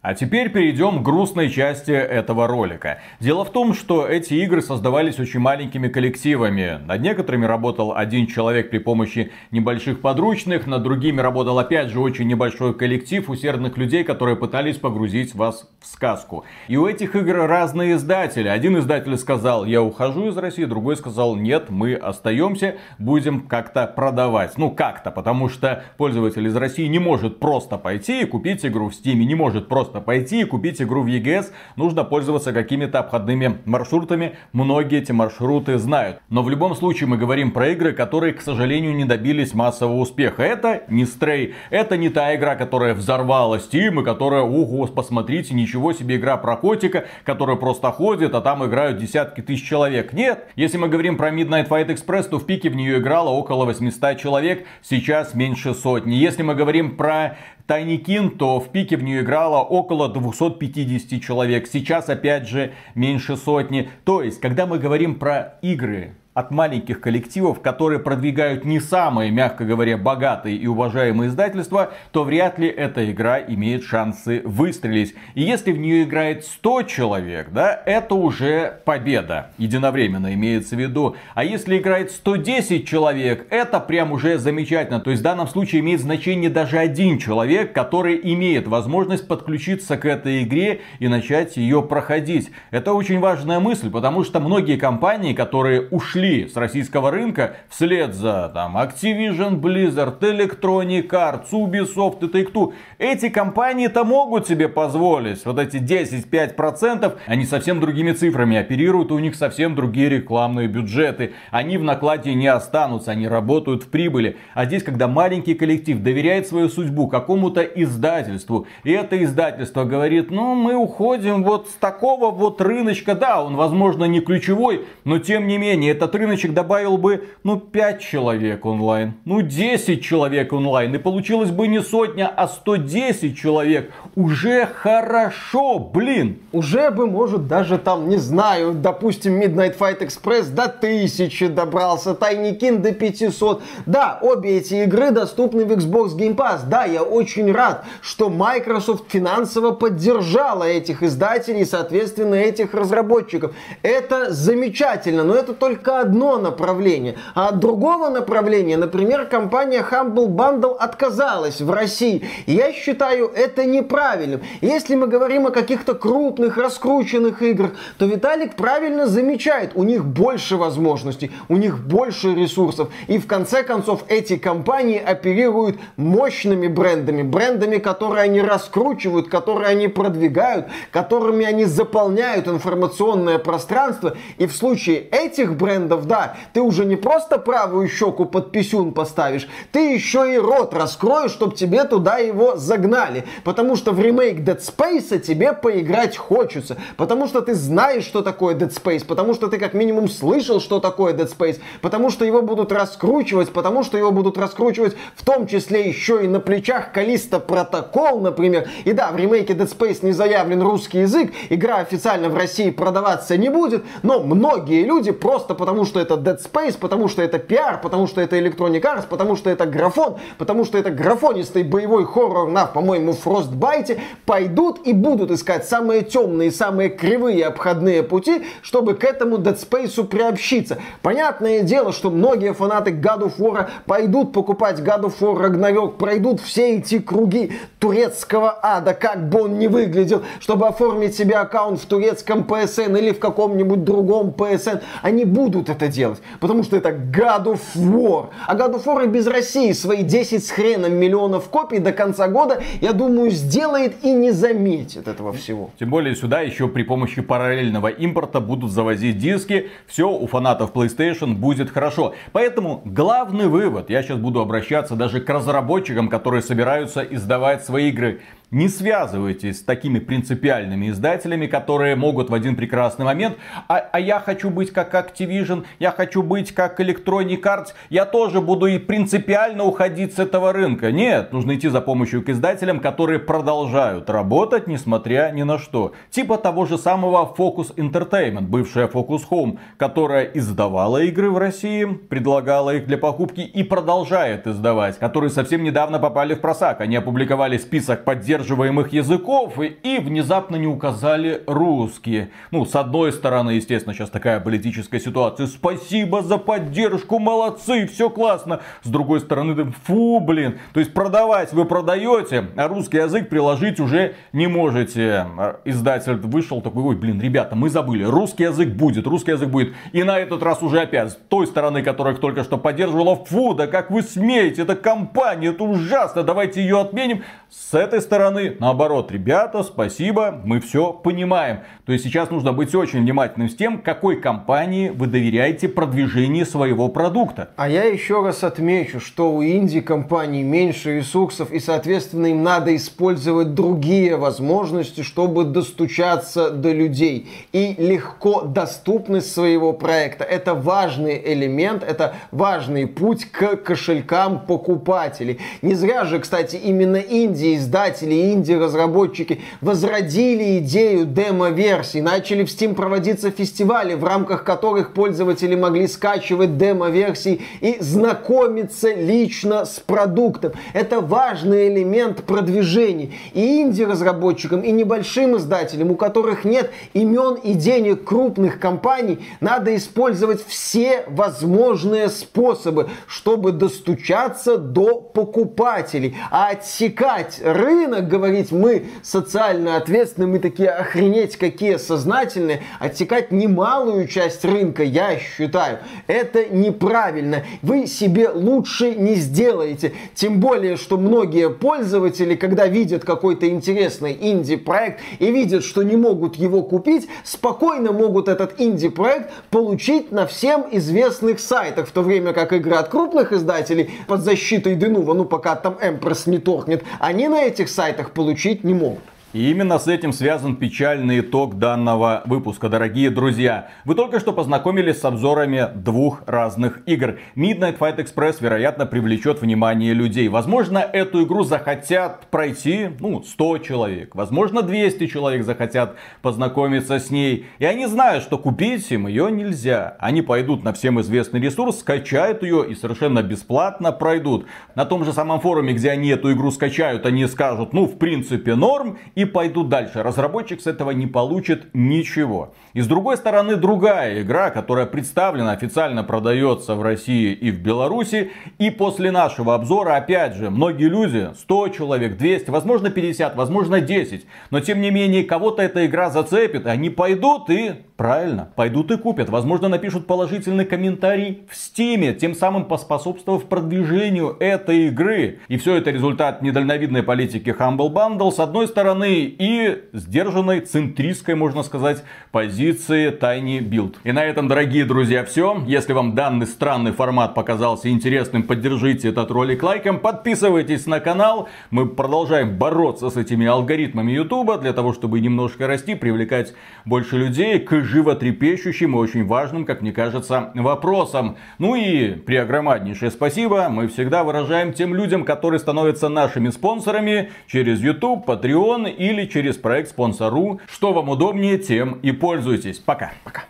А 0.03 0.15
теперь 0.15 0.49
перейдем 0.49 0.99
к 0.99 1.01
грустной 1.01 1.49
части 1.49 1.91
этого 1.91 2.45
ролика. 2.45 2.99
Дело 3.21 3.45
в 3.45 3.51
том, 3.51 3.73
что 3.73 4.05
эти 4.05 4.33
игры 4.33 4.61
создавались 4.61 5.17
очень 5.17 5.39
маленькими 5.39 5.87
коллективами. 5.87 6.81
Над 6.85 7.01
некоторыми 7.01 7.45
работал 7.45 7.95
один 7.95 8.27
человек 8.27 8.69
при 8.69 8.79
помощи 8.79 9.31
небольших 9.51 10.01
подручных, 10.01 10.67
над 10.67 10.83
другими 10.83 11.21
работал 11.21 11.57
опять 11.57 11.87
же 11.87 12.01
очень 12.01 12.27
небольшой 12.27 12.73
коллектив 12.73 13.29
усердных 13.29 13.77
людей, 13.77 14.03
которые 14.03 14.35
пытались 14.35 14.75
погрузить 14.75 15.35
вас 15.35 15.69
в 15.79 15.87
сказку. 15.87 16.43
И 16.67 16.75
у 16.75 16.85
этих 16.85 17.15
игр 17.15 17.47
разные 17.47 17.93
издатели. 17.93 18.49
Один 18.49 18.77
издатель 18.79 19.17
сказал, 19.17 19.63
я 19.63 19.81
ухожу 19.81 20.27
из 20.27 20.35
России, 20.35 20.65
другой 20.65 20.97
сказал, 20.97 21.37
нет, 21.37 21.69
мы 21.69 21.93
остаемся, 21.93 22.75
будем 22.99 23.47
как-то 23.47 23.87
продавать. 23.87 24.57
Ну 24.57 24.69
как-то, 24.69 25.11
потому 25.11 25.47
что 25.47 25.85
пользователь 25.95 26.45
из 26.45 26.57
России 26.57 26.87
не 26.87 26.99
может 26.99 27.39
просто 27.39 27.77
пойти 27.77 28.23
и 28.23 28.25
купить 28.25 28.65
игру 28.65 28.89
в 28.89 28.91
Steam, 28.91 29.15
не 29.15 29.35
может 29.35 29.69
просто 29.69 29.92
пойти 30.01 30.41
и 30.41 30.45
купить 30.45 30.81
игру 30.81 31.03
в 31.03 31.07
EGS, 31.07 31.51
нужно 31.75 32.03
пользоваться 32.03 32.53
какими-то 32.53 32.99
обходными 32.99 33.57
маршрутами. 33.65 34.35
Многие 34.51 34.99
эти 34.99 35.11
маршруты 35.11 35.77
знают. 35.77 36.19
Но 36.29 36.43
в 36.43 36.49
любом 36.49 36.75
случае 36.75 37.07
мы 37.07 37.17
говорим 37.17 37.51
про 37.51 37.69
игры, 37.69 37.93
которые, 37.93 38.33
к 38.33 38.41
сожалению, 38.41 38.95
не 38.95 39.05
добились 39.05 39.53
массового 39.53 39.99
успеха. 39.99 40.43
Это 40.43 40.83
не 40.87 41.03
Stray, 41.03 41.53
это 41.69 41.97
не 41.97 42.09
та 42.09 42.35
игра, 42.35 42.55
которая 42.55 42.93
взорвала 42.93 43.57
Steam 43.57 44.01
и 44.01 44.03
которая, 44.05 44.41
ого, 44.41 44.87
посмотрите, 44.87 45.53
ничего 45.53 45.93
себе 45.93 46.17
игра 46.17 46.37
про 46.37 46.55
котика, 46.57 47.05
которая 47.23 47.55
просто 47.55 47.91
ходит, 47.91 48.35
а 48.35 48.41
там 48.41 48.65
играют 48.65 48.97
десятки 48.97 49.41
тысяч 49.41 49.67
человек. 49.67 50.13
Нет, 50.13 50.47
если 50.55 50.77
мы 50.77 50.87
говорим 50.87 51.17
про 51.17 51.31
Midnight 51.31 51.67
Fight 51.67 51.87
Express, 51.87 52.29
то 52.29 52.39
в 52.39 52.45
пике 52.45 52.69
в 52.69 52.75
нее 52.75 52.99
играло 52.99 53.29
около 53.29 53.65
800 53.65 54.17
человек, 54.17 54.65
сейчас 54.81 55.33
меньше 55.33 55.73
сотни. 55.73 56.15
Если 56.15 56.43
мы 56.43 56.55
говорим 56.55 56.95
про 56.95 57.37
Тайни 57.65 57.97
Кин, 57.97 58.31
то 58.31 58.59
в 58.59 58.69
пике 58.69 58.97
в 58.97 59.03
нее 59.03 59.21
играло 59.21 59.61
около 59.61 60.09
250 60.09 61.21
человек. 61.21 61.67
Сейчас, 61.67 62.09
опять 62.09 62.47
же, 62.47 62.73
меньше 62.93 63.37
сотни. 63.37 63.89
То 64.03 64.21
есть, 64.21 64.41
когда 64.41 64.65
мы 64.65 64.79
говорим 64.79 65.15
про 65.15 65.57
игры 65.61 66.15
от 66.33 66.51
маленьких 66.51 66.99
коллективов, 66.99 67.61
которые 67.61 67.99
продвигают 67.99 68.65
не 68.65 68.79
самые, 68.79 69.31
мягко 69.31 69.65
говоря, 69.65 69.97
богатые 69.97 70.57
и 70.57 70.67
уважаемые 70.67 71.29
издательства, 71.29 71.91
то 72.11 72.23
вряд 72.23 72.57
ли 72.57 72.67
эта 72.67 73.09
игра 73.11 73.39
имеет 73.39 73.83
шансы 73.83 74.41
выстрелить. 74.43 75.15
И 75.35 75.43
если 75.43 75.71
в 75.71 75.77
нее 75.77 76.03
играет 76.03 76.45
100 76.45 76.83
человек, 76.83 77.49
да, 77.51 77.81
это 77.85 78.15
уже 78.15 78.79
победа. 78.85 79.51
Единовременно 79.57 80.33
имеется 80.33 80.75
в 80.75 80.79
виду. 80.79 81.15
А 81.35 81.43
если 81.43 81.77
играет 81.77 82.11
110 82.11 82.87
человек, 82.87 83.45
это 83.49 83.79
прям 83.79 84.11
уже 84.11 84.39
замечательно. 84.39 84.99
То 84.99 85.11
есть 85.11 85.21
в 85.21 85.23
данном 85.23 85.47
случае 85.47 85.81
имеет 85.81 86.01
значение 86.01 86.49
даже 86.49 86.77
один 86.77 87.19
человек, 87.19 87.73
который 87.73 88.19
имеет 88.23 88.67
возможность 88.67 89.27
подключиться 89.27 89.97
к 89.97 90.05
этой 90.05 90.43
игре 90.43 90.81
и 90.99 91.07
начать 91.07 91.57
ее 91.57 91.83
проходить. 91.83 92.51
Это 92.71 92.93
очень 92.93 93.19
важная 93.19 93.59
мысль, 93.59 93.91
потому 93.91 94.23
что 94.23 94.39
многие 94.39 94.77
компании, 94.77 95.33
которые 95.33 95.87
ушли 95.89 96.22
с 96.23 96.55
российского 96.55 97.11
рынка 97.11 97.57
вслед 97.69 98.13
за 98.13 98.49
там, 98.53 98.77
Activision, 98.77 99.59
Blizzard, 99.59 100.19
Electronic 100.19 101.09
Arts, 101.09 101.51
Ubisoft 101.51 102.25
и 102.25 102.31
Take-Two. 102.31 102.73
Эти 102.97 103.27
компании-то 103.27 104.05
могут 104.05 104.47
себе 104.47 104.69
позволить 104.69 105.43
вот 105.45 105.59
эти 105.59 105.77
10-5%. 105.77 107.17
Они 107.27 107.45
совсем 107.45 107.81
другими 107.81 108.13
цифрами 108.13 108.57
оперируют, 108.57 109.11
у 109.11 109.19
них 109.19 109.35
совсем 109.35 109.75
другие 109.75 110.09
рекламные 110.09 110.67
бюджеты. 110.67 111.33
Они 111.51 111.77
в 111.77 111.83
накладе 111.83 112.33
не 112.33 112.47
останутся, 112.47 113.11
они 113.11 113.27
работают 113.27 113.83
в 113.83 113.89
прибыли. 113.89 114.37
А 114.53 114.65
здесь, 114.65 114.83
когда 114.83 115.07
маленький 115.07 115.55
коллектив 115.55 115.99
доверяет 116.01 116.47
свою 116.47 116.69
судьбу 116.69 117.07
какому-то 117.07 117.61
издательству, 117.63 118.65
и 118.85 118.91
это 118.91 119.21
издательство 119.21 119.83
говорит, 119.83 120.31
ну 120.31 120.55
мы 120.55 120.75
уходим 120.75 121.43
вот 121.43 121.67
с 121.67 121.73
такого 121.73 122.31
вот 122.31 122.61
рыночка, 122.61 123.13
да, 123.13 123.43
он 123.43 123.57
возможно 123.57 124.05
не 124.05 124.21
ключевой, 124.21 124.85
но 125.03 125.19
тем 125.19 125.47
не 125.47 125.57
менее 125.57 125.91
это 125.91 126.12
этот 126.13 126.15
рыночек 126.15 126.53
добавил 126.53 126.97
бы, 126.97 127.27
ну, 127.43 127.59
5 127.59 127.99
человек 127.99 128.65
онлайн, 128.65 129.13
ну, 129.25 129.41
10 129.41 130.03
человек 130.03 130.53
онлайн, 130.53 130.95
и 130.95 130.97
получилось 130.97 131.51
бы 131.51 131.67
не 131.67 131.81
сотня, 131.81 132.31
а 132.35 132.47
110 132.47 133.37
человек. 133.37 133.91
Уже 134.15 134.65
хорошо, 134.65 135.79
блин. 135.79 136.39
Уже 136.51 136.91
бы, 136.91 137.07
может, 137.07 137.47
даже 137.47 137.77
там, 137.77 138.09
не 138.09 138.17
знаю, 138.17 138.73
допустим, 138.73 139.41
Midnight 139.41 139.77
Fight 139.77 139.99
Express 139.99 140.49
до 140.49 140.63
1000 140.63 141.49
добрался, 141.49 142.13
Тайникин 142.13 142.81
до 142.81 142.91
500. 142.91 143.61
Да, 143.85 144.19
обе 144.21 144.57
эти 144.57 144.83
игры 144.83 145.11
доступны 145.11 145.65
в 145.65 145.71
Xbox 145.71 146.15
Game 146.15 146.35
Pass. 146.35 146.61
Да, 146.67 146.85
я 146.85 147.03
очень 147.03 147.51
рад, 147.51 147.85
что 148.01 148.29
Microsoft 148.29 149.05
финансово 149.09 149.71
поддержала 149.71 150.63
этих 150.63 151.03
издателей, 151.03 151.65
соответственно, 151.65 152.35
этих 152.35 152.73
разработчиков. 152.73 153.53
Это 153.81 154.31
замечательно, 154.31 155.23
но 155.23 155.35
это 155.35 155.53
только 155.53 156.02
одно 156.03 156.37
направление. 156.37 157.15
А 157.33 157.49
от 157.49 157.59
другого 157.59 158.09
направления, 158.09 158.77
например, 158.77 159.25
компания 159.25 159.85
Humble 159.89 160.27
Bundle 160.27 160.75
отказалась 160.77 161.61
в 161.61 161.71
России. 161.71 162.27
Я 162.45 162.71
считаю 162.73 163.31
это 163.33 163.65
неправильным. 163.65 164.41
Если 164.61 164.95
мы 164.95 165.07
говорим 165.07 165.47
о 165.47 165.51
каких-то 165.51 165.93
крупных, 165.95 166.57
раскрученных 166.57 167.41
играх, 167.41 167.71
то 167.97 168.05
Виталик 168.05 168.55
правильно 168.55 169.07
замечает, 169.07 169.71
у 169.75 169.83
них 169.83 170.05
больше 170.05 170.57
возможностей, 170.57 171.31
у 171.49 171.57
них 171.57 171.79
больше 171.79 172.33
ресурсов. 172.35 172.89
И 173.07 173.17
в 173.17 173.27
конце 173.27 173.63
концов 173.63 174.03
эти 174.07 174.37
компании 174.37 175.01
оперируют 175.03 175.77
мощными 175.97 176.67
брендами, 176.67 177.23
брендами, 177.23 177.77
которые 177.77 178.23
они 178.23 178.41
раскручивают, 178.41 179.29
которые 179.29 179.69
они 179.69 179.87
продвигают, 179.87 180.67
которыми 180.91 181.45
они 181.45 181.65
заполняют 181.65 182.47
информационное 182.47 183.39
пространство. 183.39 184.15
И 184.37 184.47
в 184.47 184.53
случае 184.53 184.97
этих 185.11 185.55
брендов, 185.55 185.92
да, 186.01 186.35
ты 186.53 186.61
уже 186.61 186.85
не 186.85 186.95
просто 186.95 187.37
правую 187.37 187.87
щеку 187.87 188.25
под 188.25 188.51
писюн 188.51 188.93
поставишь, 188.93 189.47
ты 189.71 189.93
еще 189.93 190.33
и 190.33 190.37
рот 190.37 190.73
раскроешь, 190.73 191.31
чтобы 191.31 191.55
тебе 191.55 191.83
туда 191.83 192.17
его 192.17 192.55
загнали. 192.55 193.25
Потому 193.43 193.75
что 193.75 193.91
в 193.91 193.99
ремейк 193.99 194.39
Dead 194.39 194.59
Space 194.59 195.19
тебе 195.19 195.53
поиграть 195.53 196.17
хочется. 196.17 196.77
Потому 196.97 197.27
что 197.27 197.41
ты 197.41 197.55
знаешь, 197.55 198.03
что 198.03 198.21
такое 198.21 198.55
Dead 198.55 198.73
Space. 198.73 199.05
Потому 199.05 199.33
что 199.33 199.47
ты 199.47 199.57
как 199.57 199.73
минимум 199.73 200.09
слышал, 200.09 200.59
что 200.59 200.79
такое 200.79 201.13
Dead 201.13 201.29
Space. 201.29 201.59
Потому 201.81 202.09
что 202.09 202.25
его 202.25 202.41
будут 202.41 202.71
раскручивать. 202.71 203.51
Потому 203.51 203.83
что 203.83 203.97
его 203.97 204.11
будут 204.11 204.37
раскручивать 204.37 204.95
в 205.15 205.25
том 205.25 205.47
числе 205.47 205.87
еще 205.87 206.23
и 206.23 206.27
на 206.27 206.39
плечах 206.39 206.91
Калиста 206.91 207.39
Протокол, 207.39 208.19
например. 208.19 208.67
И 208.85 208.93
да, 208.93 209.11
в 209.11 209.17
ремейке 209.17 209.53
Dead 209.53 209.69
Space 209.69 209.99
не 210.05 210.11
заявлен 210.11 210.61
русский 210.61 210.99
язык. 210.99 211.33
Игра 211.49 211.77
официально 211.77 212.29
в 212.29 212.35
России 212.35 212.69
продаваться 212.71 213.37
не 213.37 213.49
будет. 213.49 213.83
Но 214.03 214.21
многие 214.21 214.83
люди 214.83 215.11
просто 215.11 215.55
потому, 215.55 215.82
что 215.85 215.99
это 215.99 216.15
Dead 216.15 216.39
Space, 216.41 216.77
потому 216.79 217.07
что 217.07 217.21
это 217.21 217.39
пиар, 217.39 217.79
потому 217.81 218.07
что 218.07 218.21
это 218.21 218.37
Electronic 218.37 218.81
Arts, 218.81 219.05
потому 219.09 219.35
что 219.35 219.49
это 219.49 219.65
графон, 219.65 220.17
потому 220.37 220.65
что 220.65 220.77
это 220.77 220.91
графонистый 220.91 221.63
боевой 221.63 222.05
хоррор 222.05 222.49
на, 222.49 222.65
по-моему, 222.65 223.13
Frostbite, 223.13 223.99
пойдут 224.25 224.85
и 224.85 224.93
будут 224.93 225.31
искать 225.31 225.65
самые 225.67 226.01
темные, 226.01 226.51
самые 226.51 226.89
кривые 226.89 227.45
обходные 227.45 228.03
пути, 228.03 228.43
чтобы 228.61 228.93
к 228.93 229.03
этому 229.03 229.37
Dead 229.37 229.57
Space 229.57 230.03
приобщиться. 230.03 230.77
Понятное 231.01 231.61
дело, 231.61 231.91
что 231.91 232.09
многие 232.09 232.53
фанаты 232.53 232.91
God 232.91 233.23
of 233.23 233.37
War 233.37 233.69
пойдут 233.85 234.33
покупать 234.33 234.79
God 234.79 235.03
of 235.03 235.13
War 235.19 235.39
Ragnarok, 235.39 235.97
пройдут 235.97 236.41
все 236.41 236.77
эти 236.77 236.99
круги 236.99 237.53
турецкого 237.79 238.57
ада, 238.61 238.93
как 238.93 239.29
бы 239.29 239.43
он 239.43 239.59
ни 239.59 239.67
выглядел, 239.67 240.23
чтобы 240.39 240.67
оформить 240.67 241.15
себе 241.15 241.35
аккаунт 241.35 241.79
в 241.79 241.85
турецком 241.85 242.41
PSN 242.41 242.97
или 242.97 243.11
в 243.11 243.19
каком-нибудь 243.19 243.83
другом 243.83 244.33
PSN. 244.37 244.81
Они 245.01 245.25
будут 245.25 245.69
это 245.73 245.87
делать, 245.87 246.21
потому 246.39 246.63
что 246.63 246.77
это 246.77 246.89
God 246.89 247.45
of 247.45 247.61
War. 247.75 248.29
А 248.47 248.55
God 248.55 248.75
of 248.75 248.85
War 248.85 249.05
и 249.05 249.07
без 249.07 249.27
России 249.27 249.71
свои 249.73 250.03
10 250.03 250.45
с 250.45 250.51
хреном 250.51 250.93
миллионов 250.93 251.49
копий 251.49 251.79
до 251.79 251.91
конца 251.91 252.27
года, 252.27 252.61
я 252.81 252.93
думаю, 252.93 253.31
сделает 253.31 254.03
и 254.03 254.11
не 254.11 254.31
заметит 254.31 255.07
этого 255.07 255.33
всего. 255.33 255.71
Тем 255.79 255.89
более 255.89 256.15
сюда 256.15 256.41
еще 256.41 256.67
при 256.67 256.83
помощи 256.83 257.21
параллельного 257.21 257.87
импорта 257.87 258.39
будут 258.39 258.71
завозить 258.71 259.17
диски. 259.17 259.69
Все 259.87 260.09
у 260.09 260.25
фанатов 260.27 260.71
PlayStation 260.73 261.33
будет 261.33 261.69
хорошо. 261.69 262.13
Поэтому 262.31 262.81
главный 262.85 263.47
вывод, 263.47 263.89
я 263.89 264.03
сейчас 264.03 264.17
буду 264.17 264.39
обращаться 264.39 264.95
даже 264.95 265.19
к 265.19 265.29
разработчикам, 265.29 266.07
которые 266.07 266.41
собираются 266.41 267.01
издавать 267.01 267.65
свои 267.65 267.89
игры. 267.89 268.21
Не 268.53 268.69
связывайтесь 268.69 269.61
с 269.61 269.63
такими 269.63 269.97
принципиальными 269.97 270.91
издателями, 270.91 271.47
которые 271.47 271.95
могут 271.95 272.29
в 272.29 272.35
один 272.35 272.55
прекрасный 272.55 273.03
момент, 273.03 273.35
а, 273.67 273.77
а 273.77 273.99
я 273.99 274.19
хочу 274.19 274.51
быть 274.51 274.71
как 274.71 274.93
Activision, 274.93 275.65
я 275.79 275.89
хочу 275.89 276.21
быть 276.21 276.53
как 276.53 276.79
Electronic 276.79 277.41
Arts, 277.41 277.69
я 277.89 278.05
тоже 278.05 278.41
буду 278.41 278.67
и 278.67 278.77
принципиально 278.77 279.63
уходить 279.63 280.13
с 280.13 280.19
этого 280.19 280.53
рынка. 280.53 280.91
Нет, 280.91 281.33
нужно 281.33 281.55
идти 281.55 281.67
за 281.67 281.81
помощью 281.81 282.23
к 282.23 282.29
издателям, 282.29 282.79
которые 282.79 283.17
продолжают 283.17 284.07
работать, 284.11 284.67
несмотря 284.67 285.31
ни 285.33 285.41
на 285.41 285.57
что. 285.57 285.93
Типа 286.11 286.37
того 286.37 286.67
же 286.67 286.77
самого 286.77 287.33
Focus 287.35 287.73
Entertainment, 287.75 288.41
бывшая 288.41 288.85
Focus 288.85 289.21
Home, 289.31 289.57
которая 289.77 290.25
издавала 290.25 291.01
игры 291.01 291.31
в 291.31 291.39
России, 291.39 291.85
предлагала 291.85 292.75
их 292.75 292.85
для 292.85 292.99
покупки 292.99 293.41
и 293.41 293.63
продолжает 293.63 294.45
издавать, 294.45 294.99
которые 294.99 295.31
совсем 295.31 295.63
недавно 295.63 295.97
попали 295.97 296.35
в 296.35 296.39
просак. 296.39 296.81
Они 296.81 296.95
опубликовали 296.95 297.57
список 297.57 298.03
поддержки 298.03 298.42
поддерживаемых 298.43 298.91
языков 298.91 299.57
и, 299.59 299.99
внезапно 299.99 300.57
не 300.57 300.67
указали 300.67 301.43
русские. 301.47 302.31
Ну, 302.51 302.65
с 302.65 302.75
одной 302.75 303.13
стороны, 303.13 303.51
естественно, 303.51 303.95
сейчас 303.95 304.09
такая 304.09 304.41
политическая 304.41 304.99
ситуация. 304.99 305.47
Спасибо 305.47 306.21
за 306.21 306.37
поддержку, 306.37 307.19
молодцы, 307.19 307.87
все 307.87 308.09
классно. 308.09 308.59
С 308.83 308.89
другой 308.89 309.21
стороны, 309.21 309.71
фу, 309.85 310.19
блин. 310.19 310.59
То 310.73 310.81
есть 310.81 310.93
продавать 310.93 311.53
вы 311.53 311.63
продаете, 311.63 312.45
а 312.57 312.67
русский 312.67 312.97
язык 312.97 313.29
приложить 313.29 313.79
уже 313.79 314.15
не 314.33 314.47
можете. 314.47 315.25
Издатель 315.63 316.15
вышел 316.15 316.61
такой, 316.61 316.83
ой, 316.83 316.95
блин, 316.97 317.21
ребята, 317.21 317.55
мы 317.55 317.69
забыли, 317.69 318.03
русский 318.03 318.43
язык 318.43 318.69
будет, 318.69 319.07
русский 319.07 319.31
язык 319.31 319.47
будет. 319.47 319.73
И 319.93 320.03
на 320.03 320.19
этот 320.19 320.43
раз 320.43 320.61
уже 320.61 320.81
опять 320.81 321.11
с 321.11 321.15
той 321.29 321.47
стороны, 321.47 321.81
которая 321.81 322.15
только 322.15 322.43
что 322.43 322.57
поддерживала, 322.57 323.15
фу, 323.15 323.53
да 323.53 323.67
как 323.67 323.89
вы 323.89 324.01
смеете, 324.01 324.63
это 324.63 324.75
компания, 324.75 325.49
это 325.49 325.63
ужасно, 325.63 326.23
давайте 326.23 326.61
ее 326.61 326.81
отменим. 326.81 327.23
С 327.49 327.73
этой 327.73 328.01
стороны 328.01 328.32
стороны, 328.33 328.57
наоборот, 328.59 329.11
ребята, 329.11 329.63
спасибо, 329.63 330.41
мы 330.43 330.59
все 330.59 330.91
понимаем. 330.91 331.59
То 331.85 331.91
есть 331.93 332.05
сейчас 332.05 332.29
нужно 332.29 332.53
быть 332.53 332.73
очень 332.73 333.01
внимательным 333.01 333.49
с 333.49 333.55
тем, 333.55 333.81
какой 333.81 334.19
компании 334.19 334.89
вы 334.89 335.07
доверяете 335.07 335.67
продвижению 335.67 336.45
своего 336.45 336.89
продукта. 336.89 337.49
А 337.55 337.69
я 337.69 337.83
еще 337.83 338.23
раз 338.23 338.43
отмечу, 338.43 338.99
что 338.99 339.33
у 339.33 339.43
инди-компаний 339.43 340.43
меньше 340.43 340.97
ресурсов 340.97 341.51
и, 341.51 341.59
соответственно, 341.59 342.27
им 342.27 342.43
надо 342.43 342.75
использовать 342.75 343.53
другие 343.53 344.15
возможности, 344.17 345.01
чтобы 345.01 345.43
достучаться 345.43 346.49
до 346.49 346.71
людей. 346.71 347.27
И 347.51 347.75
легко 347.77 348.41
доступность 348.41 349.31
своего 349.31 349.73
проекта– 349.73 350.23
это 350.29 350.53
важный 350.55 351.21
элемент, 351.33 351.83
это 351.83 352.15
важный 352.31 352.87
путь 352.87 353.25
к 353.25 353.57
кошелькам 353.57 354.45
покупателей. 354.45 355.39
Не 355.61 355.75
зря 355.75 356.05
же, 356.05 356.19
кстати, 356.19 356.55
именно 356.55 356.97
инди-издатели 356.97 358.12
инди-разработчики 358.13 359.41
возродили 359.61 360.59
идею 360.59 361.05
демо-версий, 361.05 362.01
начали 362.01 362.43
в 362.43 362.47
Steam 362.47 362.73
проводиться 362.75 363.31
фестивали, 363.31 363.95
в 363.95 364.03
рамках 364.03 364.43
которых 364.43 364.93
пользователи 364.93 365.55
могли 365.55 365.87
скачивать 365.87 366.57
демо-версии 366.57 367.41
и 367.61 367.77
знакомиться 367.79 368.93
лично 368.93 369.65
с 369.65 369.79
продуктом. 369.79 370.53
Это 370.73 370.99
важный 371.01 371.67
элемент 371.69 372.23
продвижения. 372.23 373.11
И 373.33 373.61
инди-разработчикам, 373.61 374.61
и 374.61 374.71
небольшим 374.71 375.37
издателям, 375.37 375.91
у 375.91 375.95
которых 375.95 376.45
нет 376.45 376.71
имен 376.93 377.35
и 377.35 377.53
денег 377.53 378.03
крупных 378.03 378.59
компаний, 378.59 379.19
надо 379.39 379.75
использовать 379.75 380.45
все 380.45 381.03
возможные 381.07 382.09
способы, 382.09 382.89
чтобы 383.07 383.51
достучаться 383.51 384.57
до 384.57 385.01
покупателей. 385.01 386.15
А 386.31 386.49
отсекать 386.49 387.39
рынок, 387.43 388.02
говорить, 388.07 388.51
мы 388.51 388.85
социально 389.01 389.77
ответственны, 389.77 390.27
мы 390.27 390.39
такие 390.39 390.69
охренеть 390.69 391.37
какие 391.37 391.77
сознательные, 391.77 392.61
отсекать 392.79 393.31
немалую 393.31 394.07
часть 394.07 394.43
рынка, 394.45 394.83
я 394.83 395.17
считаю, 395.17 395.79
это 396.07 396.45
неправильно. 396.45 397.43
Вы 397.61 397.87
себе 397.87 398.29
лучше 398.29 398.95
не 398.95 399.15
сделаете. 399.15 399.93
Тем 400.15 400.39
более, 400.39 400.77
что 400.77 400.97
многие 400.97 401.49
пользователи, 401.49 402.35
когда 402.35 402.67
видят 402.67 403.03
какой-то 403.03 403.47
интересный 403.47 404.17
инди-проект 404.19 404.99
и 405.19 405.31
видят, 405.31 405.63
что 405.63 405.83
не 405.83 405.95
могут 405.95 406.35
его 406.35 406.63
купить, 406.63 407.07
спокойно 407.23 407.91
могут 407.91 408.27
этот 408.27 408.59
инди-проект 408.59 409.31
получить 409.49 410.11
на 410.11 410.27
всем 410.27 410.65
известных 410.71 411.39
сайтах, 411.39 411.87
в 411.87 411.91
то 411.91 412.01
время 412.01 412.33
как 412.33 412.53
игры 412.53 412.75
от 412.75 412.89
крупных 412.89 413.31
издателей 413.31 413.91
под 414.07 414.21
защитой 414.21 414.75
Денува, 414.75 415.13
ну 415.13 415.25
пока 415.25 415.55
там 415.55 415.77
Эмпресс 415.81 416.27
не 416.27 416.39
торкнет, 416.39 416.83
они 416.99 417.27
на 417.27 417.43
этих 417.43 417.69
сайтах 417.69 417.92
получить 418.13 418.63
не 418.63 418.73
могут. 418.73 419.03
И 419.33 419.49
именно 419.49 419.79
с 419.79 419.87
этим 419.87 420.13
связан 420.13 420.57
печальный 420.57 421.21
итог 421.21 421.57
данного 421.57 422.21
выпуска, 422.25 422.69
дорогие 422.69 423.09
друзья. 423.09 423.69
Вы 423.83 423.95
только 423.95 424.19
что 424.19 424.31
познакомились 424.31 424.99
с 424.99 425.05
обзорами 425.05 425.69
двух 425.73 426.21
разных 426.27 426.81
игр. 426.85 427.17
Midnight 427.35 427.79
Fight 427.79 427.97
Express, 427.97 428.35
вероятно, 428.41 428.85
привлечет 428.85 429.41
внимание 429.41 429.95
людей. 429.95 430.27
Возможно, 430.27 430.77
эту 430.77 431.23
игру 431.23 431.43
захотят 431.43 432.27
пройти, 432.27 432.89
ну, 432.99 433.23
100 433.23 433.57
человек. 433.57 434.13
Возможно, 434.13 434.61
200 434.61 435.07
человек 435.07 435.43
захотят 435.43 435.95
познакомиться 436.21 436.99
с 436.99 437.09
ней. 437.09 437.47
И 437.57 437.65
они 437.65 437.87
знают, 437.87 438.23
что 438.23 438.37
купить 438.37 438.91
им 438.91 439.07
ее 439.07 439.31
нельзя. 439.31 439.97
Они 439.97 440.21
пойдут 440.21 440.63
на 440.63 440.73
всем 440.73 441.01
известный 441.01 441.39
ресурс, 441.39 441.79
скачают 441.79 442.43
ее 442.43 442.69
и 442.69 442.75
совершенно 442.75 443.23
бесплатно 443.23 443.91
пройдут. 443.93 444.45
На 444.75 444.85
том 444.85 445.03
же 445.03 445.11
самом 445.11 445.39
форуме, 445.39 445.73
где 445.73 445.89
они 445.89 446.09
эту 446.09 446.31
игру 446.33 446.51
скачают, 446.51 447.07
они 447.07 447.25
скажут, 447.25 447.73
ну, 447.73 447.87
в 447.87 447.97
принципе, 447.97 448.53
норм. 448.53 448.99
И 449.15 449.22
и 449.23 449.25
пойдут 449.25 449.69
дальше. 449.69 450.03
Разработчик 450.03 450.61
с 450.61 450.67
этого 450.67 450.91
не 450.91 451.07
получит 451.07 451.67
ничего. 451.73 452.53
И 452.73 452.81
с 452.81 452.87
другой 452.87 453.17
стороны, 453.17 453.55
другая 453.55 454.21
игра, 454.21 454.49
которая 454.49 454.85
представлена, 454.85 455.51
официально 455.51 456.03
продается 456.03 456.75
в 456.75 456.81
России 456.81 457.33
и 457.33 457.51
в 457.51 457.59
Беларуси. 457.61 458.31
И 458.59 458.69
после 458.69 459.11
нашего 459.11 459.55
обзора, 459.55 459.95
опять 459.95 460.35
же, 460.35 460.49
многие 460.49 460.89
люди, 460.89 461.29
100 461.35 461.69
человек, 461.69 462.17
200, 462.17 462.49
возможно 462.49 462.89
50, 462.89 463.35
возможно 463.35 463.79
10. 463.79 464.25
Но 464.51 464.59
тем 464.59 464.81
не 464.81 464.91
менее, 464.91 465.23
кого-то 465.23 465.61
эта 465.61 465.85
игра 465.85 466.09
зацепит, 466.09 466.67
они 466.67 466.89
пойдут 466.89 467.49
и, 467.49 467.75
правильно, 468.03 468.49
пойдут 468.57 468.91
и 468.91 468.97
купят. 468.97 469.29
Возможно, 469.29 469.69
напишут 469.69 470.07
положительный 470.07 470.65
комментарий 470.65 471.43
в 471.49 471.55
Стиме, 471.55 472.13
тем 472.13 472.35
самым 472.35 472.65
поспособствовав 472.65 473.45
продвижению 473.45 474.35
этой 474.41 474.87
игры. 474.87 475.39
И 475.47 475.55
все 475.55 475.77
это 475.77 475.89
результат 475.89 476.41
недальновидной 476.41 477.01
политики 477.01 477.55
Humble 477.57 477.93
Bundle, 477.93 478.29
с 478.29 478.39
одной 478.39 478.67
стороны, 478.67 479.33
и 479.39 479.83
сдержанной, 479.93 480.59
центристской, 480.59 481.35
можно 481.35 481.63
сказать, 481.63 482.03
позиции 482.33 483.09
Tiny 483.09 483.59
Build. 483.59 483.95
И 484.03 484.11
на 484.11 484.25
этом, 484.25 484.49
дорогие 484.49 484.83
друзья, 484.83 485.23
все. 485.23 485.63
Если 485.65 485.93
вам 485.93 486.13
данный 486.13 486.45
странный 486.45 486.91
формат 486.91 487.33
показался 487.33 487.87
интересным, 487.87 488.43
поддержите 488.43 489.07
этот 489.07 489.31
ролик 489.31 489.63
лайком, 489.63 489.99
подписывайтесь 489.99 490.87
на 490.87 490.99
канал. 490.99 491.47
Мы 491.71 491.87
продолжаем 491.87 492.57
бороться 492.57 493.09
с 493.09 493.15
этими 493.15 493.47
алгоритмами 493.47 494.11
YouTube 494.11 494.59
для 494.59 494.73
того, 494.73 494.91
чтобы 494.91 495.21
немножко 495.21 495.67
расти, 495.67 495.95
привлекать 495.95 496.53
больше 496.83 497.17
людей 497.17 497.59
к 497.59 497.71
животрепещущим 497.93 498.95
и 498.95 498.97
очень 498.97 499.25
важным, 499.25 499.65
как 499.65 499.81
мне 499.81 499.91
кажется, 499.91 500.51
вопросам. 500.55 501.37
Ну 501.59 501.75
и 501.75 502.15
преогромаднейшее 502.15 503.11
спасибо 503.11 503.69
мы 503.69 503.87
всегда 503.87 504.23
выражаем 504.23 504.73
тем 504.73 504.95
людям, 504.95 505.23
которые 505.23 505.59
становятся 505.59 506.09
нашими 506.09 506.49
спонсорами 506.49 507.29
через 507.47 507.79
YouTube, 507.79 508.27
Patreon 508.27 508.89
или 508.89 509.25
через 509.25 509.57
проект 509.57 509.91
спонсору. 509.91 510.59
Что 510.71 510.91
вам 510.91 511.09
удобнее, 511.09 511.59
тем 511.59 511.99
и 512.01 512.11
пользуйтесь. 512.11 512.79
Пока. 512.79 513.13
Пока. 513.23 513.43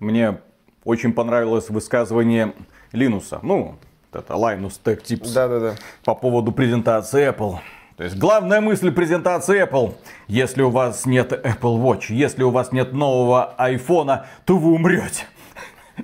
Мне 0.00 0.38
очень 0.84 1.12
понравилось 1.12 1.70
высказывание 1.70 2.54
Линуса. 2.92 3.38
Ну, 3.42 3.76
это 4.12 4.34
Linus 4.34 4.80
Tech 4.84 5.02
Tips. 5.02 5.32
Да, 5.32 5.46
да, 5.46 5.60
да. 5.60 5.74
По 6.04 6.14
поводу 6.14 6.50
презентации 6.50 7.28
Apple. 7.30 7.58
То 7.98 8.04
есть 8.04 8.16
главная 8.16 8.60
мысль 8.60 8.92
презентации 8.92 9.68
Apple. 9.68 9.92
Если 10.28 10.62
у 10.62 10.70
вас 10.70 11.04
нет 11.04 11.32
Apple 11.32 11.82
Watch, 11.82 12.04
если 12.10 12.44
у 12.44 12.50
вас 12.50 12.70
нет 12.70 12.92
нового 12.92 13.56
iPhone, 13.58 14.24
то 14.44 14.56
вы 14.56 14.70
умрете. 14.70 15.24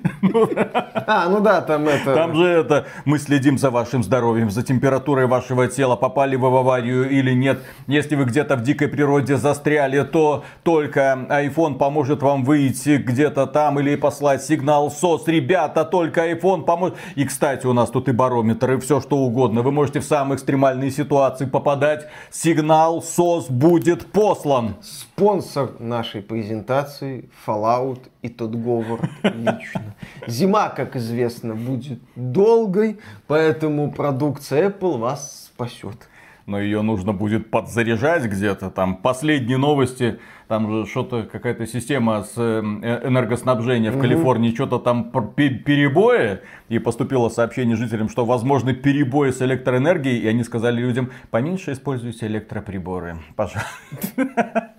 А, 1.07 1.29
ну 1.29 1.39
да, 1.39 1.61
там 1.61 1.87
это... 1.87 2.15
Там 2.15 2.35
же 2.35 2.45
это, 2.45 2.87
мы 3.05 3.19
следим 3.19 3.57
за 3.57 3.69
вашим 3.69 4.03
здоровьем, 4.03 4.49
за 4.49 4.63
температурой 4.63 5.27
вашего 5.27 5.67
тела, 5.67 5.95
попали 5.95 6.35
вы 6.35 6.49
в 6.49 6.55
аварию 6.55 7.09
или 7.09 7.31
нет. 7.31 7.59
Если 7.85 8.15
вы 8.15 8.25
где-то 8.25 8.55
в 8.55 8.63
дикой 8.63 8.87
природе 8.87 9.37
застряли, 9.37 10.03
то 10.03 10.43
только 10.63 11.27
iPhone 11.29 11.75
поможет 11.77 12.23
вам 12.23 12.43
выйти 12.43 12.97
где-то 12.97 13.45
там 13.45 13.79
или 13.79 13.95
послать 13.95 14.43
сигнал 14.43 14.87
SOS. 14.87 15.23
Ребята, 15.27 15.85
только 15.85 16.31
iPhone 16.31 16.63
поможет. 16.63 16.97
И, 17.15 17.25
кстати, 17.25 17.67
у 17.67 17.73
нас 17.73 17.89
тут 17.89 18.09
и 18.09 18.11
барометр, 18.11 18.73
и 18.73 18.79
все 18.79 19.01
что 19.01 19.17
угодно. 19.17 19.61
Вы 19.61 19.71
можете 19.71 19.99
в 19.99 20.05
самые 20.05 20.37
экстремальные 20.37 20.91
ситуации 20.91 21.45
попадать. 21.45 22.07
Сигнал 22.31 22.99
SOS 22.99 23.51
будет 23.51 24.11
послан. 24.11 24.75
Спонсор 25.15 25.79
нашей 25.79 26.21
презентации 26.21 27.29
Fallout 27.47 27.99
и 28.21 28.27
тот 28.27 28.53
говор 28.53 29.09
лично. 29.23 29.95
Зима, 30.27 30.67
как 30.67 30.97
известно, 30.97 31.55
будет 31.55 32.01
долгой, 32.17 32.99
поэтому 33.25 33.93
продукция 33.93 34.69
Apple 34.69 34.97
вас 34.97 35.45
спасет. 35.45 36.09
Но 36.47 36.59
ее 36.59 36.81
нужно 36.81 37.13
будет 37.13 37.49
подзаряжать 37.49 38.25
где-то 38.25 38.69
там. 38.69 38.97
Последние 38.97 39.57
новости, 39.57 40.19
там 40.49 40.69
же 40.69 40.85
что-то, 40.85 41.23
какая-то 41.23 41.65
система 41.65 42.21
с 42.23 42.33
э, 42.37 42.59
энергоснабжения 42.59 43.91
в 43.91 44.01
Калифорнии, 44.01 44.53
что-то 44.53 44.79
там 44.79 45.11
перебои. 45.11 46.41
И 46.67 46.77
поступило 46.77 47.29
сообщение 47.29 47.77
жителям, 47.77 48.09
что 48.09 48.25
возможны 48.25 48.73
перебои 48.73 49.31
с 49.31 49.41
электроэнергией. 49.41 50.19
И 50.19 50.27
они 50.27 50.43
сказали 50.43 50.81
людям, 50.81 51.09
поменьше 51.31 51.71
используйте 51.71 52.27
электроприборы, 52.27 53.15
пожалуйста. 53.37 54.73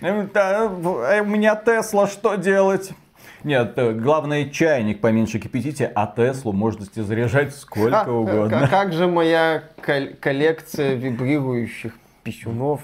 У 0.00 0.06
меня 0.06 1.56
Тесла, 1.56 2.06
что 2.06 2.36
делать? 2.36 2.92
Нет, 3.44 3.72
э, 3.76 3.92
главное 3.92 4.48
чайник 4.48 5.00
поменьше 5.00 5.38
кипятите, 5.38 5.90
а 5.94 6.06
Теслу 6.06 6.52
можете 6.52 7.02
заряжать 7.02 7.54
сколько 7.54 8.10
угодно. 8.10 8.66
Как 8.68 8.92
же 8.92 9.06
моя 9.06 9.62
коллекция 10.20 10.94
вибрирующих 10.94 11.94
писюнов? 12.22 12.80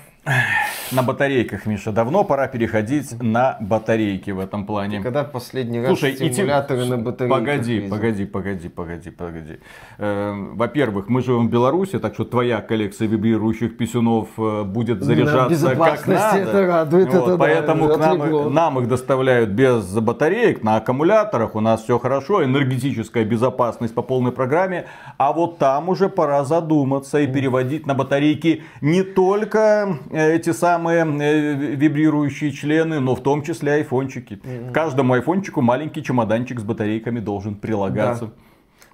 На 0.93 1.03
батарейках, 1.03 1.66
Миша, 1.66 1.93
давно 1.93 2.24
пора 2.24 2.47
переходить 2.47 3.20
на 3.20 3.57
батарейки 3.61 4.31
в 4.31 4.39
этом 4.39 4.66
плане. 4.66 5.01
Когда 5.01 5.24
последний 5.24 5.81
раз 5.81 5.89
Слушай, 5.89 6.14
стимуляторы 6.16 6.85
и 6.85 6.89
на 6.89 6.99
батарейках 6.99 7.41
Погоди, 7.41 7.74
видел? 7.74 7.91
погоди, 7.91 8.24
погоди, 8.24 8.68
погоди, 8.68 9.11
погоди. 9.11 9.59
Э, 9.99 10.33
во-первых, 10.55 11.09
мы 11.09 11.22
живем 11.22 11.49
в 11.49 11.51
Беларуси, 11.51 11.99
так 11.99 12.14
что 12.14 12.24
твоя 12.24 12.61
коллекция 12.61 13.09
вибрирующих 13.09 13.77
писюнов 13.77 14.29
э, 14.39 14.62
будет 14.62 15.03
заряжаться 15.03 15.74
как 15.74 16.07
надо. 16.07 16.39
это 16.39 16.66
радует, 16.66 17.12
вот, 17.12 17.29
это 17.29 17.39
поэтому 17.39 17.89
да, 17.89 17.95
к 17.95 17.99
нам, 17.99 18.55
нам 18.55 18.79
их 18.81 18.89
доставляют 18.89 19.51
без 19.51 19.85
батареек, 19.93 20.62
на 20.62 20.77
аккумуляторах, 20.77 21.57
у 21.57 21.61
нас 21.61 21.83
все 21.83 21.99
хорошо, 21.99 22.45
энергетическая 22.45 23.24
безопасность 23.24 23.95
по 23.95 24.03
полной 24.03 24.33
программе. 24.33 24.87
А 25.18 25.33
вот 25.33 25.59
там 25.59 25.89
уже 25.89 26.09
пора 26.09 26.45
задуматься 26.45 27.18
и 27.18 27.27
переводить 27.27 27.87
на 27.87 27.95
батарейки 27.95 28.62
не 28.81 29.03
только 29.03 29.99
эти 30.17 30.53
самые 30.53 31.05
э, 31.05 31.55
вибрирующие 31.75 32.53
члены, 32.53 33.01
но 33.01 33.14
в 33.14 33.23
том 33.23 33.43
числе 33.43 33.73
айфончики. 33.75 34.35
Mm-hmm. 34.35 34.73
каждому 34.73 35.14
айфончику 35.14 35.61
маленький 35.61 36.03
чемоданчик 36.03 36.61
с 36.61 36.62
батарейками 36.62 37.21
должен 37.21 37.55
прилагаться. 37.55 38.27
Да. 38.27 38.33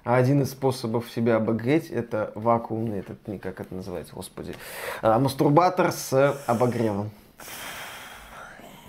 А 0.03 0.17
один 0.17 0.41
из 0.41 0.51
способов 0.51 1.09
себя 1.09 1.37
обогреть 1.37 1.89
это 1.89 2.33
вакуумный, 2.35 2.99
этот, 2.99 3.19
как 3.41 3.61
это 3.61 3.73
называется, 3.73 4.13
господи, 4.13 4.53
а, 5.01 5.17
мастурбатор 5.17 5.93
с 5.93 6.37
обогревом. 6.45 7.09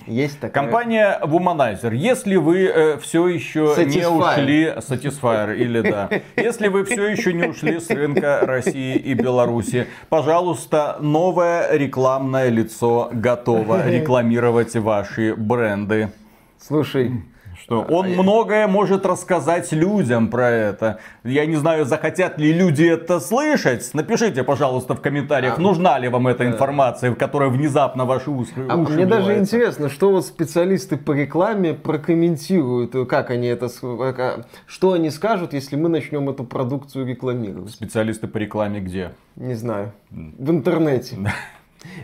Есть 0.07 0.41
такая. 0.41 0.65
Компания 0.65 1.19
Womanizer. 1.23 1.95
Если 1.95 2.37
вы 2.37 2.67
э, 2.67 2.99
все 2.99 3.27
еще 3.29 3.75
Satisfyer. 3.77 3.87
не 3.87 4.09
ушли... 4.09 4.65
Satisfyer 4.77 5.57
или 5.57 5.81
да. 5.81 6.11
Если 6.37 6.69
вы 6.69 6.85
все 6.85 7.07
еще 7.09 7.33
не 7.33 7.45
ушли 7.45 7.81
с 7.81 7.89
рынка 7.91 8.41
России 8.43 8.97
и 8.97 9.15
Беларуси, 9.15 9.87
пожалуйста, 10.09 10.99
новое 11.01 11.73
рекламное 11.73 12.49
лицо 12.49 13.11
готово 13.13 13.89
рекламировать 13.89 14.75
ваши 14.77 15.35
бренды. 15.35 16.11
Слушай, 16.61 17.23
что 17.61 17.83
он 17.83 18.09
многое 18.09 18.67
может 18.67 19.07
рассказать 19.07 19.73
людям 19.73 20.29
про 20.29 20.51
это. 20.51 20.99
Я 21.25 21.47
не 21.47 21.57
знаю, 21.57 21.85
захотят 21.85 22.39
ли 22.39 22.53
люди 22.53 22.85
это 22.85 23.21
слышать. 23.21 23.91
Напишите, 23.95 24.43
пожалуйста, 24.43 24.95
в 24.95 25.01
комментариях, 25.01 25.59
а, 25.59 25.61
нужна 25.61 25.99
ли 25.99 26.09
вам 26.09 26.29
эта 26.29 26.47
информация, 26.47 27.15
которая 27.15 27.49
внезапно 27.51 28.05
ваши 28.05 28.31
уши 28.31 28.53
А 28.69 28.77
уши 28.77 28.93
мне 28.93 29.07
даже 29.07 29.39
интересно, 29.39 29.89
что 29.89 30.11
вот 30.11 30.27
специалисты 30.27 30.97
по 30.97 31.13
рекламе 31.13 31.75
прокомментируют, 31.75 32.95
как 33.09 33.31
они 33.31 33.49
это, 33.49 33.69
что 34.67 34.93
они 34.93 35.11
скажут, 35.11 35.53
если 35.53 35.77
мы 35.77 35.89
начнем 35.89 36.29
эту 36.29 36.45
продукцию 36.45 37.07
рекламировать. 37.07 37.71
Специалисты 37.71 38.29
по 38.29 38.39
рекламе 38.39 38.81
где? 38.81 39.13
Не 39.37 39.55
знаю. 39.55 39.93
В 40.11 40.51
интернете. 40.51 41.17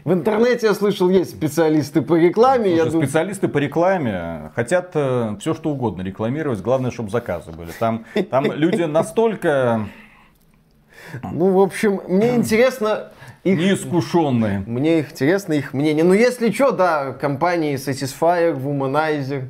В 0.04 0.12
интернете 0.12 0.68
я 0.68 0.74
слышал, 0.74 1.08
есть 1.08 1.30
специалисты 1.30 2.02
по 2.02 2.14
рекламе. 2.14 2.76
Слушай, 2.76 2.94
я 2.94 3.06
специалисты 3.06 3.48
по 3.48 3.58
рекламе 3.58 4.50
хотят 4.54 4.90
э, 4.94 5.36
все 5.40 5.54
что 5.54 5.70
угодно 5.70 6.02
рекламировать, 6.02 6.60
главное, 6.60 6.90
чтобы 6.90 7.10
заказы 7.10 7.52
были. 7.52 7.70
Там, 7.78 8.04
там 8.30 8.52
люди 8.52 8.82
настолько... 8.82 9.86
Ну, 11.22 11.52
в 11.52 11.60
общем, 11.60 12.00
мне 12.08 12.36
интересно... 12.36 13.12
Их... 13.42 13.58
Неискушенные. 13.58 14.62
Мне 14.66 15.00
их 15.00 15.12
интересно 15.12 15.54
их 15.54 15.72
мнение. 15.72 16.04
Ну, 16.04 16.12
если 16.12 16.50
что, 16.50 16.72
да, 16.72 17.12
компании 17.12 17.76
Satisfyer, 17.76 18.54
Womanizer, 18.54 19.44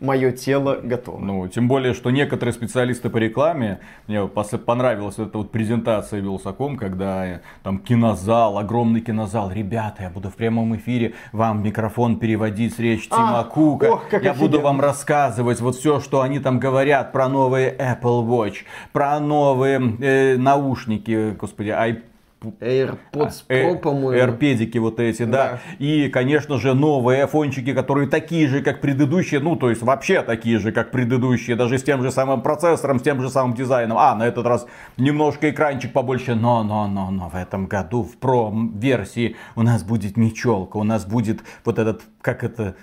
мое 0.00 0.32
тело 0.32 0.78
готово. 0.82 1.18
Ну, 1.18 1.48
тем 1.48 1.68
более, 1.68 1.94
что 1.94 2.10
некоторые 2.10 2.52
специалисты 2.52 3.10
по 3.10 3.18
рекламе, 3.18 3.80
мне 4.06 4.26
понравилась 4.26 5.18
эта 5.18 5.38
вот 5.38 5.50
презентация 5.50 6.20
Вилсаком, 6.20 6.76
когда 6.76 7.26
э, 7.26 7.40
там 7.62 7.78
кинозал, 7.78 8.58
огромный 8.58 9.00
кинозал. 9.00 9.50
Ребята, 9.52 10.04
я 10.04 10.10
буду 10.10 10.30
в 10.30 10.36
прямом 10.36 10.74
эфире 10.76 11.14
вам 11.32 11.62
микрофон 11.62 12.18
переводить 12.18 12.74
с 12.74 12.78
речь 12.78 13.08
а, 13.10 13.16
Тима 13.16 13.44
Кука. 13.44 13.92
Ох, 13.92 14.12
я 14.12 14.18
офигенно. 14.18 14.34
буду 14.34 14.60
вам 14.60 14.80
рассказывать 14.80 15.60
вот 15.60 15.76
все, 15.76 16.00
что 16.00 16.22
они 16.22 16.38
там 16.38 16.58
говорят 16.58 17.12
про 17.12 17.28
новые 17.28 17.74
Apple 17.76 18.26
Watch, 18.26 18.56
про 18.92 19.20
новые 19.20 19.80
э, 20.00 20.36
наушники, 20.36 21.36
господи, 21.38 21.68
iPad 21.68 22.09
AirPods 22.42 23.44
а, 23.48 23.52
Pro, 23.52 23.78
по-моему. 23.78 24.32
AirPedики 24.32 24.78
вот 24.78 24.98
эти, 24.98 25.24
да. 25.24 25.30
да. 25.52 25.60
И, 25.78 26.08
конечно 26.08 26.58
же, 26.58 26.74
новые 26.74 27.22
айфончики, 27.22 27.74
которые 27.74 28.08
такие 28.08 28.48
же, 28.48 28.62
как 28.62 28.80
предыдущие. 28.80 29.40
Ну, 29.40 29.56
то 29.56 29.70
есть, 29.70 29.82
вообще 29.82 30.22
такие 30.22 30.58
же, 30.58 30.72
как 30.72 30.90
предыдущие. 30.90 31.56
Даже 31.56 31.78
с 31.78 31.82
тем 31.82 32.02
же 32.02 32.10
самым 32.10 32.42
процессором, 32.42 32.98
с 32.98 33.02
тем 33.02 33.20
же 33.20 33.28
самым 33.28 33.54
дизайном. 33.54 33.98
А, 33.98 34.14
на 34.14 34.26
этот 34.26 34.46
раз 34.46 34.66
немножко 34.96 35.50
экранчик 35.50 35.92
побольше. 35.92 36.34
Но, 36.34 36.62
но, 36.62 36.86
но, 36.86 37.10
но 37.10 37.28
в 37.28 37.34
этом 37.34 37.66
году 37.66 38.02
в 38.02 38.16
Pro 38.18 38.52
версии 38.78 39.36
у 39.56 39.62
нас 39.62 39.82
будет 39.82 40.16
не 40.16 40.32
челка. 40.32 40.78
У 40.78 40.84
нас 40.84 41.04
будет 41.04 41.40
вот 41.64 41.78
этот, 41.78 42.02
как 42.22 42.42
это, 42.42 42.74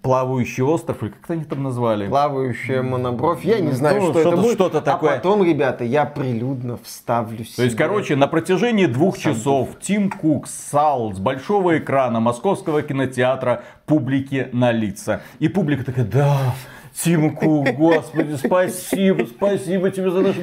плавающий 0.00 0.62
остров, 0.62 1.02
или 1.02 1.10
как 1.10 1.30
они 1.30 1.44
там 1.44 1.62
назвали? 1.62 2.08
Плавающая 2.08 2.82
монобровь. 2.82 3.44
Я 3.44 3.60
не 3.60 3.72
знаю, 3.72 4.00
ну, 4.00 4.10
что, 4.10 4.20
что 4.20 4.28
это 4.28 4.36
будет. 4.36 4.54
Что-то 4.54 4.80
такое. 4.80 5.12
А 5.12 5.16
потом, 5.16 5.44
ребята, 5.44 5.84
я 5.84 6.06
прилюдно 6.06 6.78
вставлю 6.82 7.44
себе. 7.44 7.56
То 7.56 7.62
есть, 7.64 7.76
короче, 7.76 8.16
на 8.16 8.26
протяжении 8.26 8.86
двух 8.86 9.18
Сам 9.18 9.34
часов 9.34 9.68
Тим 9.80 10.10
Кук 10.10 10.46
ссал 10.46 11.12
с 11.12 11.18
большого 11.18 11.78
экрана 11.78 12.20
московского 12.20 12.82
кинотеатра 12.82 13.62
публике 13.84 14.48
на 14.52 14.72
лица. 14.72 15.20
И 15.38 15.48
публика 15.48 15.84
такая, 15.84 16.06
да, 16.06 16.54
Тим 16.94 17.36
Кук, 17.36 17.68
господи, 17.72 18.36
спасибо, 18.36 19.26
спасибо 19.26 19.90
тебе 19.90 20.10
за 20.10 20.20
наш... 20.20 20.36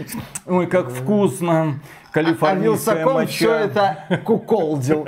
Ой, 0.46 0.68
как 0.68 0.92
вкусно. 0.92 1.80
Калифорнийская 2.12 3.06
а, 3.06 3.10
а 3.10 3.14
моча. 3.14 3.28
все 3.28 3.54
это 3.54 4.22
куколдил. 4.24 5.08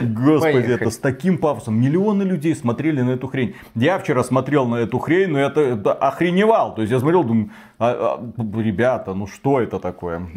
Господи, 0.00 0.52
Поехали. 0.52 0.74
это 0.74 0.90
с 0.90 0.98
таким 0.98 1.38
пафосом. 1.38 1.80
Миллионы 1.80 2.22
людей 2.22 2.54
смотрели 2.54 3.00
на 3.02 3.10
эту 3.10 3.26
хрень. 3.26 3.54
Я 3.74 3.98
вчера 3.98 4.22
смотрел 4.22 4.66
на 4.66 4.76
эту 4.76 4.98
хрень, 4.98 5.30
но 5.30 5.38
это, 5.38 5.60
это 5.60 5.92
охреневал. 5.92 6.74
То 6.74 6.82
есть 6.82 6.92
я 6.92 7.00
смотрел, 7.00 7.24
думаю, 7.24 7.50
а, 7.78 8.20
а, 8.36 8.60
ребята, 8.60 9.14
ну 9.14 9.26
что 9.26 9.60
это 9.60 9.78
такое? 9.78 10.28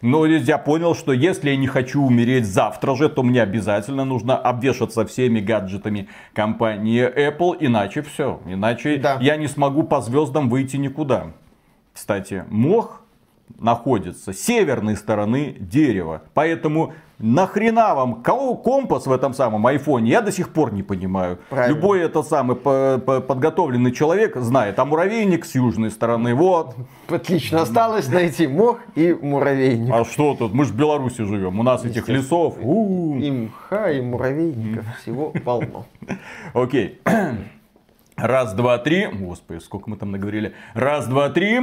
Но 0.00 0.26
я 0.26 0.58
понял, 0.58 0.94
что 0.94 1.12
если 1.12 1.50
я 1.50 1.56
не 1.56 1.66
хочу 1.66 2.02
умереть 2.02 2.46
завтра 2.46 2.94
же, 2.94 3.08
то 3.08 3.22
мне 3.22 3.42
обязательно 3.42 4.04
нужно 4.04 4.36
обвешаться 4.36 5.04
всеми 5.04 5.40
гаджетами 5.40 6.08
компании 6.32 7.02
Apple, 7.02 7.56
иначе 7.60 8.02
все. 8.02 8.40
Иначе 8.46 8.96
да. 8.98 9.18
я 9.20 9.36
не 9.36 9.48
смогу 9.48 9.82
по 9.82 10.00
звездам 10.00 10.48
выйти 10.48 10.76
никуда. 10.76 11.32
Кстати, 11.92 12.44
мох 12.48 13.02
находится 13.58 14.32
с 14.32 14.40
северной 14.40 14.96
стороны 14.96 15.56
дерева. 15.58 16.22
Поэтому 16.34 16.94
Нахрена 17.18 17.94
вам 17.94 18.22
кого 18.22 18.54
компас 18.54 19.06
в 19.06 19.12
этом 19.12 19.34
самом 19.34 19.66
айфоне? 19.66 20.10
Я 20.10 20.20
до 20.20 20.30
сих 20.30 20.52
пор 20.52 20.72
не 20.72 20.84
понимаю. 20.84 21.38
Правильно. 21.50 21.74
Любой 21.74 22.00
этот 22.00 22.28
самый 22.28 22.56
подготовленный 22.56 23.90
человек 23.90 24.36
знает, 24.36 24.78
а 24.78 24.84
муравейник 24.84 25.44
с 25.44 25.54
южной 25.56 25.90
стороны, 25.90 26.34
вот. 26.34 26.76
Отлично, 27.08 27.62
осталось 27.62 28.08
найти 28.08 28.46
мох 28.46 28.78
и 28.94 29.12
муравейник. 29.12 29.92
А 29.92 30.04
что 30.04 30.34
тут? 30.34 30.54
Мы 30.54 30.64
же 30.64 30.72
в 30.72 30.76
Беларуси 30.76 31.24
живем, 31.24 31.58
у 31.58 31.62
нас 31.64 31.84
этих 31.84 32.08
лесов. 32.08 32.56
И 32.58 33.30
мха, 33.30 33.90
и 33.90 34.00
муравейников, 34.00 34.84
всего 35.02 35.32
полно. 35.44 35.86
Окей. 36.54 37.00
Раз, 38.18 38.52
два, 38.52 38.78
три. 38.78 39.06
Господи, 39.06 39.60
сколько 39.60 39.88
мы 39.88 39.96
там 39.96 40.10
наговорили. 40.10 40.52
Раз, 40.74 41.06
два, 41.06 41.28
три. 41.30 41.56